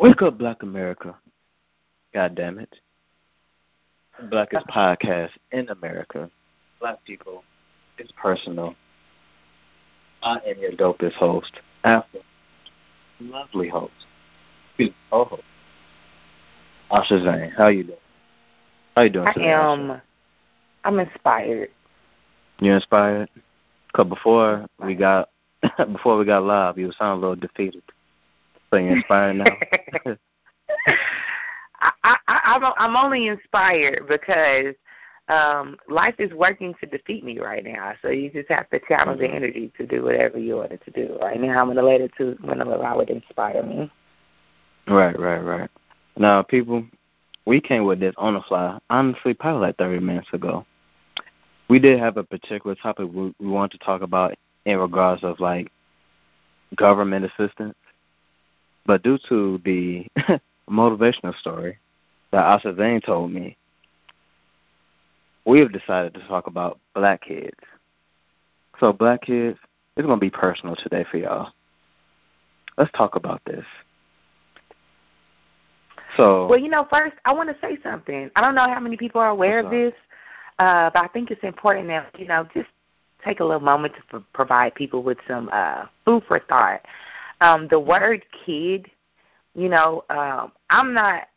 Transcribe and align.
Wake 0.00 0.22
up, 0.22 0.38
Black 0.38 0.62
America. 0.62 1.14
God 2.14 2.34
damn 2.34 2.58
it. 2.58 2.74
Blackest 4.30 4.66
podcast 4.68 5.28
in 5.52 5.68
America. 5.68 6.30
Black 6.80 7.04
people. 7.04 7.44
It's 7.98 8.10
personal. 8.12 8.74
I 10.22 10.36
am 10.46 10.58
your 10.58 10.72
dopest 10.72 11.12
host, 11.12 11.52
Afro. 11.84 12.20
Lovely 13.20 13.68
host. 13.68 13.92
Co-host. 15.10 15.42
Asha 16.90 17.22
Zane. 17.22 17.52
How 17.54 17.68
you 17.68 17.84
doing? 17.84 17.98
How 18.96 19.02
you 19.02 19.10
doing 19.10 19.28
I 19.28 19.32
today? 19.34 19.52
am. 19.52 19.78
Asha? 19.80 20.02
I'm 20.84 20.98
inspired. 20.98 21.68
You're 22.60 22.76
inspired? 22.76 23.28
Cause 23.94 24.06
before 24.06 24.66
we 24.82 24.94
got 24.94 25.28
before 25.92 26.16
we 26.16 26.24
got 26.24 26.42
live, 26.42 26.78
you 26.78 26.90
sound 26.98 27.18
a 27.18 27.20
little 27.20 27.36
defeated. 27.36 27.82
You 28.72 28.78
inspired 28.78 29.36
now? 29.36 29.58
I, 31.80 31.92
I, 32.04 32.16
I'm 32.28 32.72
I'm 32.76 32.96
only 32.96 33.26
inspired 33.26 34.06
because 34.08 34.74
um 35.28 35.76
life 35.88 36.14
is 36.18 36.32
working 36.32 36.74
to 36.80 36.86
defeat 36.86 37.24
me 37.24 37.38
right 37.38 37.64
now. 37.64 37.94
So 38.02 38.10
you 38.10 38.30
just 38.30 38.48
have 38.50 38.68
to 38.70 38.80
channel 38.86 39.16
the 39.16 39.24
Mhm. 39.24 39.34
energy 39.34 39.72
to 39.76 39.86
do 39.86 40.04
whatever 40.04 40.38
you 40.38 40.60
it 40.60 40.82
to 40.84 40.90
do. 40.90 41.18
Right 41.20 41.40
now, 41.40 41.60
I'm 41.60 41.68
gonna 41.68 41.82
let 41.82 42.00
it 42.00 42.12
to. 42.18 42.36
I'm 42.42 42.48
gonna 42.48 42.76
allow 42.76 43.00
it 43.00 43.06
to 43.06 43.14
inspire 43.14 43.62
me. 43.62 43.90
Right, 44.86 45.18
right, 45.18 45.40
right. 45.40 45.70
Now, 46.16 46.42
people, 46.42 46.84
we 47.46 47.60
came 47.60 47.84
with 47.84 48.00
this 48.00 48.14
on 48.18 48.34
the 48.34 48.40
fly. 48.42 48.78
Honestly, 48.90 49.34
probably 49.34 49.68
like 49.68 49.76
30 49.76 50.00
minutes 50.00 50.28
ago. 50.32 50.64
We 51.68 51.78
did 51.78 51.98
have 52.00 52.16
a 52.16 52.24
particular 52.24 52.74
topic 52.74 53.08
we, 53.12 53.32
we 53.38 53.46
wanted 53.46 53.78
to 53.78 53.84
talk 53.84 54.02
about 54.02 54.34
in 54.64 54.78
regards 54.78 55.22
of 55.22 55.38
like 55.38 55.70
government 56.74 57.24
assistance, 57.24 57.76
but 58.86 59.02
due 59.02 59.18
to 59.28 59.60
the 59.64 60.06
motivational 60.70 61.36
story 61.38 61.78
that 62.32 62.44
Asha 62.44 62.76
Zane 62.76 63.00
told 63.00 63.32
me, 63.32 63.56
we 65.44 65.58
have 65.60 65.72
decided 65.72 66.14
to 66.14 66.20
talk 66.28 66.46
about 66.46 66.78
black 66.94 67.22
kids. 67.22 67.56
So, 68.78 68.92
black 68.92 69.22
kids, 69.22 69.58
it's 69.96 70.06
going 70.06 70.18
to 70.18 70.20
be 70.20 70.30
personal 70.30 70.76
today 70.76 71.04
for 71.10 71.18
y'all. 71.18 71.52
Let's 72.78 72.90
talk 72.92 73.16
about 73.16 73.42
this. 73.44 73.64
So, 76.16 76.46
Well, 76.46 76.58
you 76.58 76.68
know, 76.68 76.86
first 76.90 77.14
I 77.24 77.32
want 77.32 77.48
to 77.50 77.56
say 77.60 77.78
something. 77.82 78.30
I 78.34 78.40
don't 78.40 78.54
know 78.54 78.68
how 78.68 78.80
many 78.80 78.96
people 78.96 79.20
are 79.20 79.28
aware 79.28 79.60
of 79.60 79.70
this, 79.70 79.92
uh, 80.58 80.90
but 80.92 81.04
I 81.04 81.08
think 81.08 81.30
it's 81.30 81.42
important 81.44 81.88
that 81.88 82.10
you 82.18 82.26
know 82.26 82.48
just 82.52 82.68
take 83.24 83.40
a 83.40 83.44
little 83.44 83.60
moment 83.60 83.94
to 83.94 84.00
pro- 84.08 84.24
provide 84.32 84.74
people 84.74 85.02
with 85.02 85.18
some 85.28 85.48
uh, 85.52 85.84
food 86.04 86.22
for 86.26 86.40
thought. 86.40 86.80
Um, 87.40 87.68
the 87.68 87.80
word 87.80 88.24
"kid," 88.44 88.90
you 89.54 89.68
know, 89.68 90.04
um, 90.10 90.52
I'm 90.70 90.94
not. 90.94 91.28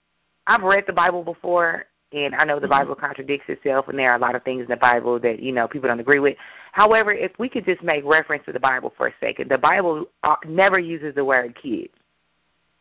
I've 0.48 0.64
read 0.64 0.86
the 0.86 0.94
Bible 0.94 1.24
before, 1.24 1.86
and 2.12 2.36
I 2.36 2.44
know 2.44 2.60
the 2.60 2.68
Mhm. 2.68 2.72
Bible 2.72 2.96
contradicts 2.96 3.48
itself, 3.50 3.88
and 3.88 3.98
there 3.98 4.12
are 4.12 4.16
a 4.16 4.20
lot 4.20 4.36
of 4.36 4.44
things 4.44 4.64
in 4.64 4.68
the 4.68 4.78
Bible 4.78 5.20
that 5.20 5.40
you 5.40 5.52
know 5.52 5.68
people 5.68 5.88
don't 5.88 6.00
agree 6.00 6.20
with. 6.20 6.38
However, 6.74 7.12
if 7.12 7.38
we 7.40 7.48
could 7.48 7.66
just 7.66 7.82
make 7.82 8.04
reference 8.04 8.46
to 8.46 8.52
the 8.52 8.60
Bible 8.60 8.94
for 8.98 9.08
a 9.08 9.14
second, 9.20 9.50
the 9.50 9.58
Bible 9.58 10.10
uh, 10.24 10.36
never 10.46 10.80
uses 10.80 11.16
the 11.16 11.26
word 11.26 11.56
"kid." 11.56 11.90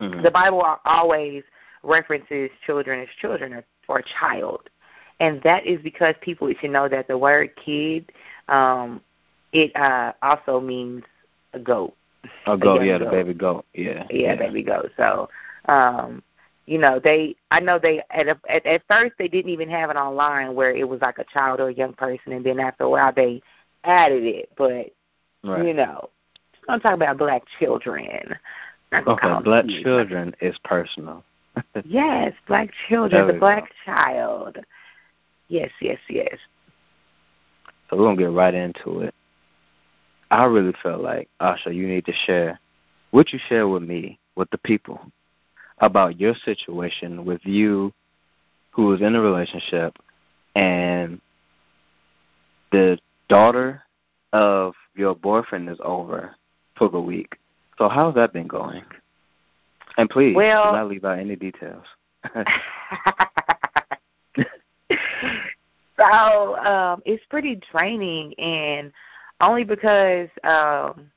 mhm. 0.01 0.21
The 0.21 0.31
Bible 0.31 0.63
always 0.85 1.43
references 1.83 2.49
children 2.65 2.99
as 3.01 3.09
children 3.21 3.53
or, 3.53 3.63
or 3.87 3.99
a 3.99 4.03
child. 4.03 4.69
And 5.19 5.41
that 5.43 5.65
is 5.65 5.81
because 5.81 6.15
people 6.21 6.51
should 6.59 6.71
know 6.71 6.89
that 6.89 7.07
the 7.07 7.17
word 7.17 7.55
kid, 7.55 8.11
um, 8.47 9.01
it 9.51 9.75
uh, 9.75 10.13
also 10.21 10.59
means 10.59 11.03
a 11.53 11.59
goat. 11.59 11.95
Oh, 12.45 12.57
goat, 12.57 12.81
young 12.81 12.87
yeah, 12.87 12.97
the 12.99 13.05
baby 13.05 13.33
goat, 13.33 13.65
yeah, 13.73 14.05
Yeah, 14.09 14.35
baby 14.35 14.63
goat. 14.63 14.91
So, 14.97 15.29
um, 15.67 16.21
you 16.65 16.77
know, 16.77 16.99
they 16.99 17.35
I 17.51 17.59
know 17.59 17.79
they 17.79 18.01
at, 18.11 18.27
a, 18.27 18.39
at 18.49 18.65
at 18.65 18.81
first 18.87 19.13
they 19.17 19.27
didn't 19.27 19.51
even 19.51 19.69
have 19.69 19.89
it 19.89 19.95
online 19.97 20.55
where 20.55 20.71
it 20.73 20.87
was 20.87 21.01
like 21.01 21.17
a 21.17 21.25
child 21.25 21.59
or 21.59 21.69
a 21.69 21.73
young 21.73 21.93
person 21.93 22.31
and 22.33 22.45
then 22.45 22.59
after 22.59 22.83
a 22.85 22.89
while 22.89 23.11
they 23.13 23.41
added 23.83 24.23
it. 24.23 24.49
But 24.57 24.91
right. 25.43 25.65
you 25.65 25.73
know, 25.73 26.09
I'm 26.69 26.79
talking 26.79 26.95
about 27.01 27.17
black 27.17 27.43
children. 27.59 28.35
Not 28.91 29.05
gonna 29.05 29.19
call 29.19 29.31
Okay, 29.35 29.43
black 29.43 29.65
kids. 29.65 29.83
children 29.83 30.35
is 30.41 30.55
personal. 30.63 31.23
Yes, 31.85 32.33
black 32.47 32.69
children, 32.87 33.27
the 33.27 33.33
black 33.33 33.63
go. 33.63 33.67
child. 33.85 34.57
Yes, 35.49 35.69
yes, 35.81 35.99
yes. 36.09 36.37
So 37.89 37.97
we're 37.97 38.05
gonna 38.05 38.17
get 38.17 38.31
right 38.31 38.53
into 38.53 39.01
it. 39.01 39.13
I 40.33 40.45
really 40.45 40.73
felt 40.81 41.01
like 41.01 41.29
Asha, 41.39 41.75
you 41.75 41.87
need 41.87 42.05
to 42.05 42.13
share 42.25 42.59
what 43.11 43.31
you 43.31 43.37
share 43.49 43.67
with 43.67 43.83
me, 43.83 44.17
with 44.35 44.49
the 44.49 44.57
people, 44.57 44.99
about 45.77 46.19
your 46.19 46.33
situation 46.43 47.23
with 47.23 47.41
you, 47.43 47.93
who 48.71 48.91
is 48.95 49.01
in 49.01 49.13
a 49.15 49.21
relationship, 49.21 49.95
and 50.55 51.21
the 52.71 52.97
daughter 53.29 53.83
of 54.31 54.73
your 54.95 55.13
boyfriend 55.13 55.69
is 55.69 55.77
over 55.83 56.35
for 56.79 56.89
the 56.89 56.99
week. 56.99 57.37
So 57.77 57.87
how's 57.87 58.15
that 58.15 58.33
been 58.33 58.47
going? 58.47 58.81
And 59.99 60.09
please 60.09 60.35
Well- 60.35 60.71
do 60.71 60.77
not 60.77 60.87
leave 60.87 61.05
out 61.05 61.19
any 61.19 61.35
details. 61.35 61.85
so 65.95 66.55
um 66.57 67.03
it's 67.05 67.23
pretty 67.29 67.61
draining 67.71 68.33
and 68.39 68.91
only 69.49 69.63
because 69.63 70.29
um 70.43 71.09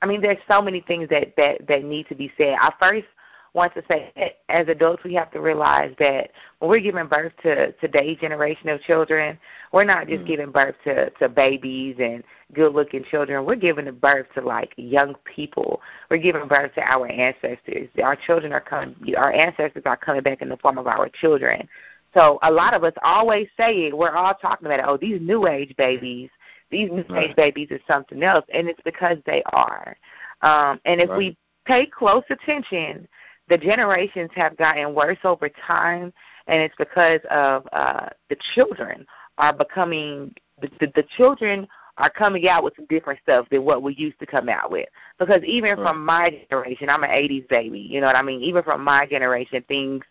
I 0.00 0.06
mean 0.06 0.20
there's 0.20 0.38
so 0.48 0.60
many 0.60 0.80
things 0.80 1.08
that 1.10 1.34
that 1.36 1.66
that 1.68 1.84
need 1.84 2.08
to 2.08 2.14
be 2.14 2.32
said. 2.36 2.56
I 2.60 2.72
first 2.78 3.06
want 3.54 3.74
to 3.74 3.82
say 3.86 4.34
as 4.48 4.66
adults 4.68 5.04
we 5.04 5.12
have 5.12 5.30
to 5.30 5.40
realize 5.40 5.94
that 5.98 6.30
when 6.58 6.70
we're 6.70 6.80
giving 6.80 7.06
birth 7.06 7.32
to 7.42 7.72
today's 7.72 8.18
generation 8.18 8.70
of 8.70 8.80
children, 8.80 9.38
we're 9.72 9.84
not 9.84 10.08
just 10.08 10.24
Mm. 10.24 10.26
giving 10.26 10.50
birth 10.50 10.74
to 10.84 11.10
to 11.10 11.28
babies 11.28 11.96
and 11.98 12.24
good 12.54 12.72
looking 12.72 13.04
children. 13.04 13.44
We're 13.44 13.56
giving 13.56 13.90
birth 13.92 14.26
to 14.34 14.40
like 14.40 14.72
young 14.76 15.14
people. 15.24 15.82
We're 16.10 16.16
giving 16.16 16.48
birth 16.48 16.74
to 16.76 16.82
our 16.82 17.06
ancestors. 17.08 17.88
Our 18.02 18.16
children 18.16 18.52
are 18.52 18.60
coming 18.60 18.96
our 19.16 19.32
ancestors 19.32 19.82
are 19.84 19.96
coming 19.98 20.22
back 20.22 20.40
in 20.42 20.48
the 20.48 20.56
form 20.56 20.78
of 20.78 20.86
our 20.86 21.08
children. 21.10 21.68
So 22.14 22.38
a 22.42 22.50
lot 22.50 22.74
of 22.74 22.84
us 22.84 22.92
always 23.02 23.48
say 23.56 23.86
it. 23.86 23.96
We're 23.96 24.14
all 24.14 24.34
talking 24.34 24.66
about, 24.66 24.80
it. 24.80 24.84
oh, 24.86 24.96
these 24.98 25.20
new 25.20 25.46
age 25.46 25.74
babies, 25.76 26.28
these 26.72 26.90
new 26.90 27.04
age 27.16 27.36
babies 27.36 27.68
is 27.70 27.80
something 27.86 28.22
else, 28.24 28.44
and 28.52 28.68
it's 28.68 28.80
because 28.84 29.18
they 29.26 29.42
are. 29.52 29.96
Um, 30.42 30.80
and 30.84 31.00
if 31.00 31.10
Right. 31.10 31.18
we 31.18 31.36
pay 31.66 31.86
close 31.86 32.24
attention, 32.30 33.06
the 33.48 33.58
generations 33.58 34.30
have 34.34 34.56
gotten 34.56 34.94
worse 34.94 35.18
over 35.24 35.48
time, 35.48 36.12
and 36.48 36.62
it's 36.62 36.74
because 36.76 37.20
of 37.30 37.68
uh, 37.72 38.08
the 38.28 38.36
children 38.54 39.06
are 39.38 39.52
becoming 39.52 40.34
the, 40.60 40.68
the, 40.80 40.92
the 40.96 41.04
children 41.16 41.68
are 41.98 42.10
coming 42.10 42.48
out 42.48 42.64
with 42.64 42.74
some 42.76 42.86
different 42.86 43.20
stuff 43.22 43.46
than 43.50 43.64
what 43.64 43.82
we 43.82 43.94
used 43.94 44.18
to 44.18 44.26
come 44.26 44.48
out 44.48 44.70
with. 44.70 44.88
Because 45.18 45.42
even 45.44 45.76
Right. 45.76 45.82
from 45.84 46.04
my 46.04 46.44
generation, 46.50 46.88
I'm 46.88 47.04
an 47.04 47.10
'80s 47.10 47.48
baby. 47.48 47.78
You 47.80 48.00
know 48.00 48.06
what 48.06 48.16
I 48.16 48.22
mean? 48.22 48.40
Even 48.40 48.62
from 48.62 48.82
my 48.82 49.06
generation, 49.06 49.62
things 49.68 50.02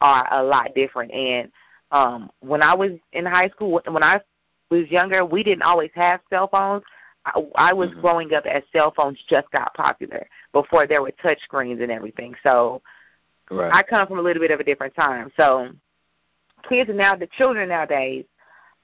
are 0.00 0.28
a 0.32 0.42
lot 0.42 0.74
different. 0.74 1.12
And 1.12 1.50
um 1.90 2.30
when 2.40 2.62
I 2.62 2.74
was 2.74 2.92
in 3.12 3.26
high 3.26 3.48
school, 3.50 3.80
when 3.86 4.02
I 4.02 4.20
was 4.70 4.88
younger, 4.90 5.24
we 5.24 5.42
didn't 5.42 5.62
always 5.62 5.90
have 5.94 6.20
cell 6.30 6.48
phones. 6.48 6.82
I, 7.24 7.42
I 7.56 7.72
was 7.72 7.90
Mhm. 7.90 8.00
growing 8.00 8.34
up 8.34 8.46
as 8.46 8.62
cell 8.72 8.90
phones 8.92 9.22
just 9.28 9.50
got 9.50 9.74
popular 9.74 10.28
before 10.52 10.86
there 10.86 11.02
were 11.02 11.12
touch 11.12 11.40
screens 11.42 11.80
and 11.80 11.90
everything. 11.90 12.34
So 12.42 12.82
right. 13.50 13.72
I 13.72 13.82
come 13.82 14.06
from 14.06 14.18
a 14.18 14.22
little 14.22 14.40
bit 14.40 14.50
of 14.50 14.60
a 14.60 14.64
different 14.64 14.94
time. 14.94 15.32
So 15.36 15.70
kids 16.68 16.90
now, 16.92 17.16
the 17.16 17.26
children 17.26 17.68
nowadays, 17.68 18.24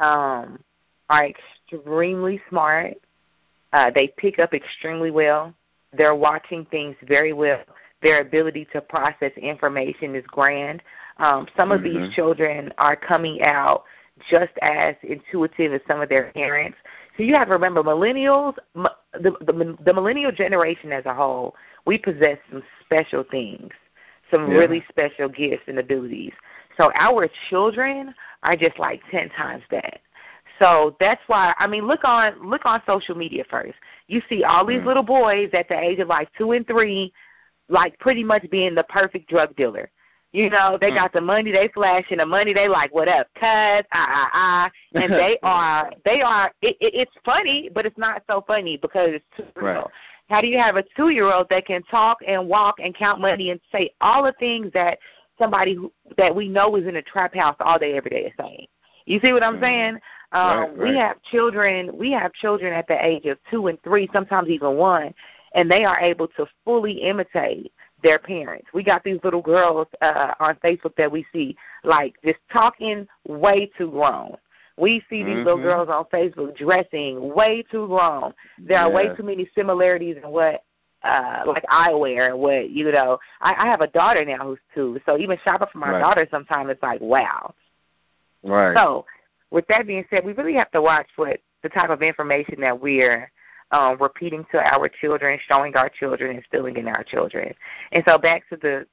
um, 0.00 0.62
are 1.08 1.26
extremely 1.26 2.40
smart. 2.48 2.94
Uh, 3.72 3.90
they 3.90 4.08
pick 4.08 4.38
up 4.38 4.54
extremely 4.54 5.10
well. 5.10 5.54
They're 5.92 6.14
watching 6.14 6.64
things 6.66 6.96
very 7.02 7.32
well. 7.32 7.62
Their 8.02 8.20
ability 8.20 8.66
to 8.72 8.80
process 8.80 9.32
information 9.36 10.14
is 10.14 10.26
grand. 10.26 10.82
Um, 11.18 11.46
some 11.56 11.70
of 11.70 11.82
Mhm. 11.82 11.84
these 11.84 12.14
children 12.14 12.72
are 12.78 12.96
coming 12.96 13.42
out 13.42 13.84
just 14.30 14.52
as 14.62 14.94
intuitive 15.02 15.72
as 15.72 15.80
some 15.86 16.00
of 16.00 16.08
their 16.08 16.32
parents. 16.32 16.78
So 17.16 17.22
you 17.22 17.34
have 17.34 17.48
to 17.48 17.52
remember, 17.52 17.82
millennials, 17.82 18.54
the, 18.74 18.90
the 19.12 19.76
the 19.84 19.92
millennial 19.92 20.32
generation 20.32 20.92
as 20.92 21.04
a 21.06 21.14
whole, 21.14 21.54
we 21.84 21.98
possess 21.98 22.38
some 22.50 22.62
special 22.84 23.24
things, 23.30 23.70
some 24.30 24.50
Yeah. 24.50 24.58
really 24.58 24.84
special 24.88 25.28
gifts 25.28 25.64
and 25.66 25.78
abilities. 25.78 26.32
So 26.78 26.90
our 26.94 27.28
children 27.50 28.14
are 28.42 28.56
just 28.56 28.78
like 28.78 29.02
ten 29.10 29.28
times 29.30 29.62
that. 29.70 30.00
So 30.58 30.96
that's 31.00 31.20
why 31.26 31.54
I 31.58 31.66
mean 31.66 31.86
look 31.86 32.04
on 32.04 32.48
look 32.48 32.64
on 32.64 32.82
social 32.86 33.14
media 33.14 33.44
first. 33.50 33.74
You 34.08 34.22
see 34.28 34.44
all 34.44 34.64
these 34.64 34.80
Mm. 34.80 34.86
little 34.86 35.02
boys 35.02 35.50
at 35.52 35.68
the 35.68 35.78
age 35.78 35.98
of 35.98 36.08
like 36.08 36.32
two 36.38 36.52
and 36.52 36.66
three, 36.66 37.12
like 37.68 37.98
pretty 37.98 38.24
much 38.24 38.48
being 38.50 38.74
the 38.74 38.84
perfect 38.84 39.28
drug 39.28 39.54
dealer. 39.56 39.90
You 40.32 40.48
know, 40.48 40.78
they 40.80 40.90
Mm. 40.90 40.94
got 40.94 41.12
the 41.12 41.20
money, 41.20 41.52
they 41.52 41.68
flashing 41.68 42.16
the 42.18 42.26
money, 42.26 42.54
they 42.54 42.66
like 42.66 42.92
what 42.94 43.06
up, 43.06 43.28
cuz, 43.34 43.42
ah 43.42 43.84
ah 43.92 44.30
ah, 44.32 44.70
and 44.94 45.12
they 45.12 45.38
are 45.42 45.90
they 46.04 46.22
are. 46.22 46.52
It, 46.62 46.76
it, 46.80 46.94
it's 46.94 47.16
funny, 47.24 47.68
but 47.74 47.84
it's 47.84 47.98
not 47.98 48.22
so 48.28 48.42
funny 48.46 48.78
because 48.78 49.10
it's 49.12 49.36
too 49.36 49.46
real. 49.56 49.74
Right. 49.74 49.86
How 50.30 50.40
do 50.40 50.46
you 50.46 50.58
have 50.58 50.76
a 50.76 50.84
two 50.96 51.10
year 51.10 51.30
old 51.30 51.48
that 51.50 51.66
can 51.66 51.82
talk 51.84 52.18
and 52.26 52.48
walk 52.48 52.76
and 52.82 52.94
count 52.94 53.20
money 53.20 53.50
and 53.50 53.60
say 53.70 53.90
all 54.00 54.22
the 54.22 54.32
things 54.32 54.72
that 54.72 54.98
somebody 55.38 55.74
who, 55.74 55.92
that 56.16 56.34
we 56.34 56.48
know 56.48 56.74
is 56.76 56.86
in 56.86 56.96
a 56.96 57.02
trap 57.02 57.34
house 57.34 57.56
all 57.60 57.78
day 57.78 57.94
every 57.96 58.10
day 58.10 58.24
is 58.24 58.32
saying? 58.40 58.66
You 59.04 59.20
see 59.20 59.32
what 59.32 59.42
I'm 59.42 59.54
mm-hmm. 59.54 59.64
saying? 59.64 59.94
Um, 60.32 60.58
right, 60.58 60.78
right. 60.78 60.78
We 60.78 60.96
have 60.96 61.22
children. 61.22 61.90
We 61.96 62.10
have 62.12 62.32
children 62.32 62.72
at 62.72 62.86
the 62.86 63.04
age 63.04 63.26
of 63.26 63.38
two 63.50 63.66
and 63.66 63.82
three, 63.82 64.08
sometimes 64.12 64.48
even 64.48 64.76
one, 64.76 65.12
and 65.54 65.70
they 65.70 65.84
are 65.84 66.00
able 66.00 66.28
to 66.28 66.46
fully 66.64 66.92
imitate 66.92 67.72
their 68.02 68.18
parents. 68.18 68.68
We 68.74 68.82
got 68.82 69.04
these 69.04 69.18
little 69.24 69.42
girls 69.42 69.86
uh, 70.00 70.34
on 70.40 70.56
Facebook 70.56 70.96
that 70.96 71.10
we 71.10 71.26
see 71.32 71.56
like 71.84 72.14
just 72.24 72.38
talking 72.52 73.06
way 73.26 73.70
too 73.78 73.90
grown. 73.90 74.36
We 74.76 75.02
see 75.10 75.22
these 75.22 75.34
mm-hmm. 75.34 75.44
little 75.44 75.62
girls 75.62 75.88
on 75.88 76.04
Facebook 76.06 76.56
dressing 76.56 77.34
way 77.34 77.62
too 77.70 77.86
grown. 77.86 78.32
There 78.58 78.78
yeah. 78.78 78.84
are 78.84 78.90
way 78.90 79.14
too 79.14 79.22
many 79.22 79.48
similarities 79.54 80.16
in 80.22 80.30
what 80.30 80.64
uh 81.04 81.42
like 81.46 81.64
I 81.68 81.92
wear 81.92 82.30
and 82.30 82.38
what 82.38 82.70
you 82.70 82.90
know. 82.90 83.18
I, 83.40 83.54
I 83.54 83.66
have 83.66 83.80
a 83.80 83.88
daughter 83.88 84.24
now 84.24 84.38
who's 84.38 84.58
two, 84.74 85.00
so 85.04 85.18
even 85.18 85.38
shopping 85.44 85.68
for 85.72 85.78
my 85.78 85.90
right. 85.90 86.00
daughter 86.00 86.26
sometimes 86.30 86.70
it's 86.70 86.82
like 86.82 87.00
wow. 87.00 87.54
Right. 88.42 88.74
So 88.76 89.04
with 89.50 89.66
that 89.68 89.86
being 89.86 90.04
said, 90.10 90.24
we 90.24 90.32
really 90.32 90.54
have 90.54 90.70
to 90.72 90.82
watch 90.82 91.08
what 91.16 91.40
the 91.62 91.68
type 91.68 91.90
of 91.90 92.02
information 92.02 92.60
that 92.60 92.80
we're 92.80 93.30
um, 93.72 93.96
repeating 94.00 94.46
to 94.52 94.60
our 94.60 94.88
children, 94.88 95.38
showing 95.48 95.74
our 95.76 95.88
children, 95.88 96.36
instilling 96.36 96.76
in 96.76 96.88
our 96.88 97.02
children. 97.02 97.54
And 97.92 98.04
so 98.06 98.18
back 98.18 98.48
to 98.50 98.56
the 98.56 98.86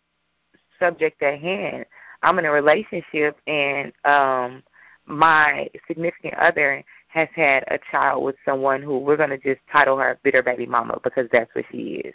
subject 0.80 1.22
at 1.22 1.40
hand, 1.40 1.86
I'm 2.24 2.40
in 2.40 2.46
a 2.46 2.52
relationship 2.52 3.38
and 3.48 3.92
um, 4.06 4.64
my 5.06 5.70
significant 5.88 6.34
other 6.36 6.84
has 7.08 7.28
had 7.36 7.64
a 7.68 7.80
child 7.92 8.24
with 8.24 8.36
someone 8.46 8.82
who 8.82 9.00
we're 9.00 9.18
going 9.18 9.30
to 9.32 9.38
just 9.38 9.60
title 9.72 9.98
her 9.98 10.20
bitter 10.24 10.44
baby 10.44 10.66
mama 10.66 11.00
because 11.04 11.28
that's 11.32 11.54
what 11.54 11.66
she 11.72 12.02
is. 12.06 12.14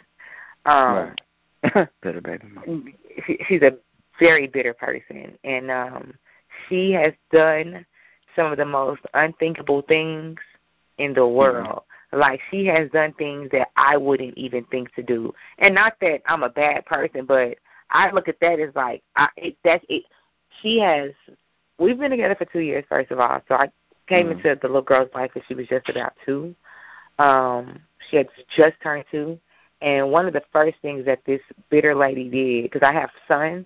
Um, 0.65 1.13
right. 1.63 1.89
bitter 2.01 2.21
baby 2.21 2.47
mama. 2.51 2.83
She, 3.27 3.37
she's 3.47 3.61
a 3.61 3.77
very 4.19 4.47
bitter 4.47 4.73
person, 4.73 5.37
and 5.43 5.69
um, 5.69 6.13
she 6.67 6.91
has 6.91 7.13
done 7.31 7.85
some 8.35 8.51
of 8.51 8.57
the 8.57 8.65
most 8.65 9.01
unthinkable 9.13 9.81
things 9.81 10.37
in 10.97 11.13
the 11.13 11.21
mm-hmm. 11.21 11.35
world. 11.35 11.67
Mm-hmm. 11.67 11.94
Like 12.15 12.39
she 12.49 12.65
has 12.67 12.89
done 12.91 13.13
things 13.13 13.49
that 13.51 13.69
I 13.75 13.97
wouldn't 13.97 14.37
even 14.37 14.63
think 14.65 14.93
to 14.95 15.03
do, 15.03 15.33
and 15.57 15.75
not 15.75 15.93
that 16.01 16.21
I'm 16.27 16.43
a 16.43 16.49
bad 16.49 16.85
person, 16.85 17.25
but 17.25 17.57
I 17.89 18.09
look 18.11 18.29
at 18.29 18.39
that 18.39 18.59
as 18.59 18.73
like 18.73 19.03
I, 19.15 19.27
it, 19.35 19.57
that's 19.63 19.85
it. 19.89 20.03
She 20.61 20.79
has. 20.79 21.11
We've 21.77 21.99
been 21.99 22.11
together 22.11 22.35
for 22.35 22.45
two 22.45 22.59
years, 22.59 22.85
first 22.87 23.11
of 23.11 23.19
all. 23.19 23.41
So 23.49 23.55
I 23.55 23.69
came 24.07 24.27
mm-hmm. 24.27 24.37
into 24.37 24.57
the 24.61 24.67
little 24.67 24.81
girl's 24.81 25.09
life 25.13 25.31
when 25.33 25.43
she 25.47 25.55
was 25.55 25.67
just 25.67 25.89
about 25.89 26.13
two. 26.25 26.55
Um, 27.19 27.79
she 28.09 28.17
had 28.17 28.29
just 28.55 28.75
turned 28.81 29.03
two, 29.11 29.37
and 29.81 30.09
one 30.09 30.25
of 30.25 30.33
the 30.33 30.43
first 30.53 30.77
things 30.81 31.05
that 31.05 31.19
this 31.25 31.41
bitter 31.69 31.93
lady 31.93 32.29
did, 32.29 32.63
because 32.63 32.85
I 32.85 32.93
have 32.93 33.09
sons, 33.27 33.65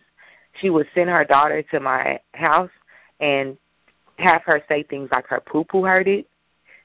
she 0.60 0.72
would 0.72 0.88
send 0.96 1.10
her 1.10 1.24
daughter 1.24 1.62
to 1.62 1.80
my 1.80 2.20
house 2.34 2.72
and 3.20 3.58
have 4.18 4.42
her 4.44 4.64
say 4.68 4.84
things 4.84 5.10
like 5.12 5.28
her 5.28 5.40
poo 5.40 5.64
poo 5.64 5.84
hurted 5.84 6.26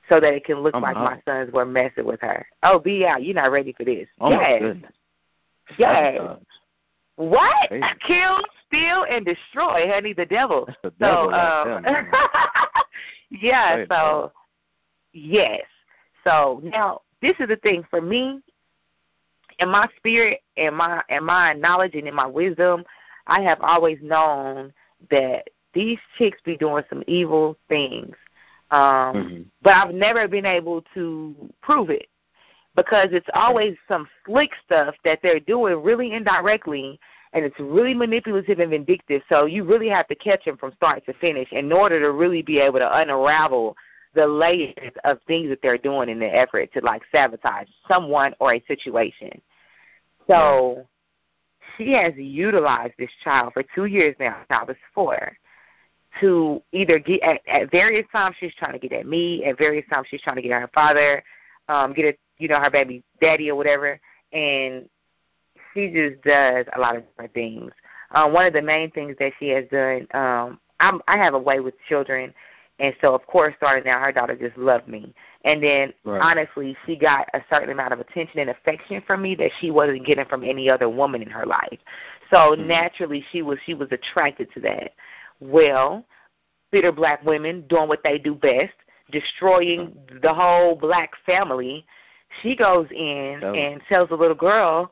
so 0.08 0.20
that 0.20 0.34
it 0.34 0.44
can 0.44 0.60
look 0.60 0.74
oh, 0.74 0.80
like 0.80 0.96
my 0.96 1.20
sons 1.24 1.52
were 1.52 1.64
messing 1.64 2.04
with 2.04 2.20
her. 2.20 2.46
Oh, 2.62 2.78
be 2.78 3.06
out. 3.06 3.24
You're 3.24 3.34
not 3.34 3.50
ready 3.50 3.72
for 3.72 3.84
this. 3.84 4.06
Oh, 4.20 4.30
yes. 4.30 4.40
my 4.40 4.58
goodness. 4.58 4.92
Yes. 5.78 6.20
What? 7.16 7.68
Crazy. 7.68 7.84
Kill, 8.06 8.38
steal, 8.66 9.06
and 9.10 9.24
destroy, 9.24 9.88
honey, 9.88 10.12
the 10.12 10.26
devil. 10.26 10.68
The 10.82 10.90
devil 10.90 11.30
so, 11.30 11.32
um, 11.32 11.84
yeah, 13.30 13.84
so, 13.88 14.32
yes. 15.12 15.62
So, 16.24 16.60
now, 16.62 17.02
this 17.22 17.34
is 17.38 17.48
the 17.48 17.56
thing. 17.56 17.84
For 17.88 18.00
me, 18.00 18.40
in 19.58 19.68
my 19.68 19.88
spirit, 19.96 20.40
and 20.56 20.76
my, 20.76 21.02
and 21.08 21.24
my 21.24 21.54
knowledge, 21.54 21.94
and 21.94 22.08
in 22.08 22.14
my 22.14 22.26
wisdom, 22.26 22.84
I 23.26 23.40
have 23.42 23.60
always 23.60 23.98
known 24.02 24.72
that 25.10 25.48
these 25.72 25.98
chicks 26.18 26.38
be 26.44 26.56
doing 26.56 26.84
some 26.88 27.02
evil 27.06 27.56
things. 27.68 28.14
Um, 28.70 28.80
mm-hmm. 28.80 29.42
But 29.62 29.74
I've 29.74 29.94
never 29.94 30.26
been 30.28 30.46
able 30.46 30.82
to 30.94 31.34
prove 31.62 31.90
it 31.90 32.08
because 32.76 33.08
it's 33.12 33.28
always 33.34 33.76
some 33.86 34.08
slick 34.26 34.50
stuff 34.64 34.94
that 35.04 35.20
they're 35.22 35.40
doing 35.40 35.82
really 35.82 36.12
indirectly, 36.12 36.98
and 37.32 37.44
it's 37.44 37.58
really 37.60 37.94
manipulative 37.94 38.58
and 38.58 38.70
vindictive. 38.70 39.22
So 39.28 39.46
you 39.46 39.64
really 39.64 39.88
have 39.88 40.08
to 40.08 40.14
catch 40.14 40.44
them 40.44 40.56
from 40.56 40.72
start 40.74 41.04
to 41.06 41.12
finish 41.14 41.48
in 41.52 41.70
order 41.72 42.00
to 42.00 42.10
really 42.10 42.42
be 42.42 42.58
able 42.58 42.80
to 42.80 42.98
unravel 42.98 43.76
the 44.14 44.26
layers 44.26 44.92
of 45.04 45.18
things 45.26 45.48
that 45.48 45.58
they're 45.62 45.78
doing 45.78 46.08
in 46.08 46.18
the 46.18 46.34
effort 46.34 46.72
to 46.72 46.80
like 46.80 47.02
sabotage 47.12 47.68
someone 47.88 48.34
or 48.40 48.54
a 48.54 48.64
situation. 48.66 49.40
So 50.28 50.86
she 51.76 51.92
has 51.92 52.14
utilized 52.16 52.94
this 52.98 53.10
child 53.22 53.52
for 53.52 53.64
two 53.74 53.86
years 53.86 54.14
now. 54.18 54.36
Child 54.48 54.70
is 54.70 54.76
four 54.94 55.36
to 56.20 56.62
either 56.72 56.98
get 56.98 57.22
at, 57.22 57.40
at 57.46 57.70
various 57.70 58.06
times 58.12 58.36
she's 58.38 58.54
trying 58.54 58.72
to 58.72 58.78
get 58.78 58.92
at 58.92 59.06
me, 59.06 59.44
at 59.44 59.58
various 59.58 59.84
times 59.90 60.06
she's 60.10 60.22
trying 60.22 60.36
to 60.36 60.42
get 60.42 60.52
at 60.52 60.60
her 60.60 60.70
father, 60.74 61.22
um, 61.68 61.92
get 61.92 62.04
at 62.04 62.16
you 62.38 62.48
know 62.48 62.60
her 62.60 62.70
baby 62.70 63.02
daddy 63.20 63.50
or 63.50 63.56
whatever, 63.56 64.00
and 64.32 64.88
she 65.72 65.88
just 65.88 66.22
does 66.22 66.66
a 66.76 66.80
lot 66.80 66.96
of 66.96 67.06
different 67.06 67.34
things. 67.34 67.70
Um, 68.12 68.32
one 68.32 68.46
of 68.46 68.52
the 68.52 68.62
main 68.62 68.90
things 68.92 69.16
that 69.18 69.32
she 69.38 69.48
has 69.48 69.64
done, 69.70 70.06
um, 70.14 70.60
I'm, 70.78 71.00
I 71.08 71.16
have 71.16 71.34
a 71.34 71.38
way 71.38 71.60
with 71.60 71.74
children, 71.88 72.32
and 72.78 72.94
so 73.00 73.14
of 73.14 73.26
course, 73.26 73.54
starting 73.56 73.84
now, 73.84 74.00
her 74.00 74.12
daughter 74.12 74.36
just 74.36 74.56
loved 74.56 74.88
me. 74.88 75.14
And 75.44 75.62
then, 75.62 75.92
right. 76.04 76.20
honestly, 76.22 76.76
she 76.86 76.96
got 76.96 77.28
a 77.34 77.42
certain 77.50 77.70
amount 77.70 77.92
of 77.92 78.00
attention 78.00 78.40
and 78.40 78.50
affection 78.50 79.02
from 79.06 79.20
me 79.20 79.34
that 79.36 79.50
she 79.60 79.70
wasn't 79.70 80.06
getting 80.06 80.24
from 80.24 80.42
any 80.42 80.70
other 80.70 80.88
woman 80.88 81.22
in 81.22 81.28
her 81.28 81.44
life. 81.44 81.78
So 82.30 82.36
mm-hmm. 82.36 82.66
naturally, 82.66 83.24
she 83.30 83.42
was 83.42 83.58
she 83.66 83.74
was 83.74 83.88
attracted 83.92 84.52
to 84.54 84.60
that. 84.60 84.92
Well, 85.40 86.04
bitter 86.70 86.92
black 86.92 87.24
women 87.24 87.64
doing 87.68 87.88
what 87.88 88.02
they 88.02 88.18
do 88.18 88.34
best, 88.34 88.74
destroying 89.10 89.96
the 90.22 90.32
whole 90.32 90.74
black 90.74 91.12
family. 91.24 91.86
She 92.42 92.56
goes 92.56 92.88
in 92.90 93.40
oh. 93.42 93.52
and 93.52 93.80
tells 93.88 94.08
the 94.08 94.16
little 94.16 94.36
girl 94.36 94.90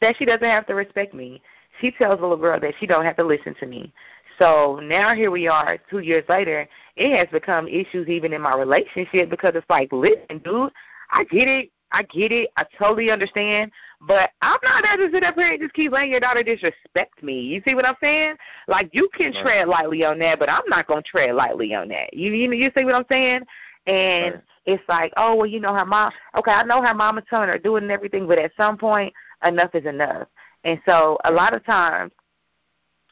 that 0.00 0.16
she 0.16 0.24
doesn't 0.24 0.48
have 0.48 0.66
to 0.66 0.74
respect 0.74 1.14
me. 1.14 1.40
She 1.80 1.90
tells 1.90 2.20
the 2.20 2.26
little 2.26 2.36
girl 2.36 2.60
that 2.60 2.74
she 2.78 2.86
don't 2.86 3.04
have 3.04 3.16
to 3.16 3.24
listen 3.24 3.54
to 3.60 3.66
me. 3.66 3.92
So 4.38 4.80
now 4.82 5.14
here 5.14 5.30
we 5.30 5.46
are, 5.48 5.78
two 5.90 6.00
years 6.00 6.24
later. 6.28 6.68
It 6.96 7.16
has 7.16 7.28
become 7.30 7.68
issues 7.68 8.08
even 8.08 8.32
in 8.32 8.42
my 8.42 8.54
relationship 8.54 9.30
because 9.30 9.54
it's 9.54 9.68
like, 9.70 9.92
listen, 9.92 10.38
dude, 10.44 10.72
I 11.10 11.24
get 11.24 11.48
it. 11.48 11.70
I 11.94 12.02
get 12.02 12.32
it. 12.32 12.50
I 12.56 12.64
totally 12.76 13.10
understand. 13.10 13.70
But 14.00 14.30
I'm 14.42 14.58
not 14.62 14.82
there 14.82 14.96
to 14.96 15.12
sit 15.12 15.22
up 15.22 15.36
here 15.36 15.52
and 15.52 15.60
just 15.60 15.74
keep 15.74 15.92
letting 15.92 16.10
your 16.10 16.20
daughter 16.20 16.42
disrespect 16.42 17.22
me. 17.22 17.40
You 17.40 17.62
see 17.64 17.74
what 17.74 17.86
I'm 17.86 17.94
saying? 18.00 18.34
Like 18.66 18.90
you 18.92 19.08
can 19.14 19.32
right. 19.32 19.42
tread 19.42 19.68
lightly 19.68 20.04
on 20.04 20.18
that, 20.18 20.38
but 20.38 20.50
I'm 20.50 20.68
not 20.68 20.88
gonna 20.88 21.02
tread 21.02 21.34
lightly 21.34 21.72
on 21.74 21.88
that. 21.88 22.12
You 22.12 22.32
you 22.32 22.52
you 22.52 22.70
see 22.76 22.84
what 22.84 22.94
I'm 22.94 23.06
saying? 23.08 23.42
And 23.86 24.34
right. 24.34 24.42
it's 24.66 24.82
like, 24.88 25.12
oh 25.16 25.36
well, 25.36 25.46
you 25.46 25.60
know 25.60 25.72
her 25.72 25.86
mom. 25.86 26.12
Okay, 26.36 26.50
I 26.50 26.64
know 26.64 26.82
her 26.82 26.94
mama's 26.94 27.24
telling 27.30 27.48
her 27.48 27.58
doing 27.58 27.90
everything, 27.90 28.26
but 28.26 28.38
at 28.38 28.52
some 28.56 28.76
point, 28.76 29.14
enough 29.44 29.74
is 29.74 29.86
enough. 29.86 30.26
And 30.64 30.80
so 30.84 31.18
a 31.24 31.30
lot 31.30 31.54
of 31.54 31.64
times, 31.64 32.10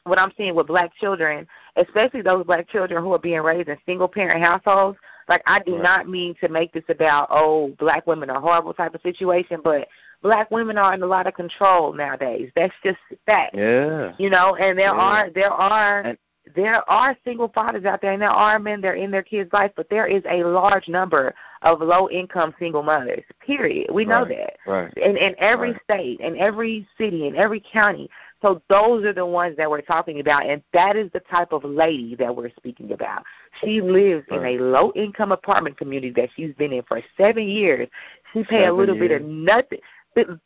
what 0.03 0.19
I'm 0.19 0.33
seeing 0.37 0.53
with 0.53 0.67
black 0.67 0.93
children, 0.97 1.47
especially 1.77 2.21
those 2.21 2.45
black 2.45 2.67
children 2.67 3.01
who 3.01 3.13
are 3.13 3.19
being 3.19 3.41
raised 3.41 3.69
in 3.69 3.77
single 3.85 4.09
parent 4.09 4.43
households, 4.43 4.97
like 5.29 5.41
I 5.45 5.59
do 5.59 5.73
right. 5.73 5.83
not 5.83 6.09
mean 6.09 6.35
to 6.41 6.49
make 6.49 6.73
this 6.73 6.83
about 6.89 7.27
oh 7.31 7.73
black 7.79 8.07
women 8.07 8.29
are 8.29 8.41
horrible 8.41 8.73
type 8.73 8.95
of 8.95 9.01
situation, 9.01 9.61
but 9.63 9.87
black 10.21 10.49
women 10.51 10.77
are 10.77 10.93
in 10.93 11.03
a 11.03 11.07
lot 11.07 11.27
of 11.27 11.33
control 11.33 11.93
nowadays. 11.93 12.49
That's 12.55 12.73
just 12.83 12.97
fact. 13.25 13.55
Yeah. 13.55 14.13
You 14.17 14.29
know, 14.29 14.55
and 14.55 14.77
there 14.77 14.85
yeah. 14.85 14.91
are 14.91 15.29
there 15.29 15.51
are 15.51 16.01
and, 16.01 16.17
there 16.55 16.87
are 16.89 17.17
single 17.23 17.47
fathers 17.49 17.85
out 17.85 18.01
there 18.01 18.11
and 18.11 18.21
there 18.21 18.29
are 18.29 18.59
men 18.59 18.81
that 18.81 18.89
are 18.89 18.95
in 18.95 19.11
their 19.11 19.23
kids' 19.23 19.51
life, 19.53 19.71
but 19.75 19.89
there 19.89 20.07
is 20.07 20.21
a 20.29 20.43
large 20.43 20.87
number 20.87 21.33
of 21.61 21.81
low 21.81 22.09
income 22.09 22.53
single 22.59 22.83
mothers. 22.83 23.23
Period. 23.45 23.89
We 23.91 24.05
know 24.05 24.23
right, 24.23 24.37
that. 24.65 24.71
Right. 24.71 24.93
In 24.97 25.17
in 25.17 25.35
every 25.37 25.71
right. 25.71 25.81
state, 25.83 26.19
in 26.19 26.37
every 26.37 26.87
city, 26.97 27.27
in 27.27 27.35
every 27.35 27.61
county. 27.61 28.09
So 28.43 28.61
those 28.69 29.05
are 29.05 29.13
the 29.13 29.25
ones 29.25 29.55
that 29.55 29.71
we're 29.71 29.81
talking 29.81 30.19
about, 30.19 30.45
and 30.45 30.61
that 30.73 30.97
is 30.97 31.09
the 31.13 31.21
type 31.21 31.53
of 31.53 31.63
lady 31.63 32.13
that 32.15 32.35
we're 32.35 32.51
speaking 32.57 32.91
about. 32.91 33.23
She 33.61 33.81
lives 33.81 34.25
right. 34.29 34.55
in 34.55 34.59
a 34.59 34.63
low 34.63 34.91
income 34.95 35.31
apartment 35.31 35.77
community 35.77 36.11
that 36.17 36.29
she's 36.35 36.53
been 36.55 36.73
in 36.73 36.83
for 36.83 37.01
seven 37.17 37.47
years. 37.47 37.87
She 38.33 38.43
pay 38.43 38.63
seven 38.63 38.69
a 38.69 38.73
little 38.73 38.95
years. 38.95 39.09
bit 39.09 39.21
of 39.21 39.27
nothing 39.27 39.79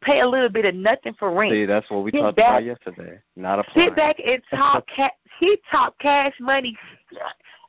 pay 0.02 0.22
a 0.22 0.28
little 0.28 0.50
bit 0.50 0.66
of 0.66 0.76
nothing 0.76 1.14
for 1.20 1.34
rent. 1.34 1.52
See, 1.52 1.66
that's 1.66 1.90
what 1.90 2.04
we 2.04 2.12
sit 2.12 2.22
talked 2.22 2.38
back, 2.38 2.62
about 2.62 2.64
yesterday. 2.64 3.20
Not 3.36 3.60
a 3.60 3.64
Sit 3.74 3.96
back 3.96 4.18
and 4.26 4.42
talk. 4.50 4.86
ca- 4.96 5.12
she 5.40 5.58
talked 5.70 6.00
cash 6.00 6.34
money 6.40 6.78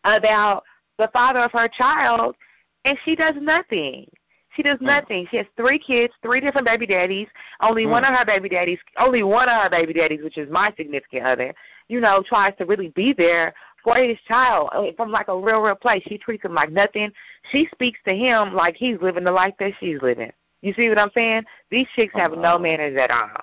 about 0.04 0.62
the 0.98 1.08
father 1.12 1.40
of 1.40 1.52
her 1.52 1.68
child, 1.68 2.36
and 2.84 2.96
she 3.04 3.16
does 3.16 3.34
nothing. 3.40 4.08
She 4.54 4.62
does 4.62 4.78
nothing. 4.80 5.26
She 5.30 5.36
has 5.36 5.46
three 5.56 5.78
kids, 5.78 6.12
three 6.22 6.40
different 6.40 6.66
baby 6.66 6.86
daddies. 6.86 7.28
Only 7.60 7.86
one 7.86 8.04
of 8.04 8.14
her 8.14 8.24
baby 8.24 8.48
daddies, 8.48 8.78
only 8.98 9.22
one 9.22 9.48
of 9.48 9.62
her 9.62 9.70
baby 9.70 9.92
daddies, 9.92 10.20
which 10.22 10.38
is 10.38 10.50
my 10.50 10.72
significant 10.76 11.26
other, 11.26 11.54
you 11.88 12.00
know, 12.00 12.22
tries 12.26 12.56
to 12.56 12.64
really 12.64 12.88
be 12.88 13.12
there 13.12 13.54
for 13.84 13.94
his 13.96 14.18
child 14.26 14.70
uh, 14.72 14.86
from 14.96 15.10
like 15.12 15.28
a 15.28 15.36
real, 15.38 15.60
real 15.60 15.74
place. 15.74 16.02
She 16.08 16.18
treats 16.18 16.44
him 16.44 16.54
like 16.54 16.72
nothing. 16.72 17.12
She 17.52 17.68
speaks 17.72 18.00
to 18.06 18.14
him 18.14 18.54
like 18.54 18.74
he's 18.74 19.00
living 19.00 19.24
the 19.24 19.30
life 19.30 19.54
that 19.60 19.72
she's 19.78 20.00
living. 20.02 20.32
You 20.62 20.74
see 20.74 20.88
what 20.88 20.98
I'm 20.98 21.10
saying? 21.14 21.44
These 21.70 21.86
chicks 21.94 22.14
have 22.14 22.32
Uh-huh. 22.32 22.40
no 22.40 22.58
manners 22.58 22.96
at 22.96 23.10
all. 23.10 23.36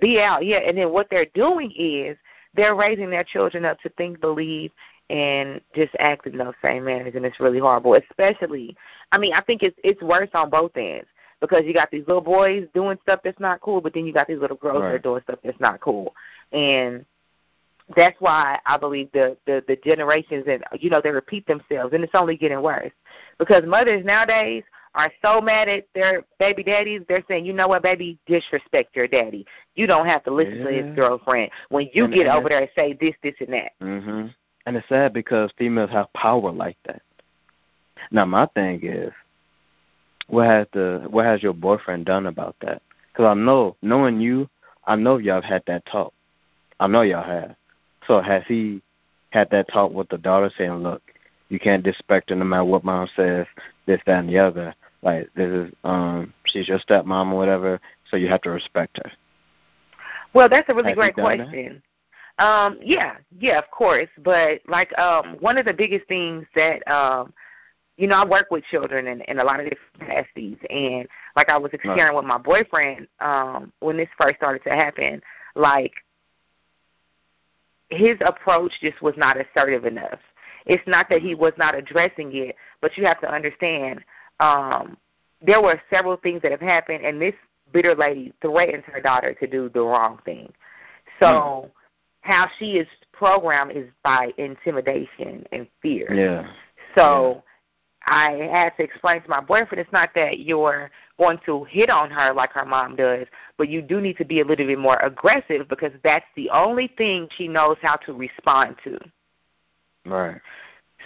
Be 0.00 0.20
out, 0.20 0.46
yeah. 0.46 0.58
And 0.58 0.78
then 0.78 0.90
what 0.90 1.08
they're 1.10 1.26
doing 1.34 1.70
is 1.76 2.16
they're 2.54 2.74
raising 2.74 3.10
their 3.10 3.24
children 3.24 3.66
up 3.66 3.78
to 3.80 3.90
think, 3.90 4.20
believe, 4.20 4.70
and 5.10 5.60
just 5.74 5.94
acting 5.98 6.32
in 6.32 6.38
those 6.38 6.54
same 6.62 6.84
manners, 6.84 7.14
and 7.14 7.24
it's 7.24 7.40
really 7.40 7.58
horrible. 7.58 7.94
Especially, 7.94 8.76
I 9.12 9.18
mean, 9.18 9.32
I 9.32 9.40
think 9.40 9.62
it's 9.62 9.78
it's 9.84 10.00
worse 10.02 10.30
on 10.34 10.50
both 10.50 10.76
ends 10.76 11.06
because 11.40 11.62
you 11.64 11.72
got 11.74 11.90
these 11.90 12.06
little 12.06 12.22
boys 12.22 12.66
doing 12.74 12.98
stuff 13.02 13.20
that's 13.22 13.38
not 13.40 13.60
cool, 13.60 13.80
but 13.80 13.94
then 13.94 14.06
you 14.06 14.12
got 14.12 14.26
these 14.26 14.40
little 14.40 14.56
girls 14.56 14.82
that 14.82 14.94
are 14.94 14.98
doing 14.98 15.22
stuff 15.22 15.38
that's 15.44 15.60
not 15.60 15.80
cool, 15.80 16.14
and 16.52 17.04
that's 17.94 18.16
why 18.20 18.58
I 18.66 18.76
believe 18.76 19.10
the, 19.12 19.36
the 19.46 19.62
the 19.68 19.76
generations 19.84 20.44
and 20.48 20.64
you 20.80 20.90
know 20.90 21.00
they 21.00 21.10
repeat 21.10 21.46
themselves, 21.46 21.92
and 21.94 22.02
it's 22.02 22.14
only 22.14 22.36
getting 22.36 22.60
worse 22.62 22.92
because 23.38 23.64
mothers 23.64 24.04
nowadays 24.04 24.64
are 24.96 25.12
so 25.20 25.42
mad 25.42 25.68
at 25.68 25.86
their 25.94 26.24
baby 26.38 26.62
daddies. 26.64 27.02
They're 27.06 27.22
saying, 27.28 27.44
you 27.44 27.52
know 27.52 27.68
what, 27.68 27.82
baby, 27.82 28.18
disrespect 28.26 28.96
your 28.96 29.06
daddy. 29.06 29.46
You 29.74 29.86
don't 29.86 30.06
have 30.06 30.24
to 30.24 30.30
listen 30.32 30.64
to 30.64 30.72
Yeah. 30.74 30.82
his 30.84 30.96
girlfriend 30.96 31.50
when 31.68 31.90
you 31.92 32.04
And- 32.06 32.14
get 32.14 32.26
and 32.26 32.36
over 32.36 32.48
there 32.48 32.60
and 32.60 32.70
say 32.74 32.94
this, 32.94 33.14
this, 33.22 33.34
and 33.40 33.52
that. 33.52 33.72
Mhm. 33.82 34.34
And 34.66 34.76
it's 34.76 34.88
sad 34.88 35.12
because 35.12 35.52
females 35.56 35.90
have 35.90 36.12
power 36.12 36.50
like 36.50 36.76
that. 36.86 37.00
Now 38.10 38.24
my 38.24 38.46
thing 38.46 38.80
is, 38.82 39.12
what 40.28 40.46
has 40.46 40.66
the 40.72 41.06
what 41.08 41.24
has 41.24 41.42
your 41.42 41.54
boyfriend 41.54 42.04
done 42.04 42.26
about 42.26 42.56
that? 42.60 42.82
Because 43.12 43.26
I 43.26 43.34
know, 43.34 43.76
knowing 43.80 44.20
you, 44.20 44.48
I 44.86 44.96
know 44.96 45.18
y'all 45.18 45.36
have 45.36 45.44
had 45.44 45.62
that 45.68 45.86
talk. 45.86 46.12
I 46.80 46.88
know 46.88 47.02
y'all 47.02 47.22
have. 47.22 47.54
So 48.06 48.20
has 48.20 48.42
he 48.46 48.82
had 49.30 49.48
that 49.50 49.68
talk 49.72 49.92
with 49.92 50.08
the 50.08 50.18
daughter, 50.18 50.50
saying, 50.58 50.82
"Look, 50.82 51.02
you 51.48 51.60
can't 51.60 51.84
disrespect 51.84 52.30
her 52.30 52.36
no 52.36 52.44
matter 52.44 52.64
what 52.64 52.84
mom 52.84 53.08
says, 53.16 53.46
this, 53.86 54.00
that, 54.06 54.18
and 54.18 54.28
the 54.28 54.38
other. 54.38 54.74
Like 55.02 55.28
this 55.36 55.48
is 55.48 55.72
um, 55.84 56.32
she's 56.44 56.68
your 56.68 56.80
stepmom 56.80 57.32
or 57.32 57.36
whatever, 57.36 57.80
so 58.10 58.16
you 58.16 58.28
have 58.28 58.42
to 58.42 58.50
respect 58.50 58.98
her." 58.98 59.12
Well, 60.34 60.48
that's 60.48 60.68
a 60.68 60.74
really 60.74 60.88
Has 60.88 60.96
great 60.96 61.16
done 61.16 61.38
that? 61.38 61.82
Um, 62.38 62.78
yeah, 62.82 63.16
yeah, 63.38 63.58
of 63.58 63.70
course. 63.70 64.08
But 64.22 64.60
like 64.68 64.96
um 64.98 65.36
one 65.40 65.58
of 65.58 65.64
the 65.64 65.72
biggest 65.72 66.06
things 66.06 66.46
that 66.54 66.86
um 66.90 67.32
you 67.96 68.06
know, 68.06 68.16
I 68.16 68.24
work 68.24 68.50
with 68.50 68.64
children 68.64 69.06
in, 69.06 69.22
in 69.22 69.38
a 69.38 69.44
lot 69.44 69.58
of 69.58 69.70
different 69.70 69.98
capacities 69.98 70.58
and 70.68 71.08
like 71.34 71.48
I 71.48 71.56
was 71.56 71.70
sharing 71.82 72.14
with 72.14 72.26
my 72.26 72.38
boyfriend, 72.38 73.08
um, 73.20 73.72
when 73.80 73.96
this 73.96 74.08
first 74.20 74.36
started 74.36 74.62
to 74.64 74.70
happen, 74.70 75.22
like 75.54 75.92
his 77.88 78.18
approach 78.24 78.72
just 78.80 79.00
was 79.00 79.14
not 79.16 79.36
assertive 79.40 79.84
enough. 79.86 80.18
It's 80.66 80.86
not 80.86 81.08
that 81.08 81.22
he 81.22 81.34
was 81.34 81.52
not 81.56 81.74
addressing 81.74 82.34
it, 82.36 82.56
but 82.80 82.96
you 82.96 83.06
have 83.06 83.20
to 83.20 83.32
understand, 83.32 84.00
um, 84.40 84.96
there 85.40 85.62
were 85.62 85.80
several 85.88 86.16
things 86.16 86.42
that 86.42 86.50
have 86.50 86.60
happened 86.60 87.04
and 87.04 87.20
this 87.20 87.34
bitter 87.72 87.94
lady 87.94 88.32
threatens 88.42 88.84
her 88.86 89.00
daughter 89.00 89.32
to 89.34 89.46
do 89.46 89.70
the 89.70 89.80
wrong 89.80 90.18
thing. 90.24 90.52
So 91.18 91.70
how 92.26 92.48
she 92.58 92.72
is 92.72 92.86
programmed 93.12 93.72
is 93.72 93.88
by 94.02 94.30
intimidation 94.36 95.46
and 95.52 95.66
fear. 95.80 96.12
Yeah. 96.12 96.48
So 96.94 97.42
I 98.06 98.48
had 98.52 98.76
to 98.76 98.82
explain 98.82 99.22
to 99.22 99.28
my 99.28 99.40
boyfriend 99.40 99.80
it's 99.80 99.92
not 99.92 100.10
that 100.14 100.40
you're 100.40 100.90
going 101.18 101.38
to 101.46 101.64
hit 101.64 101.90
on 101.90 102.10
her 102.10 102.32
like 102.34 102.52
her 102.52 102.64
mom 102.64 102.96
does, 102.96 103.26
but 103.58 103.68
you 103.68 103.80
do 103.80 104.00
need 104.00 104.16
to 104.18 104.24
be 104.24 104.40
a 104.40 104.44
little 104.44 104.66
bit 104.66 104.78
more 104.78 104.98
aggressive 104.98 105.68
because 105.68 105.92
that's 106.02 106.26
the 106.36 106.50
only 106.50 106.88
thing 106.98 107.28
she 107.36 107.48
knows 107.48 107.76
how 107.80 107.96
to 107.96 108.12
respond 108.12 108.76
to. 108.84 108.98
Right. 110.04 110.40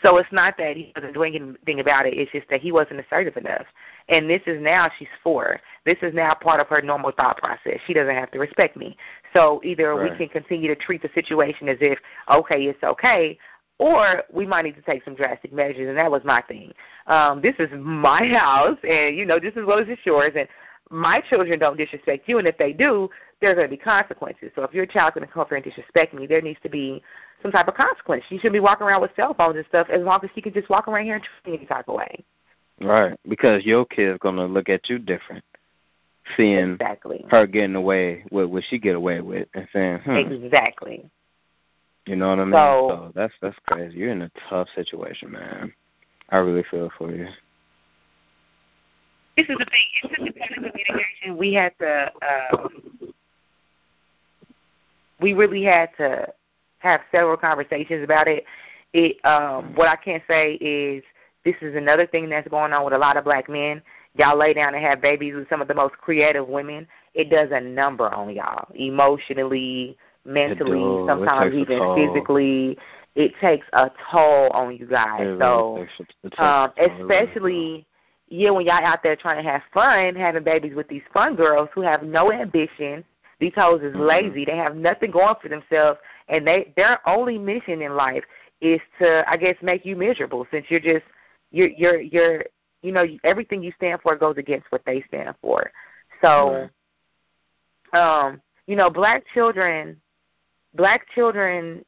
So 0.02 0.18
it's 0.18 0.32
not 0.32 0.56
that 0.58 0.76
he 0.76 0.92
wasn't 0.96 1.14
doing 1.14 1.34
anything 1.34 1.80
about 1.80 2.06
it, 2.06 2.14
it's 2.14 2.32
just 2.32 2.48
that 2.48 2.60
he 2.60 2.72
wasn't 2.72 3.00
assertive 3.00 3.36
enough. 3.36 3.66
And 4.10 4.28
this 4.28 4.42
is 4.46 4.60
now 4.60 4.90
she's 4.98 5.08
four. 5.22 5.60
This 5.86 5.96
is 6.02 6.12
now 6.12 6.34
part 6.34 6.60
of 6.60 6.66
her 6.66 6.82
normal 6.82 7.12
thought 7.12 7.38
process. 7.38 7.78
She 7.86 7.94
doesn't 7.94 8.14
have 8.14 8.30
to 8.32 8.38
respect 8.38 8.76
me. 8.76 8.96
So 9.32 9.60
either 9.64 9.94
we 9.94 10.10
can 10.16 10.28
continue 10.28 10.68
to 10.68 10.74
treat 10.74 11.00
the 11.00 11.10
situation 11.14 11.68
as 11.68 11.78
if, 11.80 11.98
okay, 12.28 12.64
it's 12.64 12.82
okay, 12.82 13.38
or 13.78 14.24
we 14.32 14.46
might 14.46 14.64
need 14.66 14.76
to 14.76 14.82
take 14.82 15.04
some 15.04 15.14
drastic 15.14 15.52
measures 15.52 15.88
and 15.88 15.96
that 15.96 16.10
was 16.10 16.22
my 16.24 16.42
thing. 16.42 16.72
Um, 17.06 17.40
this 17.40 17.54
is 17.58 17.68
my 17.72 18.26
house 18.36 18.76
and 18.88 19.16
you 19.16 19.24
know, 19.24 19.40
just 19.40 19.56
as 19.56 19.64
well 19.64 19.78
as 19.78 19.86
it's 19.88 20.04
yours 20.04 20.32
and 20.36 20.46
my 20.90 21.20
children 21.20 21.58
don't 21.58 21.78
disrespect 21.78 22.28
you 22.28 22.38
and 22.38 22.46
if 22.46 22.58
they 22.58 22.72
do, 22.72 23.08
there 23.40 23.52
are 23.52 23.54
gonna 23.54 23.68
be 23.68 23.78
consequences. 23.78 24.50
So 24.54 24.64
if 24.64 24.74
your 24.74 24.84
child's 24.86 25.14
gonna 25.14 25.28
come 25.28 25.42
over 25.42 25.54
and 25.54 25.64
disrespect 25.64 26.12
me, 26.12 26.26
there 26.26 26.42
needs 26.42 26.60
to 26.62 26.68
be 26.68 27.02
some 27.42 27.50
type 27.52 27.68
of 27.68 27.74
consequence. 27.74 28.22
She 28.28 28.36
shouldn't 28.36 28.52
be 28.52 28.60
walking 28.60 28.86
around 28.86 29.00
with 29.00 29.12
cell 29.16 29.32
phones 29.32 29.56
and 29.56 29.64
stuff 29.68 29.86
as 29.88 30.02
long 30.02 30.20
as 30.22 30.30
she 30.34 30.42
can 30.42 30.52
just 30.52 30.68
walk 30.68 30.86
around 30.86 31.04
here 31.04 31.14
and 31.14 31.24
treat 31.24 31.52
me 31.52 31.58
any 31.58 31.66
type 31.66 31.88
of 31.88 31.94
way. 31.94 32.24
Right. 32.80 33.18
Because 33.28 33.64
your 33.64 33.84
kid's 33.84 34.18
gonna 34.20 34.46
look 34.46 34.68
at 34.68 34.88
you 34.88 34.98
different. 34.98 35.44
Seeing 36.36 36.72
Exactly. 36.74 37.24
her 37.30 37.46
getting 37.46 37.74
away 37.74 38.24
with 38.30 38.48
what 38.48 38.64
she 38.64 38.78
get 38.78 38.94
away 38.94 39.20
with 39.20 39.48
and 39.54 39.66
saying, 39.72 39.98
hmm, 40.00 40.16
Exactly. 40.16 41.10
you 42.06 42.16
know 42.16 42.28
what 42.30 42.38
I 42.38 42.44
mean? 42.44 42.52
So- 42.52 42.88
so 42.88 43.12
that's 43.14 43.34
that's 43.40 43.58
crazy. 43.66 43.98
You're 43.98 44.10
in 44.12 44.22
a 44.22 44.30
tough 44.48 44.68
situation, 44.74 45.32
man. 45.32 45.72
I 46.30 46.38
really 46.38 46.62
feel 46.70 46.90
for 46.96 47.10
you. 47.10 47.26
This 49.36 49.48
is 49.48 49.58
the 49.58 49.64
thing. 49.64 49.86
It's 50.04 50.18
just 50.18 50.28
a 50.28 50.32
kind 50.32 50.66
of 50.66 50.72
communication. 50.72 51.36
We 51.36 51.52
had 51.54 51.72
to. 51.78 52.12
Um, 52.22 53.12
we 55.20 55.32
really 55.34 55.62
had 55.62 55.90
to 55.98 56.32
have 56.78 57.00
several 57.12 57.36
conversations 57.36 58.02
about 58.04 58.28
it. 58.28 58.44
It. 58.92 59.22
Um, 59.24 59.74
what 59.74 59.88
I 59.88 59.96
can 59.96 60.22
say 60.28 60.54
is 60.54 61.02
this 61.44 61.54
is 61.62 61.74
another 61.74 62.06
thing 62.06 62.28
that's 62.28 62.48
going 62.48 62.72
on 62.72 62.84
with 62.84 62.94
a 62.94 62.98
lot 62.98 63.16
of 63.16 63.24
black 63.24 63.48
men. 63.48 63.82
Y'all 64.14 64.36
lay 64.36 64.52
down 64.52 64.74
and 64.74 64.84
have 64.84 65.00
babies 65.00 65.34
with 65.34 65.48
some 65.48 65.62
of 65.62 65.68
the 65.68 65.74
most 65.74 65.94
creative 65.98 66.46
women. 66.46 66.86
It 67.14 67.30
does 67.30 67.48
a 67.52 67.60
number 67.60 68.12
on 68.12 68.34
y'all 68.34 68.68
emotionally, 68.74 69.96
mentally, 70.24 71.06
sometimes 71.06 71.54
even 71.54 71.80
physically. 71.94 72.78
It 73.14 73.32
takes 73.40 73.66
a 73.72 73.90
toll 74.10 74.50
on 74.50 74.76
you 74.76 74.86
guys. 74.86 75.20
Really 75.20 75.38
so 75.38 75.86
a- 76.38 76.44
um, 76.44 76.72
especially 76.78 77.86
yeah, 78.28 78.50
when 78.50 78.64
y'all 78.64 78.84
out 78.84 79.02
there 79.02 79.16
trying 79.16 79.42
to 79.42 79.50
have 79.50 79.62
fun, 79.74 80.14
having 80.14 80.44
babies 80.44 80.74
with 80.74 80.88
these 80.88 81.02
fun 81.12 81.34
girls 81.34 81.68
who 81.74 81.80
have 81.80 82.04
no 82.04 82.30
ambition. 82.32 83.04
These 83.40 83.54
hoes 83.54 83.82
is 83.82 83.94
Mhm. 83.94 84.06
lazy. 84.06 84.44
They 84.44 84.56
have 84.56 84.76
nothing 84.76 85.10
going 85.10 85.34
for 85.36 85.48
themselves, 85.48 85.98
and 86.28 86.46
they 86.46 86.72
their 86.76 87.00
only 87.08 87.38
mission 87.38 87.82
in 87.82 87.96
life 87.96 88.24
is 88.60 88.80
to, 88.98 89.28
I 89.28 89.36
guess, 89.36 89.56
make 89.62 89.84
you 89.84 89.96
miserable. 89.96 90.46
Since 90.50 90.70
you're 90.70 90.78
just 90.78 91.04
you're 91.50 91.68
you're 91.70 92.00
you're 92.00 92.44
you 92.82 92.92
know 92.92 93.06
everything 93.24 93.62
you 93.62 93.72
stand 93.76 94.00
for 94.02 94.16
goes 94.16 94.36
against 94.38 94.66
what 94.70 94.82
they 94.84 95.02
stand 95.08 95.34
for. 95.40 95.70
So, 96.20 96.68
um, 97.92 98.40
you 98.66 98.76
know, 98.76 98.90
black 98.90 99.24
children, 99.32 100.00
black 100.74 101.08
children 101.14 101.84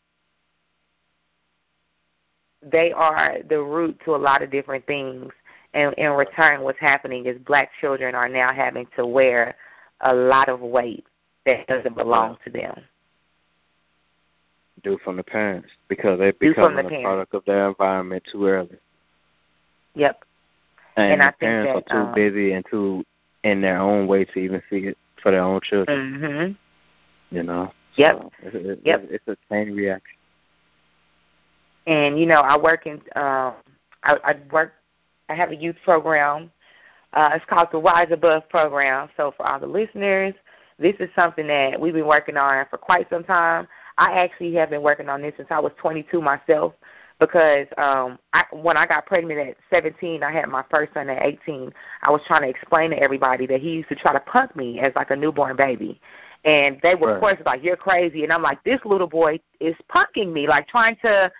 they 2.63 2.93
are 2.93 3.39
the 3.49 3.61
root 3.61 4.01
to 4.05 4.15
a 4.15 4.17
lot 4.17 4.43
of 4.43 4.51
different 4.51 4.87
things. 4.87 5.33
And 5.75 5.95
in 5.95 6.11
return, 6.11 6.63
what's 6.63 6.79
happening 6.79 7.27
is 7.27 7.39
black 7.39 7.71
children 7.81 8.15
are 8.15 8.29
now 8.29 8.53
having 8.53 8.87
to 8.97 9.07
wear 9.07 9.57
a 10.01 10.15
lot 10.15 10.49
of 10.49 10.61
weight 10.61 11.07
that 11.47 11.67
doesn't 11.67 11.97
belong 11.97 12.37
to 12.45 12.51
them. 12.51 12.81
Due 14.85 14.99
from 15.05 15.17
the 15.17 15.23
parents 15.23 15.69
because 15.89 16.19
they 16.19 16.33
become 16.33 16.75
the 16.75 16.81
a 16.81 16.89
parents. 16.89 17.05
product 17.05 17.35
of 17.35 17.45
their 17.45 17.69
environment 17.69 18.23
too 18.31 18.47
early. 18.47 18.77
Yep. 19.95 20.25
And, 20.97 21.13
And 21.13 21.23
I 21.23 21.27
think 21.27 21.39
parents 21.41 21.85
that, 21.89 21.95
are 21.95 22.03
too 22.05 22.09
um, 22.09 22.15
busy 22.15 22.53
and 22.53 22.65
too 22.71 23.05
in 23.45 23.61
their 23.61 23.79
own 23.79 24.07
way 24.07 24.25
to 24.25 24.39
even 24.39 24.63
see 24.71 24.79
it 24.79 24.99
for 25.23 25.31
their 25.31 25.43
own 25.43 25.61
children. 25.63 26.21
Mhm. 26.21 26.57
You 27.31 27.43
know. 27.43 27.73
Yep. 27.97 28.19
So 28.19 28.31
it's, 28.43 28.57
it, 28.57 28.81
Yep. 28.85 29.09
It's 29.11 29.29
a 29.29 29.37
chain 29.49 29.75
reaction. 29.75 30.17
And 31.87 32.19
you 32.19 32.27
know, 32.27 32.41
I 32.41 32.57
work 32.57 32.87
in 32.87 32.95
um 33.17 33.55
I, 34.05 34.17
I 34.25 34.37
work 34.51 34.75
I 35.29 35.35
have 35.35 35.51
a 35.51 35.57
youth 35.57 35.77
program. 35.85 36.51
Uh 37.13 37.31
it's 37.35 37.45
called 37.47 37.69
the 37.73 37.79
Rise 37.79 38.11
Above 38.11 38.49
program. 38.49 39.09
So 39.17 39.33
for 39.37 39.47
all 39.47 39.59
the 39.59 39.67
listeners, 39.67 40.35
this 40.79 40.95
is 41.01 41.09
something 41.15 41.47
that 41.47 41.81
we've 41.81 41.95
been 41.95 42.07
working 42.07 42.37
on 42.37 42.67
for 42.71 42.79
quite 42.79 43.09
some 43.11 43.25
time. 43.25 43.67
I 43.99 44.13
actually 44.19 44.55
have 44.55 44.71
been 44.71 44.83
working 44.83 45.09
on 45.09 45.23
this 45.23 45.35
since 45.37 45.49
I 45.51 45.59
was 45.59 45.73
22 45.79 46.21
myself 46.21 46.75
because 47.27 47.67
um 47.79 48.19
I 48.33 48.45
when 48.53 48.77
I 48.77 48.87
got 48.87 49.07
pregnant 49.07 49.39
at 49.41 49.57
17, 49.73 50.23
I 50.23 50.33
had 50.33 50.49
my 50.49 50.65
first 50.71 50.93
son 50.93 51.09
at 51.09 51.25
18. 51.25 51.73
I 52.03 52.11
was 52.11 52.21
trying 52.27 52.43
to 52.43 52.49
explain 52.49 52.91
to 52.91 52.99
everybody 52.99 53.47
that 53.47 53.61
he 53.61 53.71
used 53.75 53.89
to 53.91 53.95
try 53.95 54.13
to 54.13 54.21
punk 54.21 54.57
me 54.57 54.81
as 54.81 54.93
like 54.97 55.11
a 55.11 55.17
newborn 55.17 55.57
baby. 55.57 56.01
And 56.45 56.81
they 56.83 56.97
were, 56.97 57.15
of 57.15 57.21
course, 57.21 57.39
like, 57.47 57.63
you're 57.63 57.77
crazy. 57.77 58.25
And 58.25 58.33
I'm 58.33 58.43
like, 58.43 58.65
this 58.65 58.81
little 58.85 59.07
boy 59.07 59.39
is 59.61 59.77
punking 59.89 60.33
me, 60.33 60.49
like 60.49 60.67
trying 60.67 60.97
to 61.03 61.31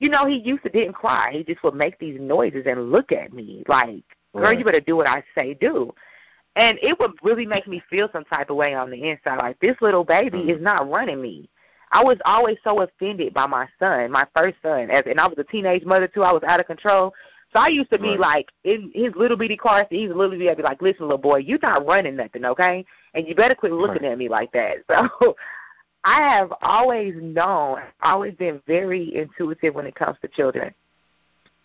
you 0.00 0.08
know, 0.08 0.26
he 0.26 0.36
used 0.36 0.62
to 0.62 0.68
didn't 0.68 0.94
cry. 0.94 1.32
He 1.32 1.44
just 1.44 1.62
would 1.64 1.74
make 1.74 1.98
these 1.98 2.20
noises 2.20 2.64
and 2.66 2.92
look 2.92 3.12
at 3.12 3.32
me 3.32 3.64
like, 3.68 4.04
girl, 4.32 4.44
Right. 4.44 4.58
you 4.58 4.64
better 4.64 4.80
do 4.80 4.96
what 4.96 5.08
I 5.08 5.24
say 5.34 5.54
do. 5.54 5.92
And 6.56 6.78
it 6.82 6.98
would 6.98 7.12
really 7.22 7.46
make 7.46 7.66
me 7.66 7.82
feel 7.90 8.08
some 8.12 8.24
type 8.24 8.50
of 8.50 8.56
way 8.56 8.74
on 8.74 8.90
the 8.90 9.10
inside. 9.10 9.38
Like, 9.38 9.58
this 9.60 9.76
little 9.80 10.04
baby 10.04 10.44
Mhm. 10.44 10.56
is 10.56 10.62
not 10.62 10.88
running 10.88 11.20
me. 11.20 11.48
I 11.92 12.02
was 12.02 12.18
always 12.24 12.58
so 12.64 12.82
offended 12.82 13.32
by 13.34 13.46
my 13.46 13.66
son, 13.78 14.10
my 14.10 14.26
first 14.36 14.56
son, 14.62 14.90
as 14.90 15.04
and 15.06 15.20
I 15.20 15.26
was 15.26 15.38
a 15.38 15.44
teenage 15.44 15.84
mother 15.84 16.08
too. 16.08 16.22
I 16.22 16.32
was 16.32 16.42
out 16.42 16.60
of 16.60 16.66
control. 16.66 17.14
So 17.52 17.60
I 17.60 17.68
used 17.68 17.90
to 17.90 17.98
be 17.98 18.10
Right. 18.10 18.20
like 18.20 18.48
in 18.64 18.92
his 18.94 19.14
little 19.14 19.36
bitty 19.36 19.56
car 19.56 19.86
seat. 19.88 20.00
He's 20.00 20.10
a 20.10 20.14
little 20.14 20.32
bitty. 20.32 20.50
I'd 20.50 20.58
be 20.58 20.62
like, 20.62 20.82
"Listen, 20.82 21.06
little 21.06 21.16
boy, 21.16 21.38
you're 21.38 21.58
not 21.62 21.86
running 21.86 22.16
nothing, 22.16 22.44
okay? 22.44 22.84
And 23.14 23.26
you 23.26 23.34
better 23.34 23.54
quit 23.54 23.72
looking 23.72 24.02
Right. 24.02 24.12
at 24.12 24.18
me 24.18 24.28
like 24.28 24.52
that." 24.52 24.78
So 25.20 25.36
I 26.04 26.22
have 26.22 26.52
always 26.62 27.14
known, 27.16 27.80
always 28.02 28.34
been 28.34 28.62
very 28.66 29.14
intuitive 29.16 29.74
when 29.74 29.86
it 29.86 29.94
comes 29.94 30.18
to 30.20 30.28
children. 30.28 30.72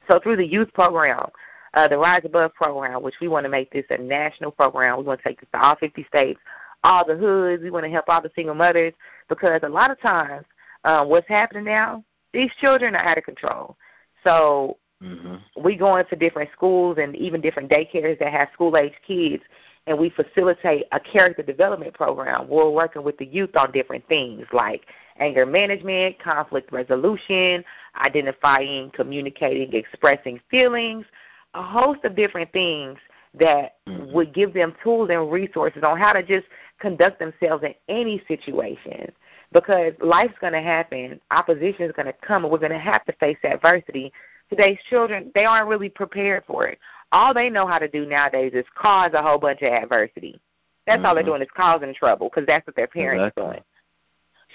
So 0.08 0.20
through 0.20 0.38
the 0.38 0.48
youth 0.48 0.74
program, 0.74 1.30
uh, 1.74 1.88
the 1.88 1.98
Rise 1.98 2.24
Above 2.26 2.54
program, 2.54 3.02
which 3.02 3.16
we 3.22 3.28
want 3.28 3.46
to 3.46 3.50
make 3.50 3.72
this 3.72 3.86
a 3.90 3.98
national 3.98 4.52
program. 4.52 4.98
We 4.98 5.04
want 5.04 5.22
to 5.22 5.30
take 5.30 5.40
this 5.40 5.50
to 5.54 5.62
all 5.64 5.76
50 5.76 6.04
states, 6.06 6.40
all 6.84 7.06
the 7.06 7.16
hoods. 7.16 7.64
We 7.64 7.72
want 7.72 7.86
to 7.86 7.92
help 7.92 8.06
all 8.08 8.22
the 8.22 8.32
single 8.36 8.56
mothers 8.56 8.94
because 9.30 9.62
a 9.64 9.70
lot 9.70 9.92
of 9.92 10.00
times 10.02 10.46
um, 10.84 11.10
what's 11.10 11.28
happening 11.28 11.66
now, 11.66 12.04
these 12.34 12.52
children 12.60 12.96
are 12.96 13.04
out 13.04 13.18
of 13.18 13.24
control. 13.24 13.78
So 14.24 14.78
Mhm. 15.02 15.42
we 15.58 15.76
go 15.76 15.98
into 15.98 16.16
different 16.16 16.52
schools 16.52 16.98
and 17.00 17.16
even 17.16 17.42
different 17.42 17.70
daycares 17.70 18.18
that 18.20 18.32
have 18.32 18.50
school 18.54 18.76
age 18.78 18.94
kids 19.06 19.44
and 19.86 19.98
we 19.98 20.10
facilitate 20.10 20.86
a 20.92 21.00
character 21.00 21.44
development 21.44 21.94
program. 21.94 22.48
We're 22.48 22.70
working 22.70 23.04
with 23.04 23.18
the 23.18 23.26
youth 23.26 23.56
on 23.56 23.72
different 23.72 24.08
things 24.08 24.46
like 24.54 24.86
anger 25.20 25.46
management, 25.46 26.20
conflict 26.20 26.72
resolution, 26.72 27.64
identifying, 27.98 28.92
communicating, 28.92 29.74
expressing 29.74 30.40
feelings, 30.50 31.06
a 31.54 31.62
host 31.62 32.04
of 32.06 32.16
different 32.16 32.52
things 32.52 32.98
that 33.34 33.76
Mhm. 33.88 34.12
would 34.12 34.34
give 34.34 34.54
them 34.54 34.74
tools 34.82 35.10
and 35.10 35.32
resources 35.32 35.84
on 35.84 36.00
how 36.00 36.14
to 36.14 36.24
just 36.24 36.48
conduct 36.84 37.18
themselves 37.18 37.64
in 37.64 37.74
any 37.88 38.22
situation. 38.28 39.12
Because 39.52 39.94
life's 40.02 40.38
going 40.42 40.54
to 40.54 40.62
happen, 40.62 41.20
opposition 41.32 41.86
is 41.86 41.92
going 41.96 42.08
to 42.08 42.14
come, 42.14 42.44
and 42.44 42.52
we're 42.52 42.60
going 42.60 42.72
to 42.72 42.78
have 42.80 43.06
to 43.06 43.14
face 43.14 43.38
adversity 43.44 44.12
today's 44.50 44.78
children 44.90 45.32
they 45.34 45.46
aren't 45.46 45.68
really 45.68 45.90
prepared 45.90 46.44
for 46.46 46.68
it. 46.68 46.78
All 47.12 47.34
they 47.34 47.50
know 47.50 47.66
how 47.66 47.80
to 47.80 47.88
do 47.88 48.06
nowadays 48.06 48.52
is 48.54 48.66
cause 48.76 49.12
a 49.14 49.22
whole 49.22 49.40
bunch 49.40 49.62
of 49.62 49.72
adversity. 49.72 50.40
That's 50.86 51.04
all 51.06 51.16
they're 51.16 51.24
Mhm. 51.24 51.28
doing 51.28 51.42
is 51.42 51.48
causing 51.56 51.94
trouble 51.94 52.30
because 52.30 52.46
that's 52.46 52.66
what 52.68 52.76
their 52.76 52.88
parents 52.88 53.22
Exactly. 53.22 53.44
are 53.44 53.52
doing. 53.54 53.64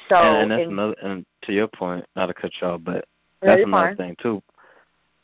So 0.09 0.17
and, 0.17 0.43
and 0.43 0.51
that's 0.51 0.63
and- 0.65 0.73
another. 0.73 0.97
And 1.03 1.27
to 1.43 1.53
your 1.53 1.69
point, 1.69 2.05
not 2.15 2.27
to 2.27 2.35
cut 2.35 2.53
off, 2.63 2.81
but 2.85 3.07
that's 3.41 3.63
another 3.63 3.89
fine. 3.89 3.97
thing 3.97 4.17
too. 4.23 4.43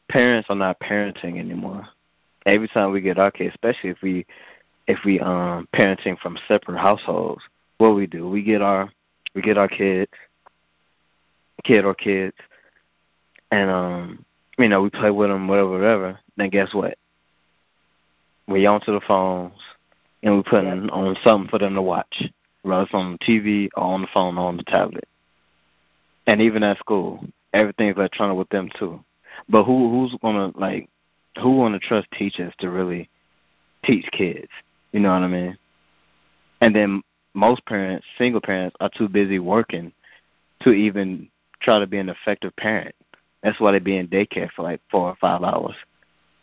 Parents 0.09 0.49
are 0.49 0.57
not 0.57 0.81
parenting 0.81 1.39
anymore. 1.39 1.87
Every 2.47 2.69
time 2.69 2.91
we 2.91 3.01
get 3.01 3.19
our 3.19 3.31
kids, 3.31 3.55
especially 3.55 3.91
if 3.91 4.03
we 4.03 4.27
if 4.87 5.01
we 5.05 5.21
um 5.21 5.69
parenting 5.75 6.19
from 6.19 6.39
separate 6.49 6.79
households, 6.79 7.43
what 7.79 7.95
we 7.95 8.07
do, 8.07 8.29
we 8.29 8.43
get 8.43 8.63
our 8.63 8.91
we 9.35 9.43
get 9.43 9.59
our 9.59 9.69
kids, 9.69 10.13
kid 11.65 11.85
or 11.85 11.95
kids, 11.95 12.37
and 13.51 13.71
um 13.71 14.25
you 14.59 14.69
know 14.69 14.83
we 14.83 14.91
play 14.91 15.11
with 15.11 15.31
them, 15.31 15.49
whatever, 15.49 15.71
whatever. 15.71 16.19
Then 16.37 16.51
guess 16.51 16.75
what? 16.75 16.99
We 18.47 18.67
onto 18.67 18.93
the 18.93 19.01
phones 19.01 19.55
and 20.23 20.37
we 20.37 20.43
putting 20.43 20.91
on 20.91 21.17
something 21.25 21.49
for 21.49 21.59
them 21.59 21.75
to 21.75 21.83
watch, 21.83 22.23
whether 22.63 22.83
it's 22.83 22.95
on 22.95 23.13
the 23.13 23.19
TV 23.19 23.69
or 23.77 23.85
on 23.85 24.03
the 24.03 24.09
phone 24.13 24.37
or 24.37 24.49
on 24.49 24.57
the 24.57 24.65
tablet. 24.65 25.09
And 26.27 26.41
even 26.41 26.63
at 26.63 26.79
school, 26.79 27.25
everything's 27.53 27.97
electronic 27.97 28.37
with 28.37 28.49
them 28.51 28.71
too. 28.79 29.03
But 29.49 29.65
who 29.65 29.91
who's 29.91 30.17
gonna 30.21 30.53
like 30.57 30.89
who 31.37 31.57
gonna 31.57 31.79
trust 31.79 32.11
teachers 32.13 32.53
to 32.59 32.71
really 32.71 33.09
teach 33.85 34.07
kids? 34.13 34.49
You 34.95 35.01
know 35.01 35.11
what 35.11 35.23
I 35.23 35.27
mean? 35.27 35.59
And 36.61 36.75
then 36.75 37.03
most 37.35 37.67
parents, 37.67 38.07
single 38.17 38.41
parents, 38.41 38.77
are 38.79 38.91
too 38.97 39.09
busy 39.09 39.41
working 39.41 39.93
to 40.63 40.71
even 40.71 41.29
try 41.61 41.81
to 41.81 41.87
be 41.89 41.99
an 41.99 42.09
effective 42.09 42.55
parent. 42.55 42.95
That's 43.43 43.59
why 43.59 43.73
they 43.73 43.81
be 43.81 43.97
in 43.97 44.07
daycare 44.07 44.51
for 44.53 44.63
like 44.63 44.81
four 44.93 45.09
or 45.09 45.17
five 45.21 45.43
hours. 45.43 45.75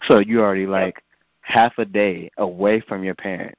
So 0.05 0.20
you 0.20 0.41
already 0.41 0.65
like 0.65 1.01
half 1.39 1.77
a 1.77 1.86
day 1.86 2.29
away 2.38 2.81
from 2.81 3.05
your 3.05 3.15
parent. 3.15 3.55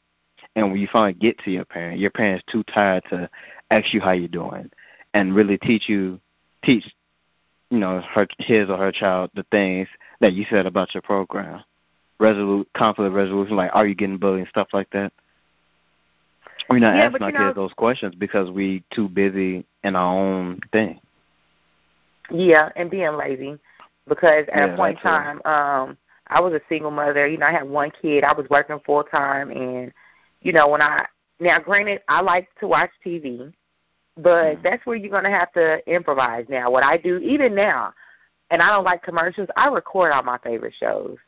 And 0.56 0.70
when 0.70 0.78
you 0.78 0.88
finally 0.92 1.14
get 1.14 1.38
to 1.38 1.50
your 1.50 1.64
parent, 1.64 1.98
your 1.98 2.10
parent's 2.10 2.44
too 2.52 2.62
tired 2.64 3.02
to 3.08 3.30
ask 3.70 3.94
you 3.94 4.00
how 4.02 4.12
you're 4.12 4.28
doing 4.28 4.70
and 5.14 5.34
really 5.34 5.56
teach 5.56 5.88
you 5.88 6.20
teach 6.62 6.84
you 7.70 7.78
know, 7.78 8.02
her 8.02 8.26
his 8.40 8.68
or 8.68 8.76
her 8.76 8.92
child 8.92 9.30
the 9.34 9.46
things 9.50 9.88
that 10.20 10.34
you 10.34 10.44
said 10.50 10.66
about 10.66 10.92
your 10.92 11.00
program. 11.00 11.64
Resolute 12.20 12.68
conflict 12.74 13.14
resolution, 13.14 13.56
like 13.56 13.70
are 13.74 13.86
you 13.86 13.94
getting 13.94 14.16
bullied 14.18 14.40
and 14.40 14.48
stuff 14.48 14.68
like 14.72 14.88
that. 14.90 15.12
We're 16.68 16.78
not 16.78 16.94
Yeah, 16.94 17.04
asking 17.04 17.22
our 17.22 17.32
know- 17.32 17.38
kids 17.46 17.54
those 17.56 17.72
questions 17.72 18.14
because 18.14 18.50
we 18.50 18.84
too 18.90 19.08
busy 19.08 19.64
in 19.82 19.96
our 19.96 20.14
own 20.14 20.60
thing. 20.72 21.00
Yeah, 22.30 22.70
and 22.76 22.90
being 22.90 23.16
lazy. 23.16 23.58
Because 24.06 24.46
at 24.48 24.56
Yeah, 24.56 24.64
a 24.66 24.76
point 24.76 24.98
in 24.98 25.10
that 25.10 25.42
time, 25.42 25.42
um, 25.44 25.96
I 26.28 26.40
was 26.40 26.52
a 26.54 26.60
single 26.68 26.90
mother. 26.90 27.26
You 27.26 27.38
know, 27.38 27.46
I 27.46 27.52
had 27.52 27.68
one 27.68 27.90
kid. 27.90 28.24
I 28.24 28.32
was 28.32 28.48
working 28.48 28.78
full 28.80 29.04
time, 29.04 29.50
and 29.50 29.92
you 30.42 30.52
know, 30.52 30.68
when 30.68 30.82
I 30.82 31.06
now, 31.40 31.58
granted, 31.58 32.02
I 32.08 32.20
like 32.20 32.48
to 32.60 32.68
watch 32.68 32.90
TV, 33.04 33.52
but 34.16 34.56
Mhm. 34.58 34.62
that's 34.62 34.86
where 34.86 34.96
you're 34.96 35.10
gonna 35.10 35.30
have 35.30 35.52
to 35.52 35.82
improvise. 35.92 36.48
Now, 36.48 36.70
what 36.70 36.84
I 36.84 36.96
do, 36.96 37.18
even 37.18 37.54
now, 37.54 37.92
and 38.50 38.62
I 38.62 38.68
don't 38.70 38.84
like 38.84 39.02
commercials. 39.02 39.48
I 39.56 39.68
record 39.68 40.12
all 40.12 40.22
my 40.22 40.38
favorite 40.38 40.74
shows. 40.74 41.18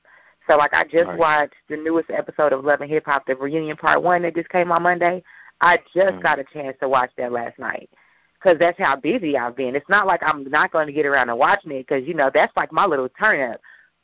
So, 0.46 0.56
like, 0.56 0.74
I 0.74 0.84
just 0.84 1.06
Right. 1.06 1.18
watched 1.18 1.54
the 1.68 1.76
newest 1.76 2.10
episode 2.10 2.52
of 2.52 2.64
Love 2.64 2.80
and 2.80 2.90
Hip 2.90 3.06
Hop, 3.06 3.26
the 3.26 3.34
reunion 3.36 3.76
part 3.76 4.02
one 4.02 4.22
that 4.22 4.34
just 4.34 4.48
came 4.50 4.70
on 4.70 4.82
Monday. 4.82 5.22
I 5.60 5.78
just 5.94 6.16
Mhm. 6.16 6.22
got 6.22 6.38
a 6.38 6.44
chance 6.44 6.76
to 6.80 6.88
watch 6.88 7.10
that 7.16 7.32
last 7.32 7.58
night 7.58 7.88
because 8.34 8.58
that's 8.58 8.78
how 8.78 8.96
busy 8.96 9.38
I've 9.38 9.56
been. 9.56 9.74
It's 9.74 9.88
not 9.88 10.06
like 10.06 10.22
I'm 10.22 10.44
not 10.50 10.70
going 10.70 10.86
to 10.86 10.92
get 10.92 11.06
around 11.06 11.28
to 11.28 11.36
watching 11.36 11.70
it 11.72 11.86
because 11.86 12.06
you 12.06 12.12
know 12.14 12.30
that's 12.32 12.54
like 12.56 12.72
my 12.72 12.84
little 12.84 13.08
turn 13.08 13.52
up. 13.52 13.60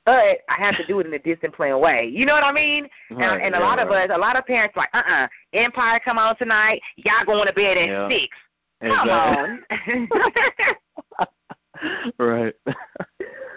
But 0.07 0.41
I 0.49 0.55
have 0.57 0.77
to 0.79 0.85
do 0.87 0.99
it 1.01 1.07
in 1.07 1.13
a 1.13 1.19
disciplined 1.19 1.79
way. 1.79 2.07
You 2.07 2.25
know 2.25 2.33
what 2.35 2.43
I 2.43 2.53
mean? 2.53 2.89
Right, 3.11 3.33
and 3.33 3.43
and 3.43 3.55
a 3.55 3.59
yeah, 3.59 3.65
lot 3.67 3.79
of 3.79 3.91
us, 3.91 4.09
a 4.11 4.19
lot 4.19 4.37
of 4.37 4.47
parents, 4.47 4.75
like, 4.77 4.89
uh, 4.95 5.03
uh 5.07 5.29
Empire 5.53 6.01
come 6.03 6.19
on 6.19 6.37
tonight. 6.37 6.81
Y'all 6.97 7.25
going 7.27 7.47
to 7.47 7.53
bed 7.53 7.77
at 7.77 7.89
Yeah. 7.89 8.09
six. 8.09 8.37
Come 8.83 9.11
Exactly. 9.11 10.09
on. 10.09 10.79
right. 12.19 12.55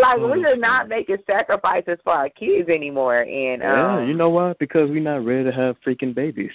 like 0.00 0.18
we 0.18 0.44
are 0.44 0.56
not 0.56 0.88
making 0.88 1.18
sacrifices 1.26 1.98
for 2.04 2.12
our 2.12 2.28
kids 2.28 2.68
anymore, 2.68 3.22
and 3.22 3.62
yeah, 3.62 3.96
um, 3.96 4.08
you 4.08 4.14
know 4.14 4.30
why? 4.30 4.54
Because 4.58 4.90
we're 4.90 5.02
not 5.02 5.24
ready 5.24 5.44
to 5.44 5.52
have 5.52 5.76
freaking 5.84 6.14
babies. 6.14 6.52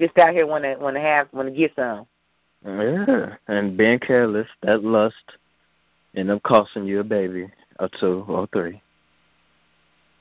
just 0.00 0.16
out 0.18 0.32
here 0.32 0.46
want 0.46 0.64
to 0.64 0.76
want 0.76 0.96
to 0.96 1.00
have 1.00 1.28
want 1.32 1.48
to 1.48 1.54
get 1.54 1.72
some. 1.76 2.06
Yeah, 2.64 3.36
and 3.48 3.76
being 3.76 3.98
careless, 3.98 4.48
that 4.62 4.84
lust, 4.84 5.14
end 6.14 6.30
up 6.30 6.42
costing 6.42 6.86
you 6.86 7.00
a 7.00 7.04
baby 7.04 7.48
or 7.78 7.88
two 7.98 8.24
or 8.28 8.46
three, 8.52 8.82